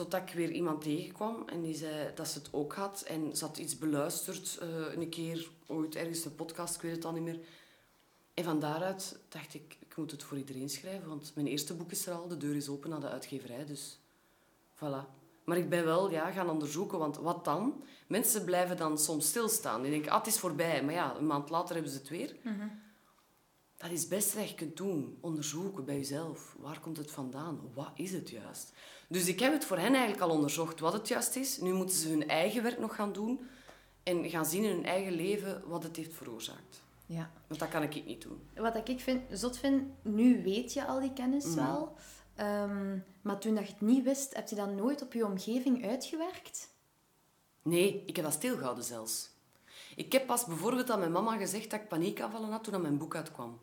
Totdat 0.00 0.28
ik 0.28 0.34
weer 0.34 0.50
iemand 0.50 0.82
tegenkwam 0.82 1.42
en 1.46 1.60
die 1.60 1.74
zei 1.74 2.10
dat 2.14 2.28
ze 2.28 2.38
het 2.38 2.48
ook 2.52 2.74
had. 2.74 3.02
En 3.02 3.36
ze 3.36 3.44
had 3.44 3.58
iets 3.58 3.78
beluisterd, 3.78 4.58
eh, 4.60 4.68
een 4.94 5.08
keer 5.08 5.50
ooit 5.66 5.94
ergens 5.96 6.24
een 6.24 6.34
podcast, 6.34 6.74
ik 6.74 6.80
weet 6.80 6.94
het 6.94 7.04
al 7.04 7.12
niet 7.12 7.22
meer. 7.22 7.38
En 8.34 8.44
van 8.44 8.60
daaruit 8.60 9.18
dacht 9.28 9.54
ik, 9.54 9.76
ik 9.80 9.96
moet 9.96 10.10
het 10.10 10.22
voor 10.22 10.38
iedereen 10.38 10.68
schrijven, 10.68 11.08
want 11.08 11.32
mijn 11.34 11.46
eerste 11.46 11.74
boek 11.74 11.90
is 11.90 12.06
er 12.06 12.14
al, 12.14 12.28
de 12.28 12.36
deur 12.36 12.56
is 12.56 12.68
open 12.68 12.90
naar 12.90 13.00
de 13.00 13.08
uitgeverij, 13.08 13.66
dus 13.66 13.98
voilà. 14.76 15.04
Maar 15.44 15.56
ik 15.56 15.68
ben 15.68 15.84
wel 15.84 16.10
ja, 16.10 16.30
gaan 16.30 16.50
onderzoeken, 16.50 16.98
want 16.98 17.16
wat 17.16 17.44
dan? 17.44 17.84
Mensen 18.06 18.44
blijven 18.44 18.76
dan 18.76 18.98
soms 18.98 19.28
stilstaan. 19.28 19.82
Die 19.82 19.90
denken, 19.90 20.10
ah, 20.10 20.18
het 20.18 20.26
is 20.26 20.38
voorbij. 20.38 20.84
Maar 20.84 20.94
ja, 20.94 21.16
een 21.16 21.26
maand 21.26 21.50
later 21.50 21.74
hebben 21.74 21.92
ze 21.92 21.98
het 21.98 22.08
weer. 22.08 22.36
Dat 23.80 23.90
is 23.90 24.08
best 24.08 24.34
wat 24.34 24.48
je 24.48 24.54
kunt 24.54 24.76
doen. 24.76 25.18
Onderzoeken 25.20 25.84
bij 25.84 25.96
jezelf. 25.96 26.56
Waar 26.58 26.80
komt 26.80 26.96
het 26.96 27.10
vandaan? 27.10 27.60
Wat 27.74 27.90
is 27.94 28.12
het 28.12 28.30
juist? 28.30 28.72
Dus 29.08 29.26
ik 29.28 29.40
heb 29.40 29.52
het 29.52 29.64
voor 29.64 29.76
hen 29.78 29.92
eigenlijk 29.92 30.20
al 30.22 30.30
onderzocht 30.30 30.80
wat 30.80 30.92
het 30.92 31.08
juist 31.08 31.36
is. 31.36 31.58
Nu 31.58 31.72
moeten 31.72 31.96
ze 31.96 32.08
hun 32.08 32.28
eigen 32.28 32.62
werk 32.62 32.78
nog 32.78 32.94
gaan 32.94 33.12
doen. 33.12 33.40
En 34.02 34.30
gaan 34.30 34.46
zien 34.46 34.64
in 34.64 34.70
hun 34.70 34.84
eigen 34.84 35.12
leven 35.12 35.62
wat 35.68 35.82
het 35.82 35.96
heeft 35.96 36.14
veroorzaakt. 36.14 36.82
Ja. 37.06 37.30
Want 37.46 37.60
dat 37.60 37.68
kan 37.68 37.82
ik 37.82 38.04
niet 38.04 38.22
doen. 38.22 38.40
Wat 38.54 38.88
ik 38.88 39.00
vind, 39.00 39.22
zot 39.38 39.58
vind, 39.58 39.82
nu 40.02 40.42
weet 40.42 40.72
je 40.72 40.86
al 40.86 41.00
die 41.00 41.12
kennis 41.12 41.44
Mhm. 41.44 41.54
wel. 41.56 41.94
Ehm, 42.34 42.98
maar 43.22 43.38
toen 43.38 43.54
dat 43.54 43.66
je 43.66 43.72
het 43.72 43.80
niet 43.80 44.04
wist, 44.04 44.34
heb 44.36 44.48
je 44.48 44.56
dat 44.56 44.74
nooit 44.74 45.02
op 45.02 45.12
je 45.12 45.26
omgeving 45.26 45.86
uitgewerkt? 45.88 46.68
Nee, 47.62 48.02
ik 48.06 48.16
heb 48.16 48.24
dat 48.24 48.34
stilgehouden 48.34 48.84
zelfs. 48.84 49.30
Ik 49.96 50.12
heb 50.12 50.26
pas 50.26 50.44
bijvoorbeeld 50.44 50.90
aan 50.90 50.98
mijn 50.98 51.12
mama 51.12 51.36
gezegd 51.36 51.70
dat 51.70 51.80
ik 51.80 51.88
paniekaanvallen 51.88 52.50
had 52.50 52.64
toen 52.64 52.72
dat 52.72 52.82
mijn 52.82 52.98
boek 52.98 53.14
uitkwam. 53.16 53.58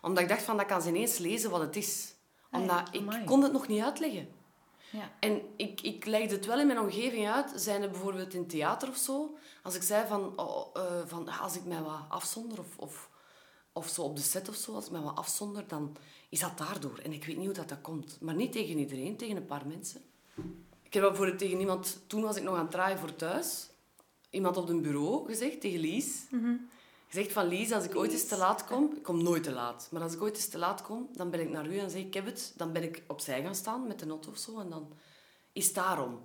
Omdat 0.00 0.22
ik 0.22 0.28
dacht 0.28 0.42
van, 0.42 0.56
dat 0.56 0.66
kan 0.66 0.82
ze 0.82 0.88
ineens 0.88 1.18
lezen 1.18 1.50
wat 1.50 1.60
het 1.60 1.76
is. 1.76 2.14
Ah 2.50 2.60
Omdat 2.60 2.88
ik 2.92 3.26
kon 3.26 3.42
het 3.42 3.52
nog 3.52 3.68
niet 3.68 3.82
uitleggen. 3.82 4.28
Ja. 4.90 5.12
En 5.20 5.42
ik, 5.56 5.80
ik 5.80 6.04
legde 6.04 6.34
het 6.34 6.46
wel 6.46 6.60
in 6.60 6.66
mijn 6.66 6.78
omgeving 6.78 7.28
uit. 7.28 7.52
Zijn 7.56 7.82
er 7.82 7.90
bijvoorbeeld 7.90 8.34
in 8.34 8.46
theater 8.46 8.88
of 8.88 8.96
zo? 8.96 9.36
Als 9.62 9.74
ik 9.74 9.82
zei 9.82 10.06
van, 10.06 10.38
oh, 10.38 10.66
eh, 10.72 11.00
van 11.06 11.28
als 11.28 11.56
ik 11.56 11.64
mij 11.64 11.82
wat 11.82 12.00
afzonder 12.08 12.58
of, 12.58 12.78
of, 12.78 13.10
of 13.72 13.88
zo 13.88 14.02
op 14.02 14.16
de 14.16 14.22
set 14.22 14.48
of 14.48 14.54
zo, 14.54 14.74
als 14.74 14.84
ik 14.84 14.90
mij 14.90 15.00
wat 15.00 15.16
afzonder, 15.16 15.68
dan 15.68 15.96
is 16.28 16.40
dat 16.40 16.58
daardoor. 16.58 16.98
En 16.98 17.12
ik 17.12 17.24
weet 17.24 17.36
niet 17.36 17.46
hoe 17.46 17.54
dat, 17.54 17.68
dat 17.68 17.80
komt. 17.80 18.18
Maar 18.20 18.34
niet 18.34 18.52
tegen 18.52 18.78
iedereen, 18.78 19.16
tegen 19.16 19.36
een 19.36 19.46
paar 19.46 19.66
mensen. 19.66 20.00
Ik 20.82 20.92
heb 20.92 21.02
bijvoorbeeld 21.02 21.38
tegen 21.38 21.60
iemand, 21.60 21.98
toen 22.06 22.22
was 22.22 22.36
ik 22.36 22.42
nog 22.42 22.54
aan 22.54 22.62
het 22.62 22.70
draaien 22.70 22.98
voor 22.98 23.16
thuis, 23.16 23.70
iemand 24.30 24.56
op 24.56 24.68
een 24.68 24.82
bureau 24.82 25.26
gezegd, 25.26 25.60
tegen 25.60 25.80
Lies. 25.80 26.26
Gezegd 27.10 27.32
van 27.32 27.46
Lies, 27.46 27.72
als 27.72 27.84
ik 27.84 27.96
ooit 27.96 28.12
eens 28.12 28.26
te 28.28 28.36
laat 28.36 28.64
kom, 28.64 28.92
ik 28.96 29.02
kom 29.02 29.22
nooit 29.22 29.42
te 29.42 29.52
laat, 29.52 29.88
maar 29.90 30.02
als 30.02 30.12
ik 30.12 30.22
ooit 30.22 30.36
eens 30.36 30.48
te 30.48 30.58
laat 30.58 30.82
kom, 30.82 31.08
dan 31.12 31.30
ben 31.30 31.40
ik 31.40 31.50
naar 31.50 31.66
u 31.66 31.78
en 31.78 31.90
zeg 31.90 32.00
ik, 32.00 32.06
ik 32.06 32.14
heb 32.14 32.26
het. 32.26 32.52
Dan 32.56 32.72
ben 32.72 32.82
ik 32.82 33.02
opzij 33.06 33.42
gaan 33.42 33.54
staan 33.54 33.86
met 33.86 33.98
de 33.98 34.08
auto 34.08 34.30
of 34.30 34.36
zo 34.38 34.60
en 34.60 34.68
dan 34.70 34.92
is 35.52 35.66
het 35.66 35.74
daarom. 35.74 36.20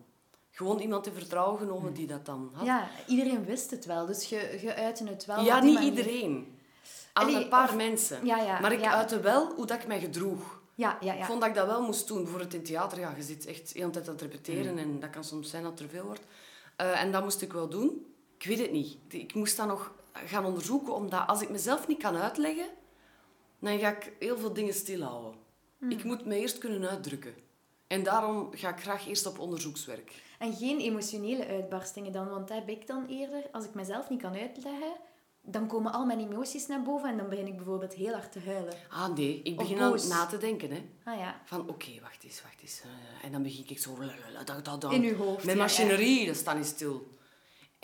Gewoon 0.52 0.80
iemand 0.80 1.08
in 1.08 1.14
vertrouwen 1.14 1.60
genomen 1.60 1.94
die 1.94 2.08
dat 2.08 2.26
dan 2.26 2.50
had. 2.54 2.66
Ja, 2.66 2.90
iedereen 3.08 3.46
wist 3.46 3.72
het 3.72 3.86
wel, 3.86 4.06
dus 4.06 4.30
je, 4.30 4.58
je 4.62 4.76
uitte 4.76 5.08
het 5.08 5.26
wel. 5.26 5.44
Ja, 5.44 5.60
niet 5.60 5.74
manier. 5.74 5.90
iedereen. 5.90 6.58
Aan 7.14 7.26
Allee, 7.28 7.44
een 7.44 7.50
paar 7.50 7.70
of- 7.70 7.76
mensen. 7.76 8.26
Ja, 8.26 8.38
ja, 8.38 8.60
maar 8.60 8.72
ik 8.72 8.80
ja. 8.80 8.94
uitte 8.96 9.20
wel 9.20 9.54
hoe 9.56 9.66
dat 9.66 9.82
ik 9.82 9.88
mij 9.88 10.00
gedroeg. 10.00 10.60
Ja, 10.76 10.98
ja, 11.02 11.14
Ik 11.14 11.20
ja. 11.20 11.26
vond 11.26 11.40
dat 11.40 11.50
ik 11.50 11.56
dat 11.56 11.68
wel 11.68 11.82
moest 11.82 12.08
doen. 12.08 12.18
Bijvoorbeeld 12.22 12.54
in 12.54 12.64
theater, 12.64 13.00
ja, 13.00 13.14
je 13.16 13.24
zit 13.24 13.46
echt 13.46 13.74
de 13.74 13.80
hele 13.80 13.92
tijd 13.92 14.08
aan 14.08 14.14
het 14.14 14.22
repeteren 14.22 14.78
en 14.78 15.00
dat 15.00 15.10
kan 15.10 15.24
soms 15.24 15.50
zijn 15.50 15.64
dat 15.64 15.72
het 15.72 15.82
er 15.82 15.90
veel 15.90 16.04
wordt. 16.06 16.22
Eh, 16.76 17.02
en 17.02 17.12
dat 17.12 17.24
moest 17.24 17.42
ik 17.42 17.54
wel 17.54 17.70
doen. 17.70 18.06
Ik 18.38 18.46
weet 18.46 18.60
het 18.60 18.72
niet. 18.72 18.98
Ik 19.08 19.34
moest 19.34 19.58
dat 19.58 19.68
nog 19.68 19.92
gaan 20.26 20.46
onderzoeken, 20.46 20.94
omdat 20.94 21.28
als 21.28 21.42
ik 21.42 21.50
mezelf 21.50 21.88
niet 21.88 22.02
kan 22.02 22.16
uitleggen, 22.16 22.68
dan 23.60 23.80
ga 23.80 23.90
ik 23.90 24.14
heel 24.20 24.38
veel 24.38 24.54
dingen 24.54 24.74
stilhouden. 24.74 25.34
Ik 25.90 26.04
moet 26.04 26.26
me 26.26 26.36
eerst 26.36 26.58
kunnen 26.58 26.90
uitdrukken. 26.90 27.34
En 27.88 28.04
daarom 28.04 28.50
ga 28.52 28.70
ik 28.70 28.82
graag 28.82 29.08
eerst 29.08 29.26
op 29.26 29.40
onderzoekswerk. 29.40 30.12
En 30.40 30.54
geen 30.54 30.80
emotionele 30.80 31.48
uitbarstingen 31.48 32.12
dan, 32.12 32.30
want 32.30 32.48
dat 32.48 32.58
heb 32.58 32.70
ik 32.70 32.88
dan 32.88 33.06
eerder. 33.08 33.44
Als 33.52 33.66
ik 33.66 33.74
mezelf 33.74 34.10
niet 34.10 34.22
kan 34.22 34.36
uitleggen, 34.36 34.94
dan 35.42 35.68
komen 35.68 35.92
al 35.92 36.06
mijn 36.06 36.20
emoties 36.20 36.68
naar 36.68 36.82
boven 36.82 37.10
en 37.10 37.18
dan 37.18 37.30
begin 37.30 37.48
ik 37.48 37.56
bijvoorbeeld 37.56 37.94
heel 37.94 38.14
hard 38.14 38.32
te 38.32 38.40
huilen. 38.46 38.74
Ah 38.90 39.16
nee, 39.16 39.42
ik 39.44 39.58
begin 39.58 39.80
aan 39.80 40.08
na 40.08 40.26
te 40.26 40.38
denken. 40.38 40.72
Hè. 40.72 40.86
Ah 41.04 41.18
ja. 41.18 41.42
Van 41.46 41.70
oké, 41.70 41.92
wacht 42.02 42.24
eens, 42.24 42.42
wacht 42.42 42.62
eens. 42.62 42.82
Eh, 42.82 43.26
en 43.26 43.32
dan 43.32 43.44
begin 43.44 43.64
ik 43.68 43.80
zo... 43.80 43.98
In 44.90 45.04
uw 45.04 45.16
hoofd, 45.16 45.46
Mijn 45.46 45.58
ja, 45.58 45.64
machinerie, 45.64 46.26
dat 46.26 46.36
staat 46.36 46.56
niet 46.56 46.66
stil. 46.66 47.08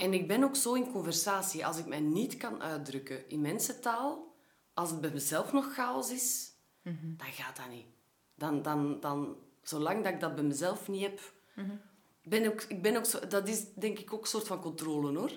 En 0.01 0.13
ik 0.13 0.27
ben 0.27 0.43
ook 0.43 0.55
zo 0.55 0.73
in 0.73 0.91
conversatie. 0.91 1.65
Als 1.65 1.77
ik 1.77 1.85
mij 1.85 1.99
niet 1.99 2.37
kan 2.37 2.61
uitdrukken 2.61 3.29
in 3.29 3.41
mensentaal, 3.41 4.35
als 4.73 4.89
het 4.89 5.01
bij 5.01 5.11
mezelf 5.11 5.53
nog 5.53 5.73
chaos 5.73 6.11
is, 6.11 6.53
dan 7.17 7.27
gaat 7.31 7.55
dat 7.55 7.69
niet. 7.69 7.85
Dan, 8.35 8.61
dan, 8.61 8.99
dan, 8.99 9.35
zolang 9.61 10.03
dat 10.03 10.13
ik 10.13 10.19
dat 10.19 10.35
bij 10.35 10.43
mezelf 10.43 10.87
niet 10.87 11.01
heb... 11.01 11.19
Ben 12.23 12.47
ook, 12.47 12.61
ik 12.61 12.81
ben 12.81 12.97
ook 12.97 13.05
zo, 13.05 13.27
dat 13.27 13.47
is 13.47 13.73
denk 13.73 13.99
ik 13.99 14.13
ook 14.13 14.21
een 14.21 14.27
soort 14.27 14.47
van 14.47 14.61
controle, 14.61 15.17
hoor. 15.17 15.31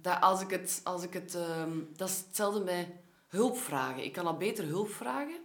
Dat 0.00 0.20
als 0.20 0.40
ik 0.40 0.50
het... 0.50 0.80
Als 0.84 1.02
ik 1.02 1.12
het 1.12 1.34
ehm, 1.34 1.78
dat 1.96 2.08
is 2.08 2.18
hetzelfde 2.26 2.60
met 2.60 2.88
hulp 3.28 3.56
vragen. 3.56 4.04
Ik 4.04 4.12
kan 4.12 4.26
al 4.26 4.36
beter 4.36 4.64
hulp 4.64 4.90
vragen 4.90 5.38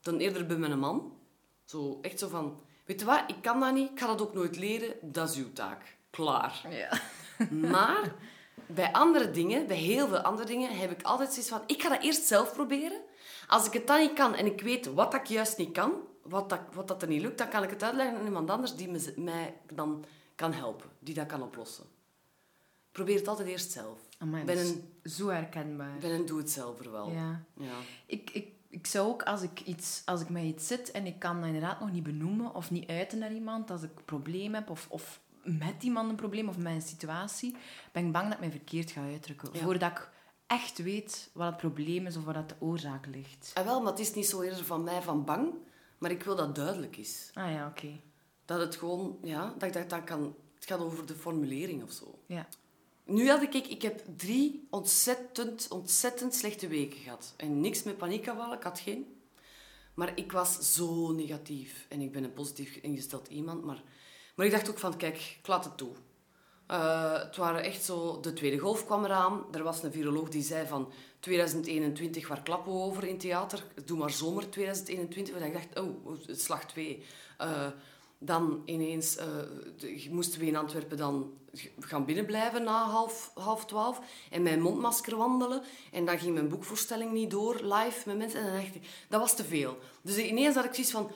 dan 0.00 0.18
eerder 0.18 0.46
bij 0.46 0.56
mijn 0.56 0.78
man. 0.78 1.12
Zo, 1.64 1.98
echt 2.02 2.18
zo 2.18 2.28
van... 2.28 2.60
Weet 2.84 3.00
je 3.00 3.06
wat, 3.06 3.22
ik 3.26 3.42
kan 3.42 3.60
dat 3.60 3.74
niet, 3.74 3.90
ik 3.90 3.98
ga 3.98 4.06
dat 4.06 4.22
ook 4.22 4.34
nooit 4.34 4.56
leren, 4.56 4.94
dat 5.02 5.30
is 5.30 5.36
uw 5.36 5.52
taak. 5.52 5.96
Klaar. 6.10 6.66
Ja. 6.70 7.00
Maar 7.70 8.14
bij 8.66 8.92
andere 8.92 9.30
dingen, 9.30 9.66
bij 9.66 9.76
heel 9.76 10.08
veel 10.08 10.18
andere 10.18 10.46
dingen, 10.46 10.78
heb 10.78 10.90
ik 10.90 11.02
altijd 11.02 11.28
zoiets 11.28 11.50
van... 11.50 11.62
Ik 11.66 11.82
ga 11.82 11.88
dat 11.88 12.02
eerst 12.02 12.26
zelf 12.26 12.52
proberen. 12.52 13.00
Als 13.46 13.66
ik 13.66 13.72
het 13.72 13.86
dan 13.86 13.98
niet 13.98 14.12
kan 14.12 14.34
en 14.34 14.46
ik 14.46 14.60
weet 14.60 14.94
wat 14.94 15.14
ik 15.14 15.26
juist 15.26 15.58
niet 15.58 15.72
kan, 15.72 15.92
wat 16.22 16.48
dat, 16.48 16.60
wat 16.72 16.88
dat 16.88 17.02
er 17.02 17.08
niet 17.08 17.22
lukt, 17.22 17.38
dan 17.38 17.48
kan 17.48 17.62
ik 17.62 17.70
het 17.70 17.82
uitleggen 17.82 18.18
aan 18.18 18.24
iemand 18.24 18.50
anders 18.50 18.74
die 18.74 18.88
me, 18.88 19.12
mij 19.16 19.54
dan 19.72 20.04
kan 20.34 20.52
helpen. 20.52 20.90
Die 20.98 21.14
dat 21.14 21.26
kan 21.26 21.42
oplossen. 21.42 21.84
Ik 22.88 22.94
probeer 23.04 23.16
het 23.16 23.28
altijd 23.28 23.48
eerst 23.48 23.72
zelf. 23.72 23.98
Amai, 24.18 24.44
ben 24.44 24.58
een, 24.58 24.92
zo 25.04 25.28
herkenbaar. 25.28 25.94
ik 25.94 26.00
ben 26.00 26.10
een 26.10 26.26
doe-het-zelver 26.26 26.90
wel. 26.90 27.10
Ja. 27.10 27.44
Ja. 27.54 27.74
Ik, 28.06 28.30
ik, 28.30 28.48
ik 28.68 28.86
zou 28.86 29.08
ook, 29.08 29.22
als 29.22 29.42
ik, 29.42 29.60
iets, 29.60 30.02
als 30.04 30.20
ik 30.20 30.28
met 30.28 30.42
iets 30.42 30.66
zit 30.66 30.90
en 30.90 31.06
ik 31.06 31.18
kan 31.18 31.36
dat 31.36 31.46
inderdaad 31.46 31.80
nog 31.80 31.90
niet 31.90 32.02
benoemen 32.02 32.54
of 32.54 32.70
niet 32.70 32.88
uiten 32.88 33.18
naar 33.18 33.32
iemand, 33.32 33.70
als 33.70 33.82
ik 33.82 33.90
een 33.96 34.04
probleem 34.04 34.54
heb 34.54 34.70
of, 34.70 34.86
of 34.90 35.20
met 35.42 35.82
iemand 35.82 36.10
een 36.10 36.16
probleem 36.16 36.48
of 36.48 36.58
met 36.58 36.72
een 36.72 36.82
situatie, 36.82 37.56
ben 37.92 38.06
ik 38.06 38.12
bang 38.12 38.24
dat 38.24 38.34
ik 38.34 38.40
mij 38.40 38.50
verkeerd 38.50 38.90
ga 38.90 39.02
uitdrukken. 39.02 39.48
Ja. 39.52 39.60
Voordat 39.60 39.90
ik 39.90 40.10
echt 40.46 40.78
weet 40.78 41.30
wat 41.32 41.46
het 41.46 41.56
probleem 41.56 42.06
is 42.06 42.16
of 42.16 42.24
wat 42.24 42.48
de 42.48 42.54
oorzaak 42.58 43.06
ligt. 43.06 43.50
En 43.54 43.64
wel, 43.64 43.82
maar 43.82 43.90
het 43.90 44.00
is 44.00 44.14
niet 44.14 44.26
zo 44.26 44.40
eerder 44.40 44.64
van 44.64 44.82
mij 44.82 45.02
van 45.02 45.24
bang, 45.24 45.52
maar 45.98 46.10
ik 46.10 46.22
wil 46.22 46.36
dat 46.36 46.54
duidelijk 46.54 46.96
is. 46.96 47.30
Ah 47.34 47.52
ja, 47.52 47.66
oké. 47.66 48.00
Dat 48.44 48.60
het 48.60 48.76
gewoon, 48.76 49.18
ja, 49.22 49.54
dat 49.58 49.68
ik 49.68 49.72
dat 49.72 49.90
dan 49.90 50.04
kan... 50.04 50.36
Het 50.54 50.66
gaat 50.66 50.80
over 50.80 51.06
de 51.06 51.14
formulering 51.14 51.82
of 51.82 51.92
zo. 51.92 52.18
Ja. 52.26 52.48
Nu 53.04 53.28
had 53.28 53.42
ik, 53.42 53.54
ik 53.54 53.82
heb 53.82 54.02
drie 54.16 54.66
ontzettend, 54.70 55.68
ontzettend 55.68 56.34
slechte 56.34 56.68
weken 56.68 56.98
gehad. 56.98 57.34
En 57.36 57.60
niks 57.60 57.82
met 57.82 57.96
paniekaanvallen, 57.96 58.56
ik 58.56 58.62
had 58.62 58.80
geen. 58.80 59.16
Maar 59.94 60.12
ik 60.14 60.32
was 60.32 60.74
zo 60.74 61.12
negatief. 61.12 61.86
En 61.88 62.00
ik 62.00 62.12
ben 62.12 62.24
een 62.24 62.32
positief 62.32 62.76
ingesteld 62.76 63.28
iemand. 63.28 63.64
Maar, 63.64 63.82
maar 64.38 64.46
ik 64.46 64.52
dacht 64.52 64.70
ook 64.70 64.78
van, 64.78 64.96
kijk, 64.96 65.36
ik 65.40 65.46
laat 65.46 65.64
het 65.64 65.76
toe. 65.76 65.90
Uh, 66.70 67.12
het 67.12 67.36
waren 67.36 67.62
echt 67.62 67.84
zo... 67.84 68.20
De 68.20 68.32
tweede 68.32 68.58
golf 68.58 68.84
kwam 68.84 69.04
eraan. 69.04 69.44
Er 69.52 69.62
was 69.62 69.82
een 69.82 69.92
viroloog 69.92 70.28
die 70.28 70.42
zei 70.42 70.66
van... 70.66 70.92
2021, 71.20 72.28
waar 72.28 72.42
klappen 72.42 72.72
we 72.72 72.78
over 72.78 73.04
in 73.04 73.18
theater? 73.18 73.64
Doe 73.84 73.98
maar 73.98 74.10
zomer 74.10 74.50
2021. 74.50 75.34
En 75.34 75.46
ik 75.46 75.52
dacht, 75.52 75.78
oh, 75.78 76.18
slag 76.26 76.64
2. 76.64 77.02
Uh, 77.40 77.66
dan 78.18 78.62
ineens 78.64 79.16
uh, 79.16 79.24
moesten 80.10 80.40
we 80.40 80.46
in 80.46 80.56
Antwerpen 80.56 80.96
dan 80.96 81.32
gaan 81.80 82.04
binnenblijven 82.04 82.64
na 82.64 82.84
half, 82.84 83.30
half 83.34 83.66
twaalf. 83.66 84.00
En 84.30 84.42
mijn 84.42 84.60
mondmasker 84.60 85.16
wandelen. 85.16 85.62
En 85.92 86.04
dan 86.04 86.18
ging 86.18 86.34
mijn 86.34 86.48
boekvoorstelling 86.48 87.12
niet 87.12 87.30
door, 87.30 87.54
live 87.54 88.02
met 88.06 88.18
mensen. 88.18 88.40
En 88.40 88.46
dan 88.46 88.54
dacht 88.54 88.74
ik, 88.74 88.88
dat 89.08 89.20
was 89.20 89.36
te 89.36 89.44
veel. 89.44 89.78
Dus 90.02 90.16
ineens 90.16 90.54
had 90.54 90.64
ik 90.64 90.74
zoiets 90.74 90.92
van, 90.92 91.10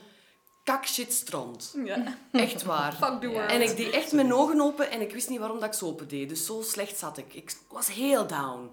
kak 0.64 0.86
shit 0.86 1.12
strand. 1.12 1.74
Ja. 1.84 2.18
Echt 2.32 2.62
waar. 2.62 2.92
Fuck 2.92 3.20
the 3.20 3.28
world. 3.28 3.50
En 3.50 3.62
ik 3.62 3.76
deed 3.76 3.90
echt 3.92 4.12
mijn 4.12 4.34
ogen 4.34 4.60
open 4.60 4.90
en 4.90 5.00
ik 5.00 5.12
wist 5.12 5.28
niet 5.28 5.38
waarom 5.38 5.60
dat 5.60 5.68
ik 5.68 5.74
ze 5.74 5.86
open 5.86 6.08
deed. 6.08 6.28
Dus 6.28 6.46
zo 6.46 6.62
slecht 6.62 6.98
zat 6.98 7.18
ik. 7.18 7.34
Ik 7.34 7.56
was 7.68 7.92
heel 7.92 8.26
down. 8.26 8.64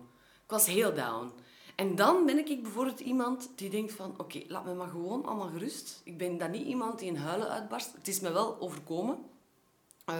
Ik 0.43 0.49
was 0.55 0.65
heel 0.65 0.93
down. 0.93 1.31
En 1.75 1.95
dan 1.95 2.25
ben 2.25 2.47
ik 2.47 2.63
bijvoorbeeld 2.63 2.99
iemand 2.99 3.49
die 3.55 3.69
denkt 3.69 3.93
van... 3.93 4.13
Oké, 4.17 4.41
laat 4.47 4.65
me 4.65 4.73
maar 4.73 4.87
gewoon 4.87 5.25
allemaal 5.25 5.49
gerust. 5.49 6.01
Ik 6.03 6.17
ben 6.17 6.37
dan 6.37 6.51
niet 6.51 6.67
iemand 6.67 6.99
die 6.99 7.07
in 7.07 7.15
huilen 7.15 7.49
uitbarst. 7.49 7.93
Het 7.93 8.07
is 8.07 8.19
me 8.19 8.31
wel 8.31 8.59
overkomen. 8.59 9.17
Uh, 10.09 10.15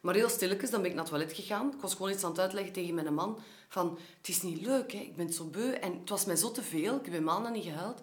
maar 0.00 0.14
heel 0.14 0.28
stilletjes, 0.28 0.70
dan 0.70 0.80
ben 0.80 0.90
ik 0.90 0.96
naar 0.96 1.04
het 1.04 1.14
toilet 1.14 1.32
gegaan. 1.32 1.72
Ik 1.74 1.80
was 1.80 1.94
gewoon 1.94 2.10
iets 2.10 2.24
aan 2.24 2.30
het 2.30 2.40
uitleggen 2.40 2.72
tegen 2.72 2.94
mijn 2.94 3.14
man. 3.14 3.38
Van, 3.68 3.98
het 4.16 4.28
is 4.28 4.42
niet 4.42 4.66
leuk, 4.66 4.92
hè. 4.92 4.98
ik 4.98 5.16
ben 5.16 5.32
zo 5.32 5.44
beu. 5.44 5.72
En 5.72 5.98
het 5.98 6.08
was 6.08 6.24
mij 6.24 6.36
zo 6.36 6.50
te 6.50 6.62
veel. 6.62 6.96
Ik 6.96 7.12
heb 7.12 7.22
maanden 7.22 7.52
niet 7.52 7.64
gehuild. 7.64 8.00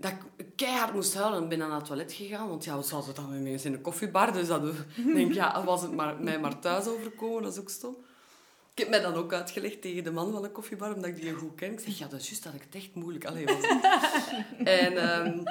Dat 0.00 0.12
ik 0.36 0.46
keihard 0.56 0.94
moest 0.94 1.14
huilen 1.14 1.42
en 1.42 1.48
ben 1.48 1.58
naar 1.58 1.70
het 1.70 1.84
toilet 1.84 2.12
gegaan. 2.12 2.48
Want 2.48 2.64
ja, 2.64 2.76
we 2.76 2.82
zaten 2.82 3.14
dan 3.14 3.34
ineens 3.34 3.64
in 3.64 3.72
een 3.72 3.80
koffiebar. 3.80 4.32
Dus 4.32 4.46
dat 4.46 4.62
denk 5.14 5.32
ja, 5.32 5.64
was 5.64 5.82
het 5.82 5.92
maar, 5.92 6.20
mij 6.20 6.40
maar 6.40 6.58
thuis 6.58 6.86
overkomen. 6.86 7.42
Dat 7.42 7.52
is 7.52 7.60
ook 7.60 7.70
stom. 7.70 7.96
Ik 8.72 8.78
heb 8.78 8.88
mij 8.88 9.00
dan 9.00 9.14
ook 9.14 9.32
uitgelegd 9.32 9.82
tegen 9.82 10.04
de 10.04 10.10
man 10.10 10.32
van 10.32 10.42
de 10.42 10.50
koffiebar, 10.50 10.94
omdat 10.94 11.10
ik 11.10 11.20
die 11.20 11.32
goed 11.32 11.54
ken. 11.54 11.72
Ik 11.72 11.80
zeg, 11.80 11.98
ja, 11.98 12.06
dat 12.06 12.20
is 12.20 12.26
juist 12.26 12.42
dat 12.42 12.54
ik 12.54 12.62
het 12.62 12.74
echt 12.74 12.94
moeilijk 12.94 13.24
alleen 13.24 13.46
was. 13.46 13.64
en, 14.64 15.20
um, 15.26 15.42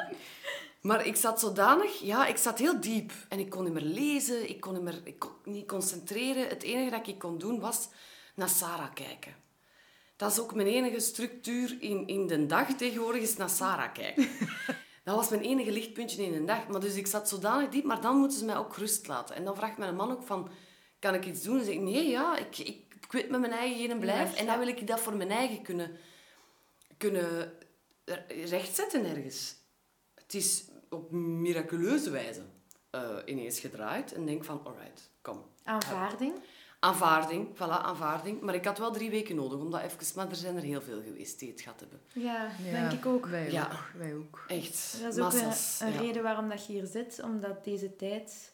maar 0.81 1.05
ik 1.05 1.15
zat 1.15 1.39
zodanig... 1.39 1.99
Ja, 1.99 2.25
ik 2.25 2.37
zat 2.37 2.59
heel 2.59 2.79
diep. 2.79 3.11
En 3.29 3.39
ik 3.39 3.49
kon 3.49 3.63
niet 3.63 3.73
meer 3.73 3.83
lezen, 3.83 4.49
ik 4.49 4.59
kon 4.59 4.73
niet 4.73 4.81
meer 4.81 5.01
ik 5.03 5.19
kon 5.19 5.31
niet 5.43 5.67
concentreren. 5.67 6.47
Het 6.47 6.63
enige 6.63 6.89
dat 6.89 7.07
ik 7.07 7.19
kon 7.19 7.37
doen, 7.37 7.59
was 7.59 7.89
naar 8.35 8.49
Sarah 8.49 8.93
kijken. 8.93 9.38
Dat 10.19 10.31
is 10.31 10.39
ook 10.39 10.55
mijn 10.55 10.67
enige 10.67 10.99
structuur 10.99 11.77
in, 11.79 12.07
in 12.07 12.27
de 12.27 12.45
dag 12.45 12.73
tegenwoordig, 12.73 13.21
is 13.21 13.37
naar 13.37 13.49
Sarah 13.49 13.93
kijken. 13.93 14.27
Dat 15.03 15.15
was 15.15 15.29
mijn 15.29 15.41
enige 15.41 15.71
lichtpuntje 15.71 16.23
in 16.23 16.31
de 16.31 16.45
dag. 16.45 16.67
Maar 16.67 16.79
dus 16.79 16.95
ik 16.95 17.07
zat 17.07 17.29
zodanig 17.29 17.69
diep, 17.69 17.83
maar 17.83 18.01
dan 18.01 18.17
moeten 18.17 18.37
ze 18.37 18.45
mij 18.45 18.57
ook 18.57 18.77
rust 18.77 19.07
laten. 19.07 19.35
En 19.35 19.43
dan 19.43 19.55
vraagt 19.55 19.77
mijn 19.77 19.95
man 19.95 20.11
ook 20.11 20.23
van, 20.23 20.49
kan 20.99 21.13
ik 21.13 21.25
iets 21.25 21.41
doen? 21.43 21.59
En 21.59 21.65
zeg 21.65 21.73
ik, 21.73 21.79
nee, 21.79 22.09
ja, 22.09 22.37
ik, 22.37 22.57
ik 22.57 22.89
ik 23.09 23.15
weet 23.15 23.29
met 23.29 23.39
mijn 23.39 23.53
eigen 23.53 23.77
heen 23.77 23.91
en 23.91 23.99
blijf. 23.99 24.35
En 24.35 24.45
dan 24.45 24.59
wil 24.59 24.67
ik 24.67 24.87
dat 24.87 24.99
voor 24.99 25.15
mijn 25.15 25.31
eigen 25.31 25.61
kunnen, 25.61 25.97
kunnen 26.97 27.51
rechtzetten 28.27 29.05
ergens. 29.05 29.55
Het 30.15 30.33
is 30.33 30.63
op 30.89 31.11
miraculeuze 31.11 32.09
wijze 32.09 32.41
uh, 32.95 33.17
ineens 33.25 33.59
gedraaid. 33.59 34.13
En 34.13 34.25
denk 34.25 34.43
van, 34.43 34.61
alright, 34.63 35.09
kom. 35.21 35.45
Aanvaarding? 35.63 36.33
Aanvaarding, 36.79 37.55
voilà, 37.55 37.81
aanvaarding. 37.81 38.41
Maar 38.41 38.55
ik 38.55 38.65
had 38.65 38.77
wel 38.77 38.91
drie 38.91 39.09
weken 39.09 39.35
nodig, 39.35 39.59
omdat 39.59 39.81
even... 39.81 39.97
Maar 40.15 40.29
er 40.29 40.35
zijn 40.35 40.55
er 40.55 40.61
heel 40.61 40.81
veel 40.81 41.01
geweest 41.01 41.39
die 41.39 41.49
het 41.49 41.61
gehad 41.61 41.79
hebben. 41.79 42.01
Ja, 42.13 42.49
denk 42.71 42.91
ik 42.91 43.05
ook. 43.05 43.25
Wij 43.25 43.51
ja. 43.51 43.63
ook. 43.63 43.91
Wij 43.97 44.15
ook. 44.15 44.45
Echt, 44.47 44.97
Dat 45.01 45.13
is 45.13 45.19
ook 45.19 45.33
een, 45.33 45.87
een 45.87 45.97
reden 45.97 46.23
waarom 46.23 46.49
dat 46.49 46.65
je 46.65 46.73
hier 46.73 46.85
zit. 46.85 47.21
Omdat 47.23 47.63
deze 47.63 47.95
tijd 47.95 48.53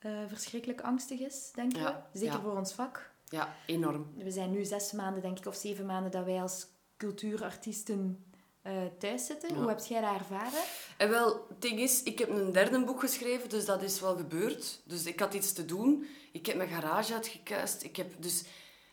uh, 0.00 0.12
verschrikkelijk 0.28 0.80
angstig 0.80 1.20
is, 1.20 1.50
denk 1.54 1.76
ik. 1.76 1.94
Zeker 2.12 2.40
voor 2.40 2.56
ons 2.56 2.72
vak. 2.72 3.10
Ja, 3.28 3.54
enorm. 3.66 4.06
We 4.16 4.30
zijn 4.30 4.50
nu 4.50 4.64
zes 4.64 4.92
maanden, 4.92 5.22
denk 5.22 5.38
ik, 5.38 5.46
of 5.46 5.54
zeven 5.54 5.86
maanden 5.86 6.10
dat 6.10 6.24
wij 6.24 6.40
als 6.40 6.66
cultuurartiesten 6.96 8.24
uh, 8.66 8.72
thuis 8.98 9.26
zitten. 9.26 9.54
Hoe 9.54 9.68
heb 9.68 9.78
jij 9.78 10.00
dat 10.00 10.14
ervaren? 10.14 10.62
En 10.96 11.10
wel, 11.10 11.46
het 11.48 11.62
ding 11.62 11.78
is, 11.78 12.02
ik 12.02 12.18
heb 12.18 12.28
een 12.28 12.52
derde 12.52 12.84
boek 12.84 13.00
geschreven, 13.00 13.48
dus 13.48 13.64
dat 13.64 13.82
is 13.82 14.00
wel 14.00 14.16
gebeurd. 14.16 14.80
Dus 14.84 15.04
ik 15.04 15.20
had 15.20 15.34
iets 15.34 15.52
te 15.52 15.64
doen. 15.64 16.06
Ik 16.38 16.46
heb 16.46 16.56
mijn 16.56 16.68
garage 16.68 17.14
uitgekuist. 17.14 17.82
Ik 17.82 17.96
heb 17.96 18.22
dus... 18.22 18.44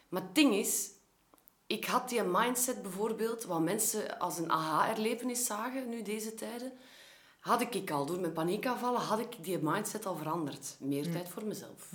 Maar 0.10 0.22
het 0.22 0.36
ding 0.36 0.54
is, 0.54 0.92
ik 1.68 1.86
had 1.86 2.10
die 2.10 2.24
mindset 2.24 2.82
bijvoorbeeld, 2.82 3.44
wat 3.44 3.62
mensen 3.62 4.20
als 4.20 4.38
een 4.38 4.52
aha-erlevenis 4.52 5.46
zagen, 5.46 5.90
nu 5.90 6.02
deze 6.02 6.34
tijden, 6.34 6.74
had 7.40 7.62
ik 7.62 7.92
al, 7.92 8.06
door 8.06 8.20
mijn 8.20 8.34
paniekaanvallen, 8.34 9.02
had 9.02 9.20
ik 9.20 9.44
die 9.44 9.58
mindset 9.58 10.06
al 10.06 10.16
veranderd. 10.16 10.76
Meer 10.80 11.12
tijd 11.12 11.30
voor 11.30 11.46
mezelf. 11.46 11.92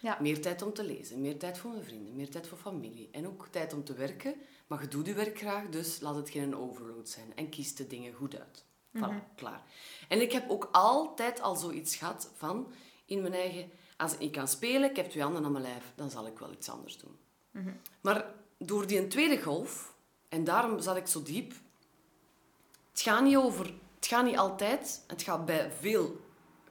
Ja. 0.00 0.18
Meer 0.20 0.40
tijd 0.40 0.62
om 0.62 0.72
te 0.72 0.84
lezen, 0.84 1.20
meer 1.20 1.38
tijd 1.38 1.58
voor 1.58 1.70
mijn 1.70 1.84
vrienden, 1.84 2.16
meer 2.16 2.30
tijd 2.30 2.46
voor 2.46 2.58
familie. 2.58 3.08
En 3.12 3.26
ook 3.26 3.48
tijd 3.50 3.72
om 3.72 3.84
te 3.84 3.94
werken. 3.94 4.34
Maar 4.66 4.80
je 4.82 4.88
doet 4.88 5.06
je 5.06 5.14
werk 5.14 5.38
graag, 5.38 5.68
dus 5.68 6.00
laat 6.00 6.14
het 6.14 6.30
geen 6.30 6.56
overload 6.56 7.08
zijn. 7.08 7.32
En 7.36 7.48
kies 7.48 7.74
de 7.74 7.86
dingen 7.86 8.12
goed 8.12 8.38
uit. 8.38 8.64
Voilà, 8.96 8.98
mhm. 8.98 9.18
klaar. 9.34 9.62
En 10.08 10.20
ik 10.20 10.32
heb 10.32 10.50
ook 10.50 10.68
altijd 10.72 11.40
al 11.40 11.56
zoiets 11.56 11.96
gehad 11.96 12.30
van, 12.34 12.72
in 13.04 13.20
mijn 13.20 13.34
eigen... 13.34 13.70
Als 14.00 14.16
ik 14.18 14.32
kan 14.32 14.48
spelen, 14.48 14.90
ik 14.90 14.96
heb 14.96 15.10
twee 15.10 15.22
handen 15.22 15.44
aan 15.44 15.52
mijn 15.52 15.64
lijf, 15.64 15.92
dan 15.94 16.10
zal 16.10 16.26
ik 16.26 16.38
wel 16.38 16.52
iets 16.52 16.68
anders 16.68 16.98
doen. 16.98 17.16
Mhm. 17.50 17.70
Maar 18.00 18.34
door 18.58 18.86
die 18.86 19.06
tweede 19.06 19.42
golf, 19.42 19.94
en 20.28 20.44
daarom 20.44 20.80
zat 20.80 20.96
ik 20.96 21.06
zo 21.06 21.22
diep... 21.22 21.52
Het 22.90 23.00
gaat 23.00 23.22
niet 23.22 23.36
over... 23.36 23.74
Het 23.96 24.06
gaat 24.08 24.24
niet 24.24 24.38
altijd, 24.38 25.04
het 25.06 25.22
gaat 25.22 25.44
bij 25.44 25.70
veel 25.80 26.20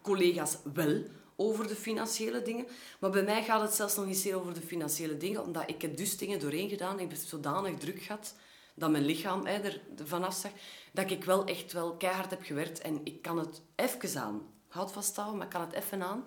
collega's 0.01 0.57
wel 0.73 1.03
over 1.35 1.67
de 1.67 1.75
financiële 1.75 2.41
dingen. 2.41 2.67
Maar 2.99 3.09
bij 3.09 3.23
mij 3.23 3.43
gaat 3.43 3.61
het 3.61 3.73
zelfs 3.73 3.95
nog 3.95 4.05
niet 4.05 4.17
zeer 4.17 4.39
over 4.39 4.53
de 4.53 4.61
financiële 4.61 5.17
dingen, 5.17 5.43
omdat 5.43 5.69
ik 5.69 5.81
heb 5.81 5.97
dus 5.97 6.17
dingen 6.17 6.39
doorheen 6.39 6.69
gedaan. 6.69 6.99
Ik 6.99 7.09
heb 7.09 7.19
zodanig 7.19 7.77
druk 7.77 8.01
gehad 8.01 8.35
dat 8.75 8.89
mijn 8.89 9.05
lichaam 9.05 9.45
er 9.45 9.81
vanaf 10.05 10.33
zag, 10.33 10.51
dat 10.91 11.11
ik 11.11 11.23
wel 11.23 11.45
echt 11.45 11.73
wel 11.73 11.97
keihard 11.97 12.29
heb 12.29 12.43
gewerkt. 12.43 12.79
En 12.79 13.01
ik 13.03 13.21
kan 13.21 13.37
het 13.37 13.61
even 13.75 14.21
aan. 14.21 14.41
Houd 14.67 14.91
vasthouden, 14.91 15.37
maar 15.37 15.45
ik 15.45 15.51
kan 15.51 15.61
het 15.61 15.73
even 15.73 16.03
aan. 16.03 16.25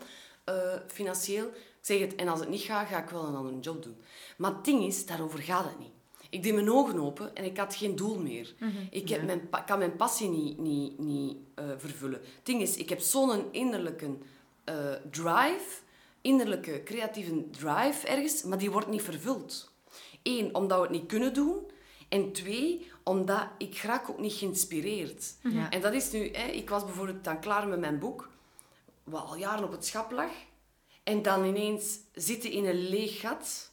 Uh, 0.49 0.55
financieel. 0.86 1.47
Ik 1.47 1.88
zeg 1.88 2.01
het, 2.01 2.14
en 2.14 2.28
als 2.28 2.40
het 2.40 2.49
niet 2.49 2.61
gaat, 2.61 2.88
ga 2.88 3.03
ik 3.03 3.11
wel 3.11 3.24
een 3.24 3.34
andere 3.34 3.61
job 3.61 3.82
doen. 3.82 3.97
Maar 4.36 4.55
het 4.55 4.64
ding 4.64 4.84
is, 4.84 5.07
daarover 5.07 5.38
gaat 5.38 5.64
het 5.64 5.78
niet. 5.78 5.93
Ik 6.30 6.43
deed 6.43 6.55
mijn 6.55 6.70
ogen 6.70 7.01
open 7.01 7.36
en 7.36 7.45
ik 7.45 7.57
had 7.57 7.74
geen 7.74 7.97
doel 7.97 8.18
meer. 8.18 8.55
Mhm. 8.59 8.70
ik, 8.90 9.09
heb 9.09 9.22
mijn, 9.24 9.49
kan 9.66 9.78
mijn 9.78 9.97
passie 9.97 10.28
niet, 10.28 10.59
niet, 10.59 10.99
niet 10.99 11.36
uh, 11.59 11.64
vervullen. 11.76 12.20
Het 12.20 12.47
ding 12.47 12.62
is, 12.62 12.76
ik 12.76 12.88
heb 12.88 13.01
zo'n 13.01 13.53
innerlijke 13.53 14.07
uh, 14.64 14.74
drive, 15.11 15.80
innerlijke 16.20 16.82
creatieve 16.82 17.51
drive 17.51 18.07
ergens, 18.07 18.43
maar 18.43 18.59
die 18.59 18.70
wordt 18.70 18.88
niet 18.88 19.03
vervuld. 19.03 19.70
Eén, 20.22 20.55
omdat 20.55 20.78
we 20.78 20.84
het 20.84 20.93
niet 20.93 21.07
kunnen 21.07 21.34
doen. 21.34 21.57
En 22.09 22.32
twee, 22.32 22.90
omdat 23.03 23.49
ik 23.59 23.78
graag 23.78 24.11
ook 24.11 24.18
niet 24.18 24.32
geïnspireerd. 24.32 25.34
Mhm. 25.43 25.66
En 25.70 25.80
dat 25.80 25.93
is 25.93 26.11
nu... 26.11 26.28
Hè, 26.32 26.47
ik 26.47 26.68
was 26.68 26.84
bijvoorbeeld 26.84 27.24
dan 27.24 27.40
klaar 27.40 27.68
met 27.68 27.80
mijn 27.80 27.99
boek, 27.99 28.30
wat 29.05 29.24
al 29.24 29.36
jaren 29.36 29.64
op 29.64 29.72
het 29.72 29.86
schap 29.86 30.11
lag. 30.11 30.30
En 31.03 31.22
dan 31.22 31.44
ineens 31.44 31.98
zitten 32.12 32.50
in 32.50 32.66
een 32.66 32.88
leeg 32.88 33.20
gat, 33.20 33.72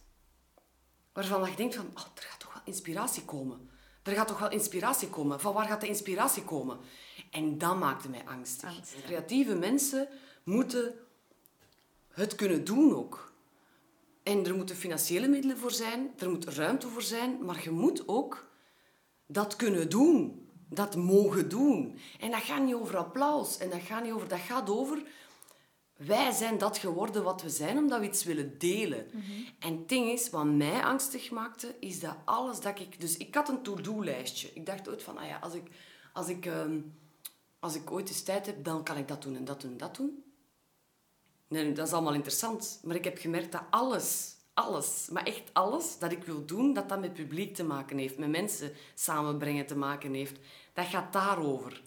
waarvan 1.14 1.50
je 1.50 1.56
denkt 1.56 1.76
van... 1.76 1.86
Oh, 1.86 2.06
er 2.16 2.22
gaat 2.22 2.40
toch 2.40 2.54
wel 2.54 2.64
inspiratie 2.66 3.26
komen. 3.26 3.70
Er 4.04 4.16
gaat 4.16 4.28
toch 4.28 4.40
wel 4.40 4.52
inspiratie 4.52 5.10
komen. 5.10 5.40
Van 5.40 5.54
waar 5.54 5.68
gaat 5.68 5.82
de 5.82 5.88
inspiratie 5.88 6.44
komen? 6.44 6.80
En 7.32 7.58
dat 7.58 7.78
maakte 7.78 8.10
mij 8.10 8.26
angstig. 8.26 8.80
Creatieve 9.04 9.56
mensen 9.56 10.08
moeten 10.44 10.94
het 12.08 12.36
kunnen 12.36 12.64
doen 12.64 12.96
ook. 12.96 13.34
En 14.24 14.46
er 14.46 14.56
moeten 14.56 14.76
financiële 14.76 15.28
middelen 15.28 15.58
voor 15.58 15.72
zijn, 15.72 16.12
er 16.18 16.30
moet 16.30 16.46
ruimte 16.46 16.88
voor 16.88 17.02
zijn, 17.02 17.46
maar 17.46 17.64
je 17.64 17.72
moet 17.72 18.08
ook 18.08 18.48
dat 19.26 19.56
kunnen 19.56 19.90
doen. 19.90 20.49
Dat 20.70 20.96
mogen 20.96 21.50
doen. 21.50 22.00
En 22.20 22.32
dat 22.32 22.42
gaat 22.42 22.64
niet 22.64 22.74
over 22.74 22.98
applaus. 22.98 23.58
En 23.58 23.70
dat 23.70 23.82
gaat 23.82 24.04
niet 24.04 24.12
over... 24.12 24.28
Dat 24.28 24.40
gaat 24.40 24.70
over... 24.70 25.04
Wij 25.96 26.32
zijn 26.32 26.58
dat 26.58 26.78
geworden 26.78 27.24
wat 27.24 27.42
we 27.42 27.50
zijn, 27.50 27.78
omdat 27.78 28.00
we 28.00 28.06
iets 28.06 28.24
willen 28.24 28.58
delen. 28.58 29.06
Mhm. 29.12 29.32
En 29.60 29.78
het 29.78 29.90
ding 29.90 30.10
is, 30.10 30.30
wat 30.30 30.46
mij 30.46 30.84
angstig 30.84 31.32
maakte, 31.32 31.76
is 31.80 32.00
dat 32.00 32.16
alles 32.26 32.60
dat 32.60 32.80
ik... 32.80 33.00
Dus 33.00 33.18
ik 33.18 33.36
had 33.36 33.50
een 33.50 33.62
to-do-lijstje. 33.62 34.52
Ik 34.54 34.66
dacht 34.66 34.90
ooit 34.90 35.04
van, 35.04 35.18
ah 35.18 35.28
ja, 35.28 35.38
als 35.38 35.54
ik, 35.54 35.68
als, 36.14 36.28
ik, 36.28 36.46
ehm, 36.46 36.80
als 37.60 37.76
ik 37.76 37.92
ooit 37.92 38.10
eens 38.10 38.24
tijd 38.24 38.46
heb, 38.46 38.64
dan 38.64 38.84
kan 38.84 38.98
ik 38.98 39.08
dat 39.08 39.22
doen 39.22 39.36
en 39.36 39.46
dat 39.46 39.62
doen 39.62 39.72
en 39.72 39.78
dat 39.78 39.96
doen. 39.96 40.24
Nee, 41.48 41.72
dat 41.72 41.88
is 41.88 41.94
allemaal 41.94 42.14
interessant. 42.14 42.80
Maar 42.84 42.96
ik 42.96 43.04
heb 43.04 43.18
gemerkt 43.18 43.52
dat 43.52 43.64
alles, 43.70 44.36
alles, 44.60 45.08
maar 45.12 45.24
echt 45.24 45.54
alles 45.54 45.98
dat 46.00 46.12
ik 46.12 46.24
wil 46.24 46.46
doen, 46.46 46.74
dat 46.74 46.90
dat 46.90 47.00
met 47.00 47.14
publiek 47.14 47.56
te 47.56 47.64
maken 47.64 47.98
heeft, 47.98 48.18
met 48.18 48.30
mensen 48.30 48.74
samenbrengen 48.94 49.66
te 49.66 49.76
maken 49.76 50.14
heeft. 50.14 50.40
Dat 50.74 50.86
gaat 50.86 51.14
daarover. 51.14 51.82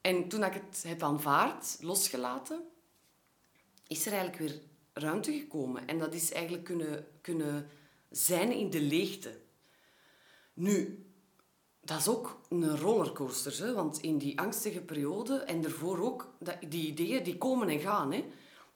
En 0.00 0.28
toen 0.28 0.44
ik 0.44 0.52
het 0.52 0.84
heb 0.86 1.02
aanvaard, 1.02 1.76
losgelaten, 1.80 2.60
is 3.86 4.06
er 4.06 4.12
eigenlijk 4.12 4.42
weer 4.42 4.60
ruimte 4.92 5.32
gekomen. 5.32 5.86
En 5.86 5.98
dat 5.98 6.14
is 6.14 6.32
eigenlijk 6.32 6.64
kunnen, 6.64 7.06
kunnen 7.20 7.68
zijn 8.10 8.52
in 8.52 8.70
de 8.70 8.80
leegte. 8.80 9.40
Nu, 10.54 11.04
dat 11.80 11.98
is 11.98 12.08
ook 12.08 12.40
een 12.48 12.78
rollercoaster. 12.78 13.64
Hè? 13.64 13.74
Want 13.74 14.00
in 14.00 14.18
die 14.18 14.38
angstige 14.38 14.80
periode, 14.80 15.36
en 15.36 15.62
daarvoor 15.62 16.00
ook, 16.00 16.32
die 16.68 16.86
ideeën 16.86 17.22
die 17.22 17.38
komen 17.38 17.68
en 17.68 17.80
gaan. 17.80 18.12
Hè? 18.12 18.24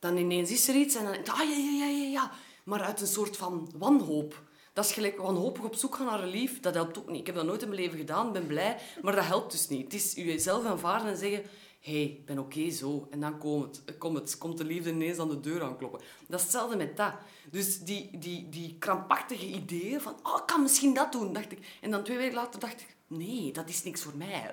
Dan 0.04 0.16
ineens 0.16 0.50
is 0.50 0.68
er 0.68 0.74
iets 0.74 0.94
en 0.94 1.04
dan... 1.04 1.14
Ah, 1.14 1.48
ja, 1.48 1.56
ja, 1.56 1.72
ja, 1.72 1.86
ja, 1.86 2.08
ja. 2.08 2.30
Maar 2.64 2.80
uit 2.82 3.00
een 3.00 3.06
soort 3.06 3.36
van 3.36 3.70
wanhoop. 3.76 4.42
Dat 4.72 4.84
is 4.84 4.92
gelijk 4.92 5.16
wanhopig 5.16 5.64
op 5.64 5.74
zoek 5.74 5.94
gaan 5.94 6.06
naar 6.06 6.20
relief. 6.20 6.60
Dat 6.60 6.74
helpt 6.74 6.98
ook 6.98 7.10
niet. 7.10 7.20
Ik 7.20 7.26
heb 7.26 7.34
dat 7.34 7.44
nooit 7.44 7.62
in 7.62 7.68
mijn 7.68 7.80
leven 7.80 7.98
gedaan, 7.98 8.32
ben 8.32 8.46
blij. 8.46 8.76
Maar 9.02 9.14
dat 9.14 9.24
helpt 9.24 9.52
dus 9.52 9.68
niet. 9.68 9.82
Het 9.82 9.94
is 9.94 10.14
jezelf 10.14 10.64
aanvaarden 10.64 11.08
en 11.08 11.16
zeggen... 11.16 11.42
Hé, 11.80 11.92
hey, 11.92 12.02
ik 12.02 12.26
ben 12.26 12.38
oké 12.38 12.70
zo. 12.70 13.06
En 13.10 13.20
dan 13.20 13.38
komt 13.38 13.82
het, 13.86 13.98
komt 13.98 14.18
het. 14.18 14.38
Komt 14.38 14.58
de 14.58 14.64
liefde 14.64 14.90
ineens 14.90 15.18
aan 15.18 15.28
de 15.28 15.40
deur 15.40 15.62
aankloppen. 15.62 16.00
Dat 16.26 16.38
is 16.38 16.44
hetzelfde 16.44 16.76
met 16.76 16.96
dat. 16.96 17.12
Dus 17.50 17.78
die, 17.78 18.18
die, 18.18 18.48
die 18.48 18.76
krampachtige 18.78 19.46
ideeën 19.46 20.00
van... 20.00 20.14
Oh, 20.22 20.36
ik 20.36 20.46
kan 20.46 20.62
misschien 20.62 20.94
dat 20.94 21.12
doen, 21.12 21.32
dacht 21.32 21.52
ik. 21.52 21.78
En 21.80 21.90
dan 21.90 22.02
twee 22.02 22.16
weken 22.16 22.34
later 22.34 22.60
dacht 22.60 22.80
ik... 22.80 22.96
Nee, 23.06 23.52
dat 23.52 23.68
is 23.68 23.82
niks 23.82 24.02
voor 24.02 24.16
mij. 24.16 24.50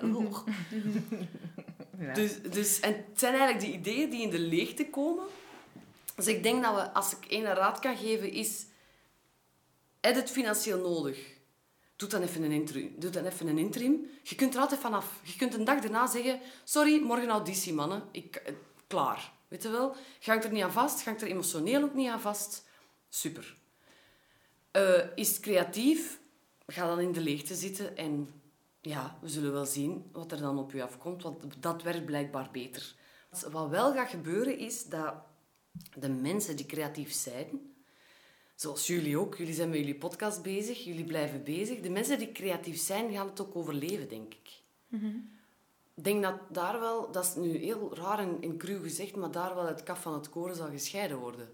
Ja. 1.98 2.14
Dus, 2.14 2.42
dus, 2.42 2.80
en 2.80 2.92
het 2.92 3.18
zijn 3.18 3.34
eigenlijk 3.34 3.64
die 3.64 3.74
ideeën 3.74 4.10
die 4.10 4.22
in 4.22 4.30
de 4.30 4.38
leegte 4.38 4.86
komen. 4.90 5.24
Dus 6.16 6.26
ik 6.26 6.42
denk 6.42 6.62
dat 6.62 6.74
we, 6.74 6.92
als 6.92 7.16
ik 7.16 7.24
één 7.26 7.44
raad 7.44 7.78
kan 7.78 7.96
geven, 7.96 8.32
is... 8.32 8.66
Heb 10.00 10.14
het 10.14 10.30
financieel 10.30 10.78
nodig? 10.78 11.18
Doe 11.96 12.08
dan 12.08 12.22
even 12.22 12.42
een 12.42 12.52
interim. 12.52 12.94
Doe 12.98 13.10
dan 13.10 13.24
even 13.24 13.46
een 13.46 13.58
interim. 13.58 14.10
Je 14.22 14.34
kunt 14.34 14.54
er 14.54 14.60
altijd 14.60 14.80
vanaf. 14.80 15.20
Je 15.24 15.36
kunt 15.36 15.54
een 15.54 15.64
dag 15.64 15.80
daarna 15.80 16.06
zeggen... 16.06 16.40
Sorry, 16.64 17.02
morgen 17.02 17.28
auditie, 17.28 17.72
mannen. 17.72 18.02
Ik, 18.10 18.36
eh, 18.36 18.54
klaar. 18.86 19.32
Weet 19.48 19.62
je 19.62 19.68
wel? 19.68 19.96
Ga 20.20 20.34
ik 20.34 20.44
er 20.44 20.52
niet 20.52 20.62
aan 20.62 20.72
vast? 20.72 21.02
Ga 21.02 21.10
ik 21.10 21.20
er 21.20 21.28
emotioneel 21.28 21.82
ook 21.82 21.94
niet 21.94 22.08
aan 22.08 22.20
vast? 22.20 22.64
Super. 23.08 23.56
Uh, 24.72 25.02
is 25.14 25.40
creatief? 25.40 26.20
Ga 26.66 26.86
dan 26.86 27.00
in 27.00 27.12
de 27.12 27.20
leegte 27.20 27.54
zitten 27.54 27.96
en 27.96 28.42
ja, 28.80 29.18
we 29.20 29.28
zullen 29.28 29.52
wel 29.52 29.66
zien 29.66 30.08
wat 30.12 30.32
er 30.32 30.40
dan 30.40 30.58
op 30.58 30.72
u 30.72 30.80
afkomt, 30.80 31.22
want 31.22 31.62
dat 31.62 31.82
werkt 31.82 32.04
blijkbaar 32.04 32.48
beter. 32.52 32.94
Wat 33.50 33.68
wel 33.68 33.92
gaat 33.92 34.08
gebeuren 34.08 34.58
is 34.58 34.84
dat 34.84 35.14
de 35.94 36.08
mensen 36.08 36.56
die 36.56 36.66
creatief 36.66 37.12
zijn, 37.12 37.74
zoals 38.54 38.86
jullie 38.86 39.18
ook, 39.18 39.36
jullie 39.36 39.54
zijn 39.54 39.68
met 39.68 39.78
jullie 39.78 39.94
podcast 39.98 40.42
bezig, 40.42 40.84
jullie 40.84 41.04
blijven 41.04 41.44
bezig. 41.44 41.80
De 41.80 41.90
mensen 41.90 42.18
die 42.18 42.32
creatief 42.32 42.80
zijn, 42.80 43.12
gaan 43.12 43.26
het 43.28 43.40
ook 43.40 43.56
overleven, 43.56 44.08
denk 44.08 44.34
ik. 44.34 44.50
Ik 45.94 46.04
denk 46.04 46.22
dat 46.22 46.34
daar 46.48 46.80
wel, 46.80 47.10
dat 47.10 47.24
is 47.24 47.34
nu 47.34 47.56
heel 47.56 47.94
raar 47.94 48.18
en, 48.18 48.38
en 48.40 48.56
cru 48.56 48.82
gezegd, 48.82 49.16
maar 49.16 49.30
daar 49.30 49.54
wel 49.54 49.66
het 49.66 49.82
kaf 49.82 50.02
van 50.02 50.14
het 50.14 50.28
koren 50.28 50.56
zal 50.56 50.68
gescheiden 50.70 51.18
worden. 51.18 51.48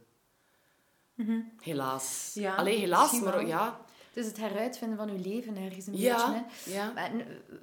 Helaas. 1.61 2.31
Ja, 2.35 2.55
Alleen 2.55 2.79
helaas, 2.79 3.21
maar 3.21 3.47
ja, 3.47 3.81
dus 4.19 4.27
het 4.27 4.37
heruitvinden 4.37 4.99
van 4.99 5.11
uw 5.11 5.23
leven 5.23 5.57
ergens 5.57 5.87
een 5.87 5.93
beetje. 5.93 6.45
Hè. 6.65 6.73
Ja. 6.73 6.93
Maar, 6.95 7.11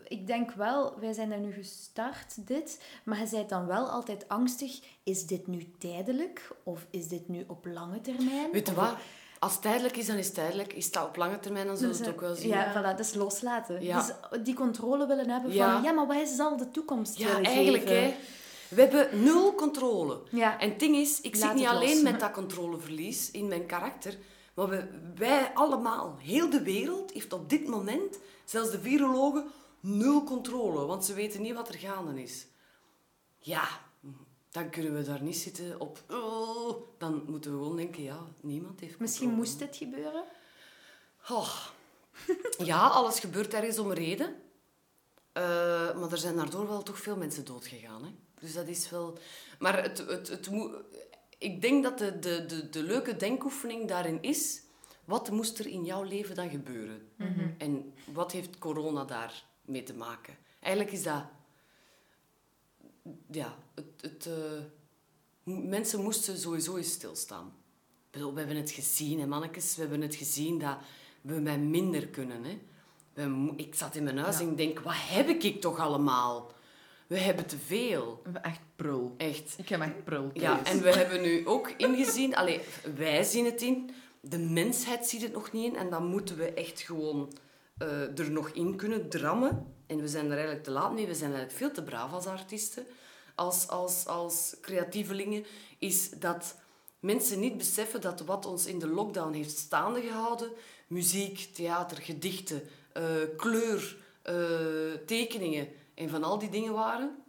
ik 0.08 0.28
denk 0.28 0.52
wel, 0.52 1.00
wij 1.00 1.14
zijn 1.14 1.30
daar 1.30 1.40
nu 1.40 1.52
gestart, 1.52 2.48
dit. 2.48 2.82
Maar 3.04 3.20
je 3.20 3.28
bent 3.32 3.50
dan 3.50 3.66
wel 3.66 3.90
altijd 3.90 4.28
angstig. 4.28 4.80
Is 5.04 5.26
dit 5.26 5.48
nu 5.48 5.68
tijdelijk? 5.78 6.52
Of 6.64 6.86
is 6.90 7.08
dit 7.08 7.28
nu 7.28 7.44
op 7.48 7.66
lange 7.66 8.02
termijn? 8.02 8.52
Weet 8.52 8.68
je 8.68 8.74
wat? 8.74 8.96
Als 9.40 9.54
het 9.54 9.62
tijdelijk 9.62 9.98
is, 9.98 10.06
dan 10.06 10.16
is 10.16 10.26
het 10.26 10.36
tijdelijk. 10.36 10.74
Is 10.74 10.92
dat 10.92 11.08
op 11.08 11.16
lange 11.16 11.40
termijn, 11.40 11.68
dan 11.68 11.78
zullen 11.78 11.92
we 11.92 11.98
dus, 11.98 12.08
het 12.08 12.16
ook 12.16 12.22
wel 12.22 12.36
zien. 12.36 12.48
Ja, 12.48 12.72
voilà, 12.72 12.98
dat 12.98 13.00
is 13.00 13.14
loslaten. 13.14 13.84
Ja. 13.84 13.98
Dus 13.98 14.42
die 14.44 14.56
controle 14.56 15.08
willen 15.08 15.30
hebben 15.30 15.54
van... 15.54 15.84
Ja, 15.84 15.92
maar 15.92 16.08
wat 16.08 16.18
is 16.18 16.36
dan 16.36 16.58
de 16.58 16.72
toekomst 16.72 17.18
Ja, 17.18 17.42
eigenlijk, 17.42 17.90
hè. 17.90 18.16
We 18.70 18.82
hebben 18.82 19.24
nul 19.24 19.56
controle. 19.56 20.22
Ja. 20.32 20.60
En 20.60 20.70
het 20.70 20.80
ding 20.80 20.96
is, 20.96 21.22
ik 21.22 21.36
zit 21.36 21.54
niet 21.54 21.68
alleen 21.68 22.04
met 22.04 22.20
dat 22.20 22.32
controleverlies 22.32 23.32
in 23.32 23.48
mijn 23.48 23.66
karakter... 23.66 24.18
Maar 24.56 24.70
we, 24.70 24.88
wij 25.16 25.52
allemaal, 25.54 26.18
heel 26.18 26.50
de 26.50 26.62
wereld, 26.62 27.12
heeft 27.12 27.34
op 27.34 27.50
dit 27.50 27.68
moment, 27.68 28.20
zelfs 28.46 28.72
de 28.72 28.80
virologen, 28.80 29.52
nul 29.80 30.24
controle. 30.24 30.86
Want 30.86 31.06
ze 31.06 31.14
weten 31.14 31.42
niet 31.42 31.54
wat 31.54 31.68
er 31.68 31.78
gaande 31.80 32.22
is. 32.22 32.48
Ja, 33.40 33.68
dan 34.52 34.70
kunnen 34.70 34.96
we 34.96 35.04
daar 35.04 35.22
niet 35.22 35.38
zitten 35.38 35.80
op... 35.80 36.04
Oh, 36.10 36.82
dan 36.98 37.24
moeten 37.28 37.52
we 37.52 37.58
gewoon 37.58 37.76
denken, 37.76 38.04
ja, 38.04 38.20
niemand 38.42 38.80
heeft 38.80 38.98
controle. 38.98 39.12
Misschien 39.12 39.30
moest 39.30 39.60
dit 39.60 39.76
gebeuren? 39.76 40.24
Oh. 41.30 41.56
Ja, 42.58 42.88
alles 42.88 43.20
gebeurt 43.20 43.54
ergens 43.54 43.80
om 43.80 43.90
een 43.90 43.96
reden. 43.96 44.36
Uh, 45.34 45.44
maar 46.00 46.12
er 46.12 46.18
zijn 46.18 46.36
daardoor 46.36 46.68
wel 46.68 46.84
toch 46.84 47.00
veel 47.00 47.16
mensen 47.18 47.46
doodgegaan. 47.46 48.04
Hè? 48.04 48.10
Dus 48.40 48.54
dat 48.54 48.68
is 48.68 48.90
wel... 48.90 49.18
Maar 49.60 49.84
het, 49.84 49.98
het, 49.98 50.28
het, 50.28 50.50
moet 50.50 50.76
ik 51.46 51.62
denk 51.62 51.84
dat 51.84 51.98
de, 51.98 52.20
de, 52.20 52.46
de, 52.46 52.70
de 52.70 52.84
leuke 52.84 53.16
denkoefening 53.16 53.88
daarin 53.88 54.22
is... 54.22 54.64
Wat 55.06 55.32
moest 55.32 55.60
er 55.60 55.68
in 55.68 55.84
jouw 55.84 56.04
leven 56.04 56.36
dan 56.36 56.50
gebeuren? 56.50 57.08
Mhm. 57.16 57.50
En 57.58 57.94
wat 58.14 58.32
heeft 58.32 58.58
corona 58.58 59.04
daar 59.04 59.44
mee 59.66 59.84
te 59.84 59.94
maken? 59.94 60.38
Eigenlijk 60.60 60.96
is 60.96 61.04
dat... 61.04 61.24
Ja, 63.32 63.58
het... 63.76 64.02
het 64.02 64.26
uh, 64.26 65.54
mensen 65.64 66.02
moesten 66.02 66.38
sowieso 66.38 66.76
eens 66.76 66.92
stilstaan. 66.92 67.54
we 68.12 68.20
hebben 68.20 68.56
het 68.56 68.72
gezien, 68.72 69.20
hè, 69.20 69.26
mannetjes. 69.26 69.76
We 69.76 69.82
hebben 69.82 70.02
het 70.02 70.16
gezien 70.16 70.60
dat 70.60 70.78
we 71.22 71.34
met 71.34 71.60
minder 71.60 72.08
kunnen. 72.08 72.44
Hè. 72.44 72.60
We, 73.14 73.54
ik 73.56 73.76
zat 73.76 73.96
in 73.96 74.04
mijn 74.04 74.18
huis 74.18 74.40
en 74.40 74.50
ik 74.50 74.58
denk, 74.58 74.80
wat 74.80 74.94
heb 74.98 75.28
ik 75.28 75.62
toch 75.62 75.80
allemaal? 75.80 76.52
We 77.08 77.18
hebben 77.18 77.46
te 77.46 77.58
veel. 77.58 78.22
Echt 78.42 78.60
prul. 78.76 79.14
Echt. 79.18 79.56
Ik 79.58 79.70
heb 79.70 79.82
echt 79.82 80.04
prul. 80.04 80.30
Ja, 80.34 80.66
en 80.66 80.82
we 80.82 80.90
hebben 80.90 81.22
nu 81.22 81.48
ook 81.48 81.74
ingezien... 81.78 82.36
Allee, 82.36 82.62
wij 82.96 83.24
zien 83.24 83.46
het 83.46 83.62
in. 83.62 83.90
De 84.22 84.38
mensheid 84.38 85.08
ziet 85.08 85.22
het 85.22 85.34
nog 85.34 85.52
niet 85.52 85.66
in. 85.66 85.76
En 85.76 85.90
dan 85.90 86.06
moeten 86.06 86.38
we 86.38 86.54
echt 86.54 86.80
gewoon 86.80 87.38
uh, 87.78 88.20
er 88.20 88.32
nog 88.32 88.50
in 88.50 88.76
kunnen 88.76 89.10
drammen. 89.10 89.74
En 89.88 90.02
we 90.02 90.08
zijn 90.08 90.26
er 90.26 90.32
eigenlijk 90.32 90.64
te 90.64 90.72
laat 90.72 90.94
mee. 90.94 91.08
We 91.08 91.16
zijn 91.16 91.34
eigenlijk 91.34 91.60
veel 91.60 91.72
te 91.72 91.84
braaf 91.84 92.12
als 92.12 92.26
artiesten. 92.26 92.86
Als, 93.36 93.68
als, 93.68 94.06
als 94.08 94.56
creatievelingen. 94.62 95.46
Is 95.80 96.10
dat 96.10 96.56
mensen 97.00 97.40
niet 97.40 97.58
beseffen 97.58 98.02
dat 98.02 98.22
wat 98.22 98.46
ons 98.46 98.66
in 98.66 98.80
de 98.80 98.88
lockdown 98.88 99.34
heeft 99.34 99.58
staande 99.58 100.02
gehouden... 100.02 100.50
Muziek, 100.88 101.50
theater, 101.54 101.98
gedichten, 101.98 102.62
uh, 102.98 103.04
kleur, 103.38 103.98
uh, 104.30 104.94
tekeningen 105.06 105.68
en 105.96 106.10
van 106.10 106.24
al 106.24 106.40
die 106.40 106.50
dingen 106.50 106.74
waren. 106.74 107.24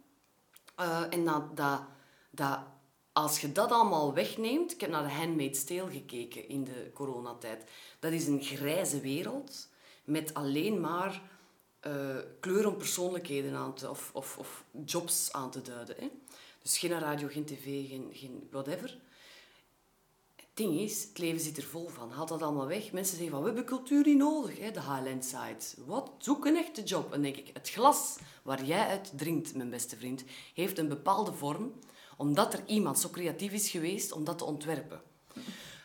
Uh, 0.79 1.03
en 1.09 1.25
dat, 1.25 1.57
dat, 1.57 1.81
dat, 2.29 2.59
als 3.13 3.41
je 3.41 3.51
dat 3.51 3.71
allemaal 3.71 4.13
wegneemt... 4.13 4.71
Ik 4.71 4.81
heb 4.81 4.89
naar 4.89 5.03
de 5.03 5.13
Handmaid's 5.13 5.63
Tale 5.63 5.91
gekeken 5.91 6.47
in 6.47 6.63
de 6.63 6.91
coronatijd. 6.93 7.69
Dat 7.99 8.11
is 8.11 8.27
een 8.27 8.43
grijze 8.43 8.99
wereld 8.99 9.69
met 10.03 10.33
alleen 10.33 10.79
maar 10.79 11.21
uh, 11.87 12.17
kleur 12.39 12.67
om 12.67 12.77
persoonlijkheden 12.77 13.55
aan 13.55 13.73
te... 13.73 13.89
Of, 13.89 14.09
of, 14.13 14.37
of 14.37 14.63
jobs 14.85 15.33
aan 15.33 15.51
te 15.51 15.61
duiden. 15.61 15.95
Hè? 15.99 16.11
Dus 16.61 16.77
geen 16.77 16.99
radio, 16.99 17.27
geen 17.27 17.45
tv, 17.45 17.87
geen, 17.87 18.09
geen 18.11 18.47
whatever 18.51 18.97
ding 20.57 20.79
is, 20.79 21.03
het 21.03 21.17
leven 21.17 21.39
zit 21.39 21.57
er 21.57 21.63
vol 21.63 21.87
van. 21.87 22.11
Haal 22.11 22.25
dat 22.25 22.41
allemaal 22.41 22.67
weg. 22.67 22.91
Mensen 22.91 23.15
zeggen 23.15 23.31
van, 23.31 23.39
we 23.39 23.45
hebben 23.45 23.65
cultuur 23.65 24.05
niet 24.05 24.17
nodig. 24.17 24.59
Hè? 24.59 24.71
De 24.71 24.81
Highland 24.81 25.25
Side. 25.25 25.85
Wat? 25.85 26.11
Zoek 26.17 26.45
een 26.45 26.55
echte 26.55 26.83
job. 26.83 27.13
En 27.13 27.21
denk 27.21 27.35
ik, 27.35 27.49
het 27.53 27.69
glas 27.69 28.17
waar 28.43 28.63
jij 28.63 28.87
uit 28.87 29.11
drinkt, 29.15 29.55
mijn 29.55 29.69
beste 29.69 29.95
vriend, 29.95 30.23
heeft 30.53 30.77
een 30.77 30.87
bepaalde 30.87 31.33
vorm, 31.33 31.73
omdat 32.17 32.53
er 32.53 32.63
iemand 32.65 32.99
zo 32.99 33.09
creatief 33.09 33.51
is 33.51 33.69
geweest 33.69 34.11
om 34.11 34.23
dat 34.23 34.37
te 34.37 34.45
ontwerpen. 34.45 35.01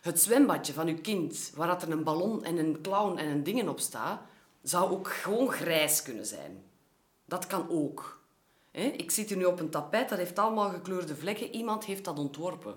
Het 0.01 0.21
zwembadje 0.21 0.73
van 0.73 0.89
uw 0.89 1.01
kind, 1.01 1.53
waar 1.55 1.83
er 1.83 1.91
een 1.91 2.05
ballon 2.05 2.45
en 2.45 2.57
een 2.57 2.81
clown 2.83 3.19
en 3.19 3.29
een 3.29 3.43
dingen 3.43 3.69
op 3.69 3.81
staat, 3.81 4.21
zou 4.63 4.91
ook 4.91 5.09
gewoon 5.09 5.53
grijs 5.53 6.03
kunnen 6.03 6.27
zijn. 6.27 6.65
Dat 7.25 7.47
kan 7.47 7.69
ook. 7.71 8.21
Ik 8.73 9.11
zit 9.11 9.29
hier 9.29 9.39
nu 9.39 9.45
op 9.45 9.61
een 9.61 9.71
tapijt, 9.71 10.09
dat 10.09 10.19
heeft 10.19 10.39
allemaal 10.39 10.71
gekleurde 10.71 11.17
vlekken. 11.17 11.55
Iemand 11.55 11.85
heeft 11.85 12.05
dat 12.05 12.19
ontworpen. 12.19 12.75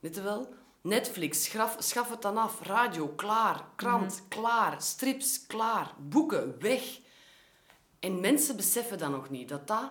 Weet 0.00 0.22
wel? 0.22 0.48
Netflix, 0.80 1.44
schaf, 1.44 1.76
schaf 1.78 2.10
het 2.10 2.22
dan 2.22 2.36
af. 2.36 2.60
Radio, 2.62 3.08
klaar. 3.08 3.64
Krant, 3.76 4.14
mhm. 4.14 4.28
klaar. 4.28 4.82
Strips, 4.82 5.46
klaar. 5.46 5.94
Boeken, 5.98 6.56
weg. 6.60 7.00
En 8.00 8.20
mensen 8.20 8.56
beseffen 8.56 8.98
dat 8.98 9.10
nog 9.10 9.30
niet. 9.30 9.48
Dat 9.48 9.66
dat 9.66 9.90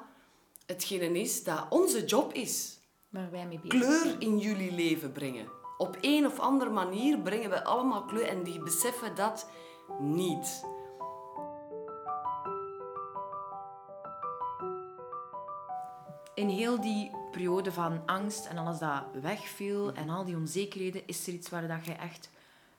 hetgene 0.65 1.19
is 1.19 1.43
dat 1.43 1.65
onze 1.69 2.05
job 2.05 2.33
is. 2.33 2.79
Waar 3.09 3.31
wij 3.31 3.45
mee 3.45 3.59
bezig 3.59 3.79
Kleur 3.79 4.15
in 4.19 4.37
jullie 4.37 4.71
leven 4.71 5.11
brengen. 5.11 5.47
Op 5.77 5.97
een 6.01 6.25
of 6.25 6.39
andere 6.39 6.71
manier 6.71 7.19
brengen 7.19 7.49
we 7.49 7.63
allemaal 7.63 8.05
kleur. 8.05 8.27
En 8.27 8.43
die 8.43 8.63
beseffen 8.63 9.15
dat 9.15 9.49
niet. 9.99 10.63
In 16.33 16.49
heel 16.49 16.81
die 16.81 17.11
periode 17.37 17.71
van 17.71 18.01
angst 18.05 18.45
en 18.45 18.57
alles 18.57 18.79
dat 18.79 19.03
wegviel 19.21 19.93
en 19.93 20.09
al 20.09 20.25
die 20.25 20.35
onzekerheden, 20.35 21.01
is 21.05 21.27
er 21.27 21.33
iets 21.33 21.49
waar 21.49 21.67
dat 21.67 21.85
je 21.85 21.93
echt 21.93 22.29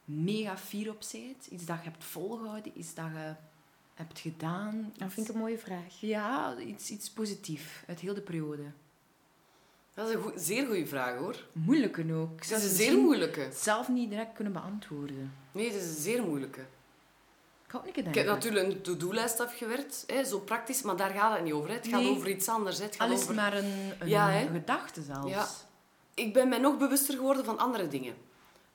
mega 0.04 0.56
fier 0.56 0.90
op 0.90 0.98
bent? 1.12 1.46
Iets 1.46 1.64
dat 1.64 1.76
je 1.82 1.90
hebt 1.90 2.04
volgehouden, 2.04 2.72
iets 2.78 2.94
dat 2.94 3.06
je 3.14 3.34
hebt 3.94 4.18
gedaan? 4.18 4.92
Dat 4.96 5.12
vind 5.12 5.28
ik 5.28 5.34
een 5.34 5.40
mooie 5.40 5.58
vraag. 5.58 6.00
Ja, 6.00 6.56
iets, 6.58 6.90
iets 6.90 7.10
positiefs 7.10 7.72
uit 7.86 8.00
heel 8.00 8.14
de 8.14 8.20
periode. 8.20 8.62
Dat 9.94 10.08
is 10.08 10.14
een 10.14 10.22
goe- 10.22 10.32
zeer 10.38 10.66
goede 10.66 10.86
vraag, 10.86 11.18
hoor. 11.18 11.46
Moeilijke 11.52 12.14
ook. 12.14 12.48
Dat 12.48 12.58
is 12.58 12.64
ze 12.64 12.68
een 12.68 12.74
zeer 12.74 12.98
moeilijke. 12.98 13.48
zelf 13.52 13.88
niet 13.88 14.10
direct 14.10 14.32
kunnen 14.32 14.52
beantwoorden. 14.52 15.32
Nee, 15.52 15.66
het 15.66 15.82
is 15.82 15.88
een 15.88 16.02
zeer 16.02 16.22
moeilijke. 16.22 16.64
Ik 17.84 17.96
Ik 17.96 18.14
heb 18.14 18.26
natuurlijk 18.26 18.66
een 18.66 18.82
to-do-lijst 18.82 19.40
afgewerkt, 19.40 20.04
hè, 20.06 20.24
zo 20.24 20.38
praktisch, 20.38 20.82
maar 20.82 20.96
daar 20.96 21.10
gaat 21.10 21.34
het 21.34 21.44
niet 21.44 21.52
over. 21.52 21.68
Hè. 21.68 21.74
Het 21.74 21.88
gaat 21.88 22.06
over 22.06 22.28
iets 22.28 22.48
anders. 22.48 22.78
Hè. 22.78 22.84
Het 22.84 22.96
gaat 22.96 23.08
Al 23.08 23.14
is 23.14 23.22
over... 23.22 23.34
maar 23.34 23.56
een, 23.56 23.92
een 23.98 24.08
Ja, 24.08 24.40
gedachte 24.40 25.02
zelfs. 25.02 25.30
Ja. 25.30 25.48
Ik 26.14 26.32
ben 26.32 26.48
mij 26.48 26.58
nog 26.58 26.78
bewuster 26.78 27.14
geworden 27.14 27.44
van 27.44 27.58
andere 27.58 27.88
dingen. 27.88 28.14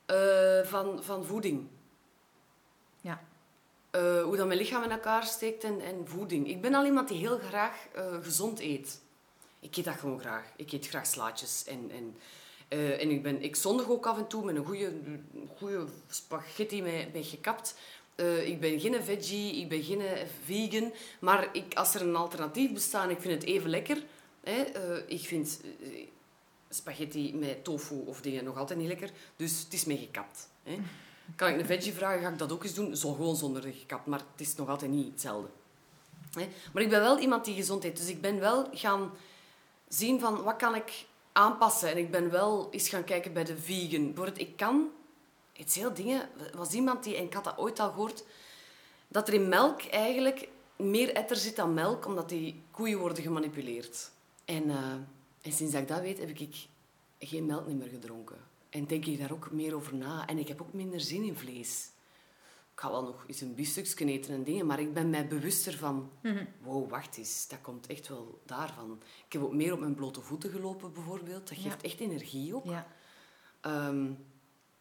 Eh, 0.06 0.64
van, 0.64 1.04
van 1.04 1.26
voeding. 1.26 1.68
Ja. 3.02 3.22
Eh, 3.90 4.24
hoe 4.24 4.38
dat 4.38 4.48
mijn 4.48 4.60
lichaam 4.60 4.84
in 4.84 4.92
elkaar 4.92 5.24
steekt 5.24 5.64
en, 5.64 5.82
en 5.82 6.08
voeding. 6.08 6.48
Ik 6.48 6.62
ben 6.62 6.74
al 6.74 6.86
iemand 6.86 7.08
die 7.08 7.18
heel 7.18 7.40
graag 7.40 7.88
eh, 7.94 8.16
gezond 8.22 8.60
eet. 8.60 9.02
Ik 9.60 9.76
eet 9.76 9.86
dat 9.86 9.96
gewoon 9.96 10.20
graag. 10.20 10.46
Ik 10.56 10.72
eet 10.72 10.88
graag 10.88 11.06
slaatjes. 11.06 11.64
En, 11.66 11.92
en, 11.92 12.16
en 13.00 13.10
ik, 13.10 13.24
ben, 13.24 13.42
ik 13.42 13.56
zondig 13.56 13.90
ook 13.90 14.06
af 14.06 14.18
en 14.18 14.28
toe 14.28 14.46
met 14.46 14.56
een 14.56 14.66
goede, 14.66 14.94
goede 15.58 15.86
spaghetti 16.08 16.82
met, 16.82 17.14
met 17.14 17.26
gekapt. 17.26 17.76
Eh, 18.16 18.48
ik 18.48 18.60
ben 18.60 18.80
geen 18.80 19.04
veggie, 19.04 19.56
ik 19.56 19.70
ben 19.70 19.84
geen 19.84 20.02
vegan. 20.46 20.94
Maar 21.20 21.50
ik, 21.52 21.74
als 21.74 21.96
er 21.96 22.02
een 22.02 22.16
alternatief 22.16 22.74
bestaat 22.74 23.10
ik 23.10 23.22
vind 23.22 23.34
het 23.34 23.44
even 23.44 23.70
lekker... 23.70 24.04
Hè, 24.44 24.62
eh, 24.62 25.04
ik 25.08 25.22
vind 25.22 25.62
eh, 25.82 26.08
spaghetti 26.70 27.36
met 27.36 27.64
tofu 27.64 27.96
of 28.06 28.22
dingen 28.22 28.44
nog 28.44 28.58
altijd 28.58 28.80
niet 28.80 28.88
lekker. 28.88 29.10
Dus 29.36 29.60
het 29.64 29.74
is 29.74 29.86
mee 29.86 29.98
gekapt. 29.98 30.50
Hè. 30.64 30.80
Kan 31.36 31.50
ik 31.50 31.60
een 31.60 31.66
veggie 31.66 31.94
vragen, 31.94 32.22
ga 32.22 32.30
ik 32.30 32.38
dat 32.38 32.52
ook 32.52 32.64
eens 32.64 32.74
doen. 32.74 32.96
Zo 32.96 33.14
gewoon 33.14 33.36
zonder 33.36 33.62
de 33.62 33.72
gekapt, 33.72 34.06
maar 34.06 34.20
het 34.20 34.42
is 34.48 34.56
nog 34.56 34.70
altijd 34.70 34.92
niet 34.92 35.12
hetzelfde. 35.12 35.50
Hè. 36.32 36.48
Maar 36.74 36.84
ik 36.84 36.90
ben 36.90 37.02
wel 37.02 37.20
iemand 37.20 37.46
die 37.46 37.56
gezond 37.56 37.84
eet. 37.84 37.98
Dus 37.98 38.08
ik 38.08 38.22
ben 38.22 38.40
wel 38.40 38.68
gaan 38.74 39.12
zien 39.88 40.20
van 40.20 40.44
wat 40.44 40.56
kan 40.56 40.76
ik 40.76 41.06
aanpassen. 41.32 41.90
En 41.90 41.98
ik 41.98 42.12
ben 42.12 42.30
wel 42.30 42.68
eens 42.72 42.90
gaan 42.90 43.04
kijken 43.04 43.34
bij 43.34 43.44
de 43.44 43.58
vegan. 43.58 44.06
Bijvoorbeeld, 44.06 44.40
ik 44.40 44.58
kan... 44.58 44.90
Het 45.54 45.68
is 45.68 45.76
heel 45.76 45.94
dingen... 45.94 46.22
Er 46.52 46.58
was 46.58 46.72
iemand 46.72 47.04
die... 47.04 47.16
En 47.16 47.24
ik 47.24 47.34
had 47.34 47.44
dat 47.44 47.58
ooit 47.58 47.80
al 47.80 47.90
gehoord. 47.90 48.24
Dat 49.08 49.28
er 49.28 49.34
in 49.34 49.50
melk 49.50 49.84
eigenlijk 49.84 50.50
meer 50.76 51.14
etter 51.14 51.36
zit 51.36 51.56
dan 51.56 51.74
melk, 51.74 52.06
omdat 52.06 52.30
die 52.30 52.64
koeien 52.72 53.00
worden 53.00 53.24
gemanipuleerd. 53.24 54.12
En, 54.46 54.70
eh, 54.70 54.94
en 55.42 55.52
sinds 55.52 55.74
dat 55.74 55.82
ik 55.82 55.88
dat 55.88 56.02
weet, 56.02 56.20
heb 56.20 56.30
ik 56.30 56.68
geen 57.20 57.46
melk 57.46 57.68
meer 57.68 57.88
gedronken. 57.88 58.38
En 58.70 58.86
denk 58.86 59.06
ik 59.06 59.20
daar 59.20 59.32
ook 59.32 59.52
meer 59.52 59.76
over 59.76 59.96
na. 59.96 60.28
En 60.28 60.38
ik 60.38 60.48
heb 60.48 60.62
ook 60.62 60.74
minder 60.74 61.02
zin 61.02 61.24
in 61.24 61.36
vlees. 61.36 61.90
Ik 62.74 62.80
ga 62.80 62.90
wel 62.92 63.04
nog 63.04 63.24
eens 63.28 63.42
een 63.42 63.56
biefstukje 63.56 64.06
eten 64.06 64.34
en 64.34 64.44
dingen, 64.44 64.66
maar 64.66 64.80
ik 64.80 64.94
ben 64.94 65.10
mij 65.10 65.28
bewuster 65.28 65.74
van... 65.74 66.12
Wow, 66.62 66.90
wacht 66.90 67.18
eens, 67.18 67.48
dat 67.48 67.62
komt 67.62 67.88
echt 67.88 68.08
wel 68.08 68.42
daarvan. 68.46 69.02
Ik 69.26 69.34
heb 69.34 69.44
ook 69.44 69.54
meer 69.54 69.74
op 69.74 69.80
mijn 69.80 69.96
blote 69.96 70.22
voeten 70.22 70.50
gelopen, 70.50 70.94
bijvoorbeeld. 70.94 71.48
Dat 71.48 71.58
geeft 71.58 71.84
echt 71.84 72.00
energie 72.00 72.56
ook. 72.56 72.66
Ja. 72.66 72.88
Ehm, 73.62 74.12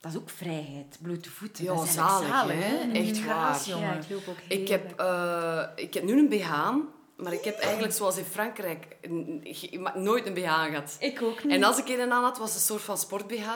Dat 0.03 0.13
is 0.13 0.19
ook 0.19 0.31
vrijheid, 0.31 0.99
blote 1.03 1.31
voeten. 1.31 1.65
Ja, 1.65 1.75
dat 1.75 1.85
is 1.85 1.93
zalig, 1.93 2.53
hè? 2.53 2.91
Echt 2.93 3.19
gras, 3.21 3.27
waar. 3.27 3.63
jongen. 3.67 3.89
Ja, 3.89 4.01
ik 4.01 4.11
loop 4.11 4.29
ook 4.29 4.37
heel 4.49 4.61
ik, 4.61 4.69
heb, 4.69 5.01
eh, 5.01 5.63
ik 5.75 5.95
heb 5.95 6.03
nu 6.03 6.19
een 6.19 6.29
BH, 6.29 6.71
maar 7.17 7.33
ik 7.33 7.45
heb 7.45 7.59
eigenlijk, 7.59 7.93
zoals 7.93 8.17
in 8.17 8.25
Frankrijk, 8.25 8.97
nooit 9.95 10.27
een 10.27 10.35
BH 10.35 10.41
gehad. 10.65 10.97
Ik 10.99 11.23
ook 11.23 11.45
niet. 11.45 11.53
En 11.53 11.65
als 11.65 11.79
ik 11.79 11.89
een 11.89 12.13
aan 12.13 12.23
had, 12.23 12.39
was 12.39 12.49
het 12.49 12.57
een 12.59 12.63
soort 12.67 12.83
van 12.83 12.99
sport-BH. 12.99 13.49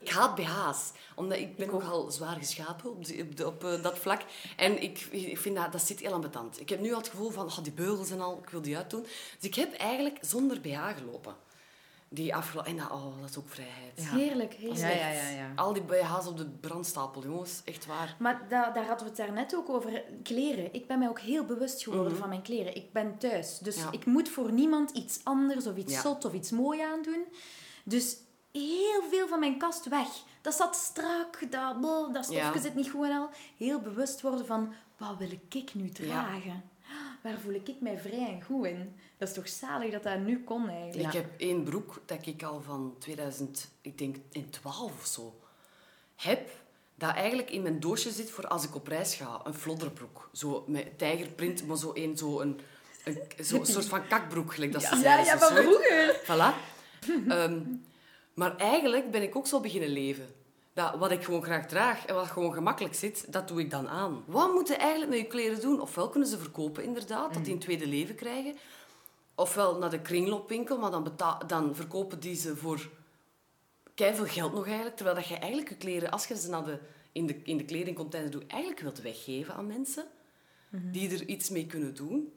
Ik 0.00 0.10
haat 0.10 0.34
BH's, 0.34 0.92
omdat 1.14 1.38
ik 1.38 1.56
ben 1.56 1.66
nogal 1.70 2.10
zwaar 2.10 2.36
geschapen 2.36 2.90
op, 2.90 3.04
die- 3.04 3.22
op, 3.22 3.36
de- 3.36 3.46
op 3.46 3.64
eh, 3.64 3.82
dat 3.82 3.98
vlak. 3.98 4.20
En 4.56 4.82
ik, 4.82 4.98
ik 5.10 5.38
vind 5.38 5.56
dat, 5.56 5.72
dat 5.72 5.82
zit 5.82 6.00
heel 6.00 6.12
ambetant. 6.12 6.60
Ik 6.60 6.68
heb 6.68 6.80
nu 6.80 6.92
al 6.92 6.98
het 6.98 7.08
gevoel 7.08 7.30
van, 7.30 7.46
oh, 7.46 7.58
die 7.62 7.72
beugels 7.72 8.10
en 8.10 8.20
al, 8.20 8.40
ik 8.42 8.50
wil 8.50 8.62
die 8.62 8.76
uitdoen. 8.76 9.02
Dus 9.02 9.48
ik 9.48 9.54
heb 9.54 9.72
eigenlijk 9.74 10.18
zonder 10.20 10.60
BH 10.60 10.78
gelopen. 10.98 11.34
Die 12.08 12.34
afgelo- 12.34 12.62
En 12.62 12.76
dat, 12.76 12.90
oh, 12.90 13.20
dat 13.20 13.30
is 13.30 13.38
ook 13.38 13.48
vrijheid. 13.48 14.00
Heerlijk, 14.00 14.52
heerlijk. 14.54 14.80
Ja, 14.80 14.88
ja, 14.88 15.08
ja, 15.10 15.28
ja. 15.28 15.52
Al 15.56 15.72
die 15.72 15.82
BH's 15.82 16.26
op 16.26 16.36
de 16.36 16.46
brandstapel, 16.48 17.22
jongens. 17.22 17.62
Echt 17.64 17.86
waar. 17.86 18.16
Maar 18.18 18.46
da- 18.48 18.70
daar 18.70 18.86
hadden 18.86 19.04
we 19.04 19.12
het 19.12 19.16
daarnet 19.16 19.54
ook 19.56 19.68
over. 19.68 20.02
Kleren. 20.22 20.74
Ik 20.74 20.86
ben 20.86 20.98
mij 20.98 21.08
ook 21.08 21.20
heel 21.20 21.44
bewust 21.44 21.82
geworden 21.82 22.16
van 22.16 22.28
mijn 22.28 22.42
kleren. 22.42 22.74
Ik 22.76 22.92
ben 22.92 23.18
thuis. 23.18 23.58
Dus 23.58 23.76
Mhm. 23.76 23.84
Ja. 23.84 23.92
ik 23.92 24.06
moet 24.06 24.28
voor 24.28 24.52
niemand 24.52 24.90
iets 24.90 25.20
anders 25.24 25.66
of 25.66 25.76
iets 25.76 25.92
Ja. 25.92 26.00
zot 26.00 26.24
of 26.24 26.32
iets 26.32 26.50
mooi 26.50 26.80
aandoen. 26.80 27.24
Dus 27.84 28.16
heel 28.52 29.02
veel 29.10 29.28
van 29.28 29.38
mijn 29.40 29.58
kast 29.58 29.88
weg. 29.88 30.08
Dat 30.42 30.54
zat 30.54 30.76
strak, 30.76 31.50
dat, 31.50 31.80
bl- 31.80 32.12
dat 32.12 32.24
stofje 32.24 32.42
Ja. 32.42 32.60
zit 32.60 32.74
niet 32.74 32.90
goed 32.90 33.04
en 33.04 33.12
al. 33.16 33.28
Heel 33.56 33.80
bewust 33.80 34.20
worden 34.20 34.46
van, 34.46 34.72
wat 34.96 35.16
wil 35.18 35.30
ik 35.50 35.74
nu 35.74 35.88
dragen? 35.90 36.62
Waar 37.26 37.40
voel 37.40 37.54
ik 37.54 37.74
mij 37.80 37.98
vrij 37.98 38.28
en 38.28 38.42
goed 38.42 38.66
in? 38.66 38.94
Dat 39.16 39.28
is 39.28 39.34
toch 39.34 39.48
zalig 39.48 39.92
dat 39.92 40.02
dat 40.02 40.18
nu 40.18 40.44
kon 40.44 40.68
eigenlijk. 40.68 41.14
Ik 41.14 41.20
heb 41.20 41.26
één 41.36 41.62
broek 41.64 42.02
dat 42.04 42.26
ik 42.26 42.42
al 42.42 42.60
van 42.60 42.94
2000, 42.98 43.70
ik 43.80 43.98
denk 43.98 44.16
in 44.30 44.50
12 44.50 44.92
of 44.92 45.06
zo, 45.06 45.34
heb. 46.16 46.50
Dat 46.94 47.14
eigenlijk 47.14 47.50
in 47.50 47.62
mijn 47.62 47.80
doosje 47.80 48.10
zit 48.10 48.30
voor 48.30 48.46
als 48.46 48.64
ik 48.64 48.74
op 48.74 48.86
reis 48.86 49.14
ga. 49.14 49.40
Een 49.44 49.54
flodderbroek. 49.54 50.28
Zo 50.32 50.64
met 50.66 50.98
tijgerprint, 50.98 51.66
maar 51.66 51.76
zo 51.76 51.90
een, 51.94 52.16
zo 52.16 52.40
een, 52.40 52.60
een, 53.04 53.44
zo 53.44 53.56
een 53.56 53.66
soort 53.66 53.86
van 53.86 54.06
kakbroek, 54.06 54.54
gelijk 54.54 54.72
dat 54.72 54.82
ze 54.82 54.94
Ja, 54.94 55.00
zeiden. 55.00 55.24
ja, 55.24 55.38
van 55.38 55.56
vroeger. 55.56 56.20
Voilà. 56.24 56.54
Ehm, 57.28 57.60
maar 58.34 58.56
eigenlijk 58.56 59.10
ben 59.10 59.22
ik 59.22 59.36
ook 59.36 59.46
zo 59.46 59.60
beginnen 59.60 59.88
leven. 59.88 60.26
Dat 60.76 60.94
wat 60.94 61.10
ik 61.10 61.24
gewoon 61.24 61.42
graag 61.42 61.66
draag 61.66 62.06
en 62.06 62.14
wat 62.14 62.26
gewoon 62.26 62.52
gemakkelijk 62.52 62.94
zit, 62.94 63.32
dat 63.32 63.48
doe 63.48 63.60
ik 63.60 63.70
dan 63.70 63.88
aan. 63.88 64.22
Wat 64.26 64.52
moet 64.52 64.68
je 64.68 64.76
eigenlijk 64.76 65.10
met 65.10 65.20
je 65.20 65.26
kleren 65.26 65.60
doen? 65.60 65.80
Ofwel 65.80 66.08
kunnen 66.08 66.28
ze 66.28 66.38
verkopen, 66.38 66.84
inderdaad, 66.84 67.34
dat 67.34 67.44
die 67.44 67.52
een 67.52 67.58
tweede 67.60 67.86
leven 67.86 68.14
krijgen. 68.14 68.54
Ofwel 69.34 69.78
naar 69.78 69.90
de 69.90 70.00
kringloopwinkel, 70.00 70.78
maar 70.78 70.90
dan, 70.90 71.12
dan 71.46 71.74
verkopen 71.74 72.20
die 72.20 72.34
ze 72.34 72.56
voor 72.56 72.88
veel 73.94 74.26
geld 74.26 74.52
nog 74.52 74.66
eigenlijk. 74.66 74.96
Terwijl 74.96 75.16
dat 75.16 75.26
je 75.26 75.36
eigenlijk 75.36 75.68
je 75.68 75.76
kleren, 75.76 76.10
als 76.10 76.26
je 76.26 76.36
ze 76.36 76.48
naar 76.48 76.64
de, 76.64 76.78
in, 77.12 77.26
de, 77.26 77.40
in 77.42 77.56
de 77.56 77.64
kledingcontainer 77.64 78.30
doet, 78.30 78.46
eigenlijk 78.46 78.80
wilt 78.80 79.00
weggeven 79.00 79.54
aan 79.54 79.66
mensen 79.66 80.04
die 80.70 81.10
er 81.10 81.26
iets 81.26 81.50
mee 81.50 81.66
kunnen 81.66 81.94
doen. 81.94 82.32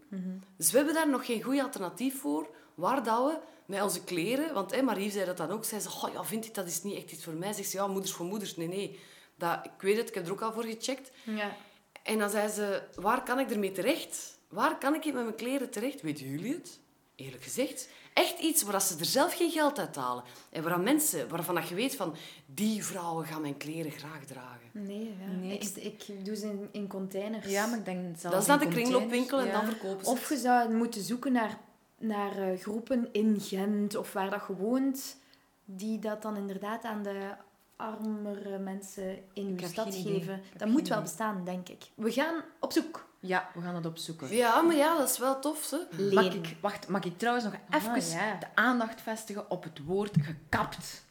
Dus 0.56 0.72
we 0.72 0.78
hebben 0.78 0.96
daar 0.96 1.10
nog 1.10 1.26
geen 1.26 1.44
goed 1.44 1.60
alternatief 1.60 2.20
voor. 2.20 2.50
Waar 2.76 3.04
dat 3.04 3.26
we 3.26 3.38
met 3.70 3.82
onze 3.82 4.04
kleren... 4.04 4.54
Want 4.54 4.72
hè, 4.72 4.82
Marie 4.82 5.12
zei 5.12 5.26
dat 5.26 5.38
dan 5.38 5.52
ook. 5.52 5.66
Zei 5.66 5.82
ze, 5.82 5.90
oh, 5.90 6.14
ja, 6.14 6.24
vind 6.24 6.46
ik 6.46 6.54
dat 6.54 6.68
is 6.68 6.84
niet 6.84 6.96
echt 6.96 7.12
iets 7.12 7.24
voor 7.24 7.34
mij? 7.34 7.54
Zegt 7.54 7.70
ze, 7.70 7.78
ja, 7.78 7.88
moeders 7.88 8.12
voor 8.12 8.26
moeders. 8.26 8.56
Nee, 8.56 8.68
nee. 8.68 9.00
Dat, 9.36 9.60
ik 9.66 9.82
weet 9.82 9.98
het, 9.98 10.08
ik 10.08 10.14
heb 10.14 10.26
er 10.26 10.32
ook 10.32 10.42
al 10.42 10.54
voor 10.54 10.64
gecheckt. 10.64 11.12
Ja. 11.24 11.56
En 12.04 12.18
dan 12.18 12.30
zei 12.30 12.50
ze, 12.50 12.82
waar 12.96 13.24
kan 13.24 13.40
ik 13.40 13.52
ermee 13.52 13.72
terecht? 13.72 14.40
Waar 14.48 14.78
kan 14.78 14.96
ik 14.96 15.06
met 15.06 15.14
mijn 15.14 15.36
kleren 15.36 15.70
terecht? 15.70 16.02
Weten 16.02 16.30
jullie 16.30 16.54
het? 16.54 16.80
Eerlijk 17.16 17.44
gezegd. 17.44 17.90
Echt 18.14 18.40
iets 18.40 18.64
waar 18.64 18.82
ze 18.82 18.96
er 19.00 19.06
zelf 19.06 19.36
geen 19.36 19.52
geld 19.52 19.80
uit 19.80 19.96
halen. 19.96 20.24
En 20.50 20.64
waar 20.64 20.80
mensen, 20.80 21.30
waarvan 21.30 21.56
dat 21.56 21.68
je 21.68 21.76
weet 21.76 21.96
van... 21.96 22.16
Die 22.46 22.86
vrouwen 22.86 23.26
gaan 23.26 23.42
mijn 23.42 23.58
kleren 23.58 23.92
graag 23.92 24.26
dragen. 24.26 24.70
Nee, 24.72 25.16
ja. 25.20 25.32
Nee, 25.40 25.58
ik, 25.58 25.76
ik 25.76 26.26
doe 26.26 26.36
ze 26.36 26.46
in, 26.48 26.70
in 26.72 26.88
containers. 26.88 27.46
Ja, 27.48 27.66
maar 27.66 27.78
ik 27.78 27.86
denk 27.86 28.00
zelfs 28.18 28.22
Dat 28.36 28.42
is 28.42 28.48
naar 28.48 28.60
de 28.60 28.66
in 28.66 28.72
kringloopwinkel 28.72 29.40
en 29.40 29.52
dan 29.52 29.66
verkopen 29.66 30.06
ze 30.06 30.12
Of 30.12 30.30
je 30.30 30.38
zou 30.38 30.74
moeten 30.74 31.02
zoeken 31.04 31.32
naar, 31.32 31.60
naar 32.00 32.38
eh, 32.38 32.60
groepen 32.60 33.10
in 33.12 33.38
Gent 33.40 33.96
of 33.96 34.14
waar 34.14 34.30
dat 34.30 34.44
je 34.48 34.56
woont, 34.56 35.18
die 35.66 36.00
dat 36.00 36.22
dan 36.22 36.36
inderdaad 36.36 36.84
aan 36.84 37.04
de 37.04 37.32
armere 37.76 38.58
mensen 38.58 39.18
in 39.34 39.58
uw 39.60 39.68
stad 39.68 39.96
geven. 39.96 40.42
Dat 40.58 40.68
moet 40.68 40.88
wel 40.88 41.02
bestaan, 41.02 41.42
denk 41.46 41.70
ik. 41.70 41.84
We 41.96 42.12
gaan 42.12 42.44
op 42.60 42.72
zoek. 42.72 43.08
Ja, 43.20 43.50
we 43.54 43.62
gaan 43.62 43.74
dat 43.74 43.86
opzoeken. 43.86 44.36
Ja, 44.36 44.62
maar 44.62 44.76
ja, 44.76 44.98
dat 44.98 45.10
is 45.10 45.18
wel 45.18 45.40
tof, 45.40 45.70
hè? 45.70 46.14
Mag 46.14 46.34
ik, 46.34 46.56
wacht, 46.62 46.88
mag 46.88 47.04
ik 47.04 47.18
trouwens 47.18 47.46
nog 47.46 47.54
Ah, 47.70 47.84
even 47.96 48.18
ja. 48.18 48.36
de 48.40 48.46
aandacht 48.56 49.02
vestigen 49.02 49.52
op 49.52 49.64
het 49.64 49.84
woord 49.86 50.16
gekapt? 50.22 51.04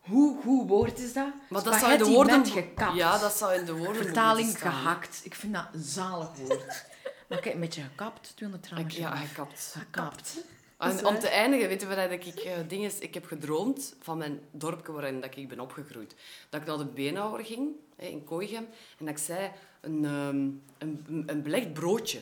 Hoe 0.00 0.40
goed 0.42 0.68
woord 0.68 0.98
is 0.98 1.12
dat? 1.12 1.28
Maar 1.48 1.62
dat 1.62 1.74
zou 1.74 1.92
in 1.92 1.98
de 1.98 2.04
woorden... 2.04 2.46
gekapt. 2.46 2.96
Ja, 2.96 3.18
dat 3.18 3.32
zou 3.36 3.54
in 3.54 3.64
de 3.64 3.76
woorden 3.76 4.02
Vertaling 4.04 4.58
gehakt. 4.58 5.20
Ik 5.24 5.34
vind 5.34 5.54
dat 5.54 5.64
een 5.72 5.82
zalig 5.82 6.28
woord. 6.36 6.84
Maar 7.30 7.38
kijk, 7.40 7.54
een 7.54 7.60
beetje 7.60 7.82
gekapt, 7.82 8.32
200 8.36 8.66
gram. 8.72 8.84
Ik- 8.84 8.90
Ja, 8.90 9.16
gekapt. 9.16 9.74
Gekapt. 9.78 10.44
En 10.78 11.06
om 11.06 11.18
te 11.18 11.28
eindigen, 11.28 11.68
weten 11.68 11.88
we 11.88 11.94
dat 11.94 12.10
ik 12.10 12.24
eh, 12.26 12.52
dingen, 12.68 12.90
ik 13.02 13.14
heb 13.14 13.26
gedroomd 13.26 13.94
van 14.00 14.18
mijn 14.18 14.40
dorpje 14.50 14.92
waarin 14.92 15.20
dat 15.20 15.36
ik 15.36 15.48
ben 15.48 15.60
opgegroeid. 15.60 16.14
Dat 16.48 16.60
ik 16.60 16.66
naar 16.66 16.78
de 16.78 16.84
beenhouwer 16.84 17.44
ging, 17.44 17.68
hè, 17.96 18.06
in 18.06 18.24
Kooigem, 18.24 18.66
en 18.98 19.04
dat 19.04 19.08
ik 19.08 19.18
zei, 19.18 19.50
een, 19.80 20.04
ehm, 20.04 20.48
een, 20.78 21.22
een 21.26 21.42
belegd 21.42 21.72
broodje. 21.72 22.20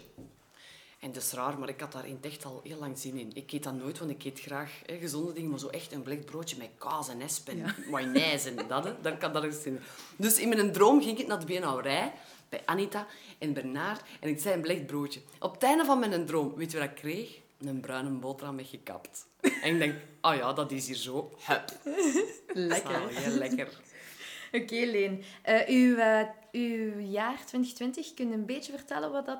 En 1.00 1.12
dat 1.12 1.22
is 1.22 1.32
raar, 1.32 1.58
maar 1.58 1.68
ik 1.68 1.80
had 1.80 1.92
daar 1.92 2.06
in 2.06 2.14
het 2.20 2.24
echt 2.32 2.44
al 2.44 2.60
heel 2.64 2.78
lang 2.78 2.98
zin 2.98 3.16
in. 3.18 3.30
Ik 3.34 3.52
eet 3.52 3.62
dat 3.62 3.74
nooit, 3.74 3.98
want 3.98 4.10
ik 4.10 4.24
eet 4.24 4.40
graag 4.40 4.70
hè, 4.86 4.98
gezonde 4.98 5.32
dingen, 5.32 5.50
maar 5.50 5.58
zo 5.58 5.68
echt 5.68 5.92
een 5.92 6.02
belegd 6.02 6.24
broodje 6.24 6.56
met 6.56 6.68
kaas 6.78 7.08
en 7.08 7.20
esp 7.20 7.48
en 7.48 7.74
mayonaise 7.90 8.50
en 8.54 8.68
dat, 8.68 8.84
hè, 8.84 9.00
daar 9.00 9.16
kan 9.18 9.32
dat 9.32 9.44
eens 9.44 9.64
in. 9.64 9.80
Dus 10.16 10.38
in 10.38 10.48
mijn 10.48 10.72
droom 10.72 11.02
ging 11.02 11.18
ik 11.18 11.26
naar 11.26 11.40
de 11.40 11.46
beenhouwerij, 11.46 12.12
bij 12.48 12.62
Anita 12.64 13.06
en 13.38 13.52
Bernard, 13.52 14.02
en 14.20 14.28
ik 14.28 14.40
zei 14.40 14.54
een 14.54 14.60
belegd 14.60 14.86
broodje. 14.86 15.20
Op 15.38 15.52
het 15.52 15.62
einde 15.62 15.84
van 15.84 15.98
mijn 15.98 16.26
droom, 16.26 16.54
weet 16.54 16.70
je 16.70 16.78
wat 16.78 16.88
ik 16.88 16.94
kreeg? 16.94 17.40
Een 17.58 17.80
bruine 17.80 18.10
boterham 18.10 18.54
met 18.54 18.66
gekapt. 18.66 19.26
En 19.62 19.72
ik 19.72 19.78
denk, 19.78 19.94
oh 20.20 20.34
ja, 20.34 20.52
dat 20.52 20.72
is 20.72 20.86
hier 20.86 20.96
zo. 20.96 21.32
Hup. 21.38 21.72
Lekker. 22.54 22.92
Zalig, 22.92 23.24
hè, 23.24 23.30
lekker. 23.30 23.80
Oké, 24.52 24.84
Leen. 24.84 25.22
Eh, 25.42 25.68
uw, 25.68 25.96
eh, 25.96 26.28
uw 26.52 26.98
jaar 26.98 27.36
2020, 27.36 28.14
kun 28.14 28.28
je 28.28 28.34
een 28.34 28.46
beetje 28.46 28.72
vertellen 28.72 29.12
wat 29.12 29.26
dat 29.26 29.38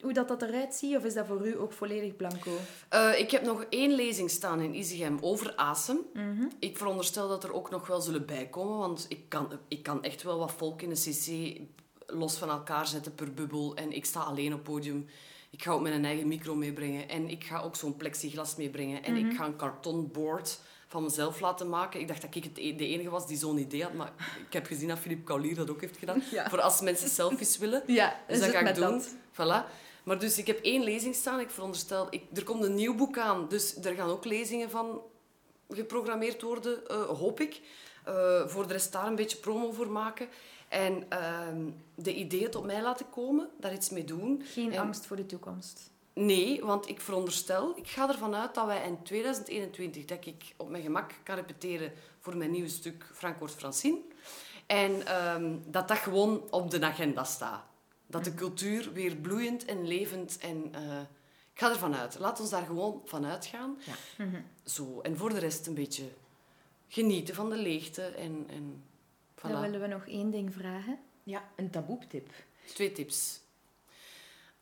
hoe 0.00 0.12
dat, 0.12 0.28
dat 0.28 0.42
eruit 0.42 0.74
ziet? 0.74 0.96
Of 0.96 1.04
is 1.04 1.14
dat 1.14 1.26
voor 1.26 1.46
u 1.46 1.58
ook 1.58 1.72
volledig 1.72 2.16
blanco? 2.16 2.50
Uh, 2.94 3.18
ik 3.18 3.30
heb 3.30 3.42
nog 3.42 3.66
één 3.68 3.94
lezing 3.94 4.30
staan 4.30 4.60
in 4.60 4.74
Isegem 4.74 5.18
over 5.20 5.56
asem. 5.56 5.98
Mm 6.12 6.50
Ik 6.58 6.76
veronderstel 6.76 7.28
dat 7.28 7.44
er 7.44 7.52
ook 7.52 7.70
nog 7.70 7.86
wel 7.86 8.00
zullen 8.00 8.26
bijkomen, 8.26 8.78
want 8.78 9.06
ik 9.08 9.28
kan, 9.28 9.48
ik 9.68 9.82
kan 9.82 10.02
echt 10.02 10.22
wel 10.22 10.38
wat 10.38 10.52
volk 10.52 10.82
in 10.82 10.88
de 10.88 10.94
cc 10.94 11.58
los 12.06 12.36
van 12.36 12.50
elkaar 12.50 12.86
zetten 12.86 13.14
per 13.14 13.34
bubbel. 13.34 13.76
En 13.76 13.92
ik 13.92 14.04
sta 14.04 14.20
alleen 14.20 14.54
op 14.54 14.64
podium. 14.64 15.06
Ik 15.50 15.62
ga 15.62 15.72
ook 15.72 15.80
mijn 15.80 16.04
eigen 16.04 16.28
micro 16.28 16.54
meebrengen. 16.54 17.08
En 17.08 17.28
ik 17.28 17.44
ga 17.44 17.60
ook 17.60 17.76
zo'n 17.76 17.96
plexiglas 17.96 18.56
meebrengen. 18.56 19.04
En 19.04 19.16
ik 19.16 19.24
mhm. 19.24 19.34
ga 19.34 19.44
een 19.44 19.56
kartonboard 19.56 20.60
van 20.86 21.02
mezelf 21.02 21.40
laten 21.40 21.68
maken. 21.68 22.00
Ik 22.00 22.08
dacht 22.08 22.22
dat 22.22 22.34
ik 22.34 22.44
het 22.44 22.58
e-, 22.58 22.76
de 22.76 22.86
enige 22.86 23.10
was 23.10 23.26
die 23.26 23.36
zo'n 23.36 23.58
idee 23.58 23.82
had. 23.82 23.92
Maar 23.92 24.12
ik 24.46 24.52
heb 24.52 24.66
gezien 24.66 24.88
dat 24.88 24.98
Philippe 24.98 25.24
Kaulier 25.24 25.54
dat 25.54 25.70
ook 25.70 25.80
heeft 25.80 25.96
gedaan. 25.96 26.22
Voor 26.50 26.60
als 26.60 26.80
mensen 26.80 27.08
selfies 27.08 27.58
willen. 27.58 27.82
Ja, 27.86 28.20
dus 28.28 28.40
dat 28.40 28.50
ga 28.50 28.60
ik 28.60 28.74
doen. 28.74 29.02
Voilà. 29.32 29.84
Maar 30.04 30.18
dus 30.18 30.38
ik 30.38 30.46
heb 30.46 30.58
één 30.62 30.82
lezing 30.82 31.14
staan. 31.14 31.40
Ik 31.40 31.50
veronderstel... 31.50 32.06
Ik, 32.10 32.22
er 32.34 32.44
komt 32.44 32.64
een 32.64 32.74
nieuw 32.74 32.94
boek 32.94 33.18
aan. 33.18 33.48
Dus 33.48 33.76
er 33.76 33.94
gaan 33.94 34.08
ook 34.08 34.24
lezingen 34.24 34.70
van 34.70 35.00
geprogrammeerd 35.68 36.42
worden, 36.42 36.80
uh, 36.90 37.02
hoop 37.02 37.40
ik. 37.40 37.60
Uh, 38.08 38.46
voor 38.46 38.66
de 38.66 38.72
rest 38.72 38.92
daar 38.92 39.06
een 39.06 39.14
beetje 39.14 39.36
promo 39.36 39.72
voor 39.72 39.90
maken. 39.90 40.28
En 40.68 41.06
uh, 41.12 41.72
de 41.94 42.14
ideeën 42.14 42.50
tot 42.50 42.64
mij 42.64 42.82
laten 42.82 43.10
komen, 43.10 43.48
daar 43.58 43.72
iets 43.72 43.90
mee 43.90 44.04
doen. 44.04 44.42
Geen 44.44 44.78
angst 44.78 45.06
voor 45.06 45.16
de 45.16 45.26
toekomst? 45.26 45.90
Nee, 46.12 46.64
want 46.64 46.88
ik 46.88 47.00
veronderstel, 47.00 47.76
ik 47.76 47.88
ga 47.88 48.08
ervan 48.08 48.34
uit 48.34 48.54
dat 48.54 48.66
wij 48.66 48.86
in 48.86 49.02
2021, 49.02 50.04
dat 50.04 50.26
ik 50.26 50.54
op 50.56 50.68
mijn 50.68 50.82
gemak 50.82 51.12
kan 51.22 51.34
repeteren 51.34 51.92
voor 52.20 52.36
mijn 52.36 52.50
nieuwe 52.50 52.68
stuk 52.68 53.10
Frank 53.12 53.38
wordt 53.38 53.54
Francine. 53.54 53.98
En 54.66 55.24
um, 55.34 55.62
dat 55.66 55.88
dat 55.88 55.98
gewoon 55.98 56.42
op 56.50 56.70
de 56.70 56.84
agenda 56.84 57.24
staat. 57.24 57.64
Dat 58.06 58.24
de 58.24 58.34
cultuur 58.34 58.92
weer 58.92 59.16
bloeiend 59.16 59.64
en 59.64 59.86
levend 59.86 60.38
en... 60.38 60.72
Uh, 60.74 61.00
ik 61.52 61.62
ga 61.62 61.70
ervan 61.70 61.94
uit. 61.94 62.18
Laat 62.18 62.40
ons 62.40 62.50
daar 62.50 62.66
gewoon 62.66 63.02
van 63.04 63.26
uitgaan. 63.26 63.78
Ja. 63.86 64.24
Mhm. 64.24 64.40
Zo. 64.64 65.00
En 65.00 65.16
voor 65.16 65.28
de 65.28 65.38
rest 65.38 65.66
een 65.66 65.74
beetje 65.74 66.04
genieten 66.88 67.34
van 67.34 67.50
de 67.50 67.56
leegte 67.56 68.02
en... 68.02 68.46
en. 68.48 68.84
Dan 69.52 69.60
willen 69.60 69.80
we 69.80 69.86
nog 69.86 70.06
één 70.06 70.30
ding 70.30 70.54
vragen. 70.54 70.98
Ja, 71.22 71.48
een 71.56 71.70
taboe-tip. 71.70 72.30
Twee 72.66 72.92
tips. 72.92 73.40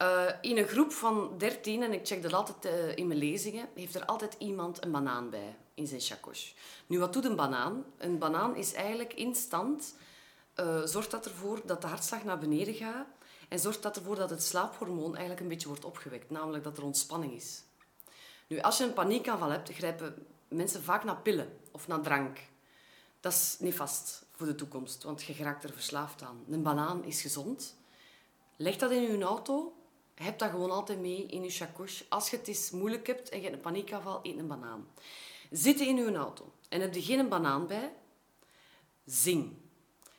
Uh, 0.02 0.30
in 0.40 0.58
een 0.58 0.66
groep 0.66 0.92
van 0.92 1.38
dertien, 1.38 1.82
en 1.82 1.92
ik 1.92 2.06
check 2.06 2.22
dat 2.22 2.32
altijd 2.32 2.74
uh, 2.74 2.96
in 2.96 3.06
mijn 3.06 3.18
lezingen, 3.18 3.68
heeft 3.74 3.94
er 3.94 4.04
altijd 4.04 4.34
iemand 4.38 4.84
een 4.84 4.90
banaan 4.90 5.30
bij 5.30 5.56
in 5.74 5.86
zijn 5.86 6.00
chakos. 6.00 6.54
Nu, 6.86 6.98
wat 6.98 7.12
doet 7.12 7.24
een 7.24 7.36
banaan? 7.36 7.84
Een 7.98 8.18
banaan 8.18 8.56
is 8.56 8.72
eigenlijk 8.72 9.12
instant, 9.12 9.96
uh, 10.60 10.82
zorgt 10.84 11.10
dat 11.10 11.24
ervoor 11.24 11.60
dat 11.64 11.80
de 11.80 11.86
hartslag 11.86 12.24
naar 12.24 12.38
beneden 12.38 12.74
gaat 12.74 13.06
en 13.48 13.58
zorgt 13.58 13.82
dat 13.82 13.96
ervoor 13.96 14.16
dat 14.16 14.30
het 14.30 14.42
slaaphormoon 14.42 15.10
eigenlijk 15.10 15.40
een 15.40 15.48
beetje 15.48 15.68
wordt 15.68 15.84
opgewekt, 15.84 16.30
namelijk 16.30 16.64
dat 16.64 16.76
er 16.76 16.84
ontspanning 16.84 17.32
is. 17.32 17.62
Nu, 18.46 18.60
als 18.60 18.78
je 18.78 18.84
een 18.84 18.92
paniekaanval 18.92 19.50
hebt, 19.50 19.70
grijpen 19.72 20.26
mensen 20.48 20.82
vaak 20.82 21.04
naar 21.04 21.16
pillen 21.16 21.58
of 21.70 21.88
naar 21.88 22.00
drank. 22.00 22.38
Dat 23.20 23.32
is 23.32 23.56
niet 23.58 23.74
vast 23.74 24.23
voor 24.36 24.46
de 24.46 24.54
toekomst, 24.54 25.02
want 25.02 25.22
je 25.22 25.34
raakt 25.34 25.64
er 25.64 25.72
verslaafd 25.72 26.22
aan. 26.22 26.44
Een 26.50 26.62
banaan 26.62 27.04
is 27.04 27.20
gezond. 27.20 27.76
Leg 28.56 28.76
dat 28.76 28.90
in 28.90 29.02
je 29.02 29.22
auto, 29.22 29.72
heb 30.14 30.38
dat 30.38 30.50
gewoon 30.50 30.70
altijd 30.70 31.00
mee 31.00 31.26
in 31.26 31.42
je 31.42 31.50
chakos. 31.50 32.04
Als 32.08 32.30
je 32.30 32.36
het 32.36 32.48
eens 32.48 32.70
moeilijk 32.70 33.06
hebt 33.06 33.28
en 33.28 33.36
je 33.36 33.42
hebt 33.42 33.56
een 33.56 33.62
paniekaanval, 33.62 34.20
eet 34.22 34.38
een 34.38 34.46
banaan. 34.46 34.86
Zit 35.50 35.80
in 35.80 35.96
je 35.96 36.14
auto 36.14 36.52
en 36.68 36.80
heb 36.80 36.94
je 36.94 37.02
geen 37.02 37.28
banaan 37.28 37.66
bij, 37.66 37.92
zing. 39.04 39.56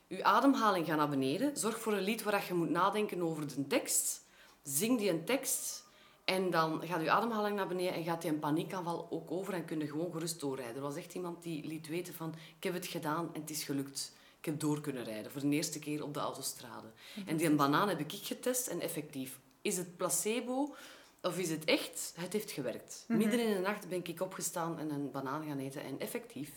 Je 0.07 0.23
ademhaling 0.23 0.85
gaat 0.85 0.97
naar 0.97 1.09
beneden. 1.09 1.57
Zorg 1.57 1.79
voor 1.79 1.93
een 1.93 2.03
lied 2.03 2.23
waar 2.23 2.45
je 2.47 2.53
moet 2.53 2.69
nadenken 2.69 3.21
over 3.21 3.47
de 3.47 3.67
tekst. 3.67 4.23
Zing 4.63 4.97
die 4.97 5.09
een 5.09 5.25
tekst 5.25 5.84
en 6.25 6.49
dan 6.49 6.81
gaat 6.87 7.01
je 7.01 7.11
ademhaling 7.11 7.55
naar 7.55 7.67
beneden 7.67 7.93
en 7.93 8.03
gaat 8.03 8.21
die 8.21 8.31
een 8.31 8.39
paniekaanval 8.39 9.07
ook 9.09 9.31
over 9.31 9.53
en 9.53 9.65
kun 9.65 9.79
je 9.79 9.87
gewoon 9.87 10.11
gerust 10.11 10.39
doorrijden. 10.39 10.75
Er 10.75 10.81
was 10.81 10.95
echt 10.95 11.13
iemand 11.13 11.43
die 11.43 11.67
liet 11.67 11.87
weten 11.87 12.13
van, 12.13 12.33
ik 12.57 12.63
heb 12.63 12.73
het 12.73 12.87
gedaan 12.87 13.29
en 13.33 13.41
het 13.41 13.49
is 13.49 13.63
gelukt. 13.63 14.13
Ik 14.39 14.45
heb 14.45 14.59
door 14.59 14.81
kunnen 14.81 15.03
rijden, 15.03 15.31
voor 15.31 15.41
de 15.41 15.49
eerste 15.49 15.79
keer 15.79 16.03
op 16.03 16.13
de 16.13 16.19
autostrade. 16.19 16.87
En 17.25 17.37
die 17.37 17.47
een 17.47 17.55
banaan 17.55 17.89
heb 17.89 17.99
ik 17.99 18.11
getest 18.11 18.67
en 18.67 18.81
effectief. 18.81 19.39
Is 19.61 19.77
het 19.77 19.97
placebo 19.97 20.75
of 21.21 21.37
is 21.37 21.49
het 21.49 21.63
echt? 21.63 22.13
Het 22.15 22.33
heeft 22.33 22.51
gewerkt. 22.51 23.05
Mhm. 23.07 23.17
Midden 23.17 23.39
in 23.39 23.53
de 23.53 23.59
nacht 23.59 23.89
ben 23.89 24.05
ik 24.05 24.21
opgestaan 24.21 24.79
en 24.79 24.89
een 24.89 25.11
banaan 25.11 25.45
gaan 25.45 25.57
eten 25.57 25.83
en 25.83 25.99
effectief. 25.99 26.51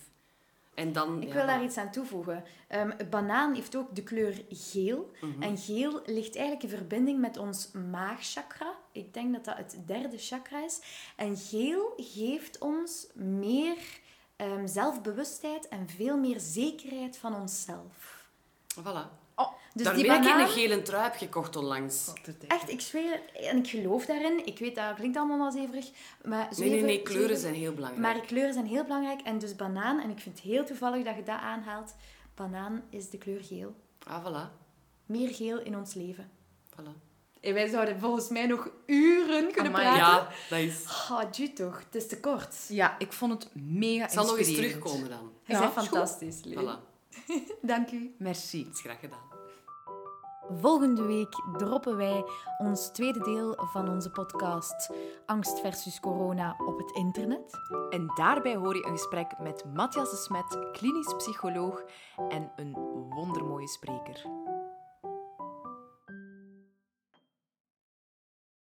En 0.75 0.93
dan, 0.93 1.23
ik 1.23 1.33
wil 1.33 1.47
daar 1.47 1.63
iets 1.63 1.77
aan 1.77 1.91
toevoegen. 1.91 2.45
Um, 2.71 2.93
banaan 3.11 3.55
heeft 3.55 3.77
ook 3.77 3.95
de 3.95 4.03
kleur 4.03 4.43
geel. 4.51 5.11
Mhm. 5.21 5.43
En 5.43 5.59
geel 5.59 6.03
ligt 6.07 6.37
eigenlijk 6.37 6.63
in 6.63 6.79
verbinding 6.79 7.21
met 7.21 7.37
ons 7.37 7.71
maagchakra. 7.91 8.75
Ik 8.99 9.15
denk 9.15 9.33
dat 9.33 9.45
dat 9.45 9.57
het 9.57 9.77
derde 9.87 10.19
chakra 10.19 10.65
is. 10.65 10.81
En 11.17 11.37
geel 11.37 11.93
geeft 11.97 12.59
ons 12.59 13.07
meer 13.15 13.77
um, 14.37 14.67
zelfbewustheid 14.67 15.69
en 15.69 15.89
veel 15.89 16.17
meer 16.17 16.41
zekerheid 16.41 17.17
van 17.17 17.35
onszelf. 17.35 18.27
Voilà. 18.81 19.27
Oh, 19.35 19.53
dus 19.75 19.85
Daarmee 19.85 20.03
die 20.03 20.13
banaan... 20.13 20.41
ik 20.41 20.47
een 20.47 20.53
gele 20.53 20.83
trui 20.83 21.03
heb 21.03 21.15
gekocht 21.15 21.57
onlangs. 21.57 22.13
Echt, 22.47 22.71
ik 22.71 22.81
zweer 22.81 23.21
En 23.35 23.57
ik 23.57 23.69
geloof 23.69 24.07
daarin. 24.07 24.47
Ik 24.47 24.59
weet, 24.59 24.75
dat 24.75 24.95
klinkt 24.95 25.17
allemaal 25.17 25.39
wel 25.39 25.51
zeverig. 25.51 25.91
Maar 26.25 26.49
nee, 26.57 26.71
nee, 26.71 26.83
nee. 26.83 27.03
Kleuren 27.03 27.37
zijn 27.37 27.55
heel 27.55 27.75
belangrijk. 27.75 28.03
Maar 28.03 28.27
kleuren 28.27 28.53
zijn 28.53 28.67
heel 28.67 28.83
belangrijk. 28.83 29.21
En 29.21 29.39
dus 29.39 29.57
banaan, 29.57 30.01
en 30.01 30.11
ik 30.11 30.19
vind 30.19 30.37
het 30.37 30.45
heel 30.45 30.65
toevallig 30.65 31.05
dat 31.05 31.17
je 31.17 31.23
dat 31.23 31.41
aanhaalt. 31.41 31.95
Banaan 32.35 32.83
is 32.91 33.11
de 33.11 33.19
kleur 33.19 33.45
geel. 33.45 33.75
Ah, 34.07 34.27
voilà. 34.27 34.53
Meer 35.07 35.29
geel 35.29 35.61
in 35.61 35.77
ons 35.77 35.95
leven. 35.95 36.31
Voilà. 36.71 37.08
En 37.41 37.55
wij 37.55 37.69
zouden 37.69 37.99
volgens 37.99 38.29
mij 38.29 38.47
nog 38.47 38.69
uren 38.87 39.53
kunnen 39.53 39.73
praten. 39.73 39.97
Ja, 39.97 40.29
dat 40.51 40.59
is... 40.59 40.85
Oh, 41.11 41.23
ju 41.31 41.53
toch. 41.53 41.79
Het 41.79 41.95
is 41.95 42.07
te 42.07 42.21
kort. 42.21 42.57
Ja, 42.69 42.99
ik 42.99 43.13
vond 43.13 43.33
het 43.33 43.55
mega 43.55 44.03
Het 44.03 44.13
zal 44.13 44.27
nog 44.27 44.39
eens 44.39 44.55
terugkomen 44.55 45.09
dan. 45.09 45.33
Je 45.45 45.53
ja, 45.53 45.61
bent 45.61 45.73
fantastisch, 45.73 46.41
Voilà. 46.47 46.87
Dank 47.63 47.91
u. 47.91 48.15
Merci. 48.19 48.65
Het 48.65 48.75
is 48.75 48.81
graag 48.81 49.01
gedaan. 49.01 49.29
Volgende 50.61 51.03
week 51.03 51.35
droppen 51.57 51.97
wij 51.97 52.25
ons 52.59 52.89
tweede 52.89 53.21
deel 53.21 53.55
van 53.73 53.89
onze 53.89 54.11
podcast 54.11 54.91
Angst 55.27 55.61
versus 55.61 56.01
Corona 56.01 56.57
op 56.67 56.79
het 56.79 56.97
internet. 56.97 57.53
En 57.91 58.13
daarbij 58.17 58.57
hoor 58.57 58.77
je 58.77 58.85
een 58.85 58.93
gesprek 58.93 59.39
met 59.39 59.65
Matthias 59.75 60.11
de 60.11 60.17
Smet, 60.17 60.73
klinisch 60.73 61.15
psycholoog 61.17 61.83
en 62.29 62.53
een 62.57 62.73
wondermooie 63.09 63.69
spreker. 63.69 64.27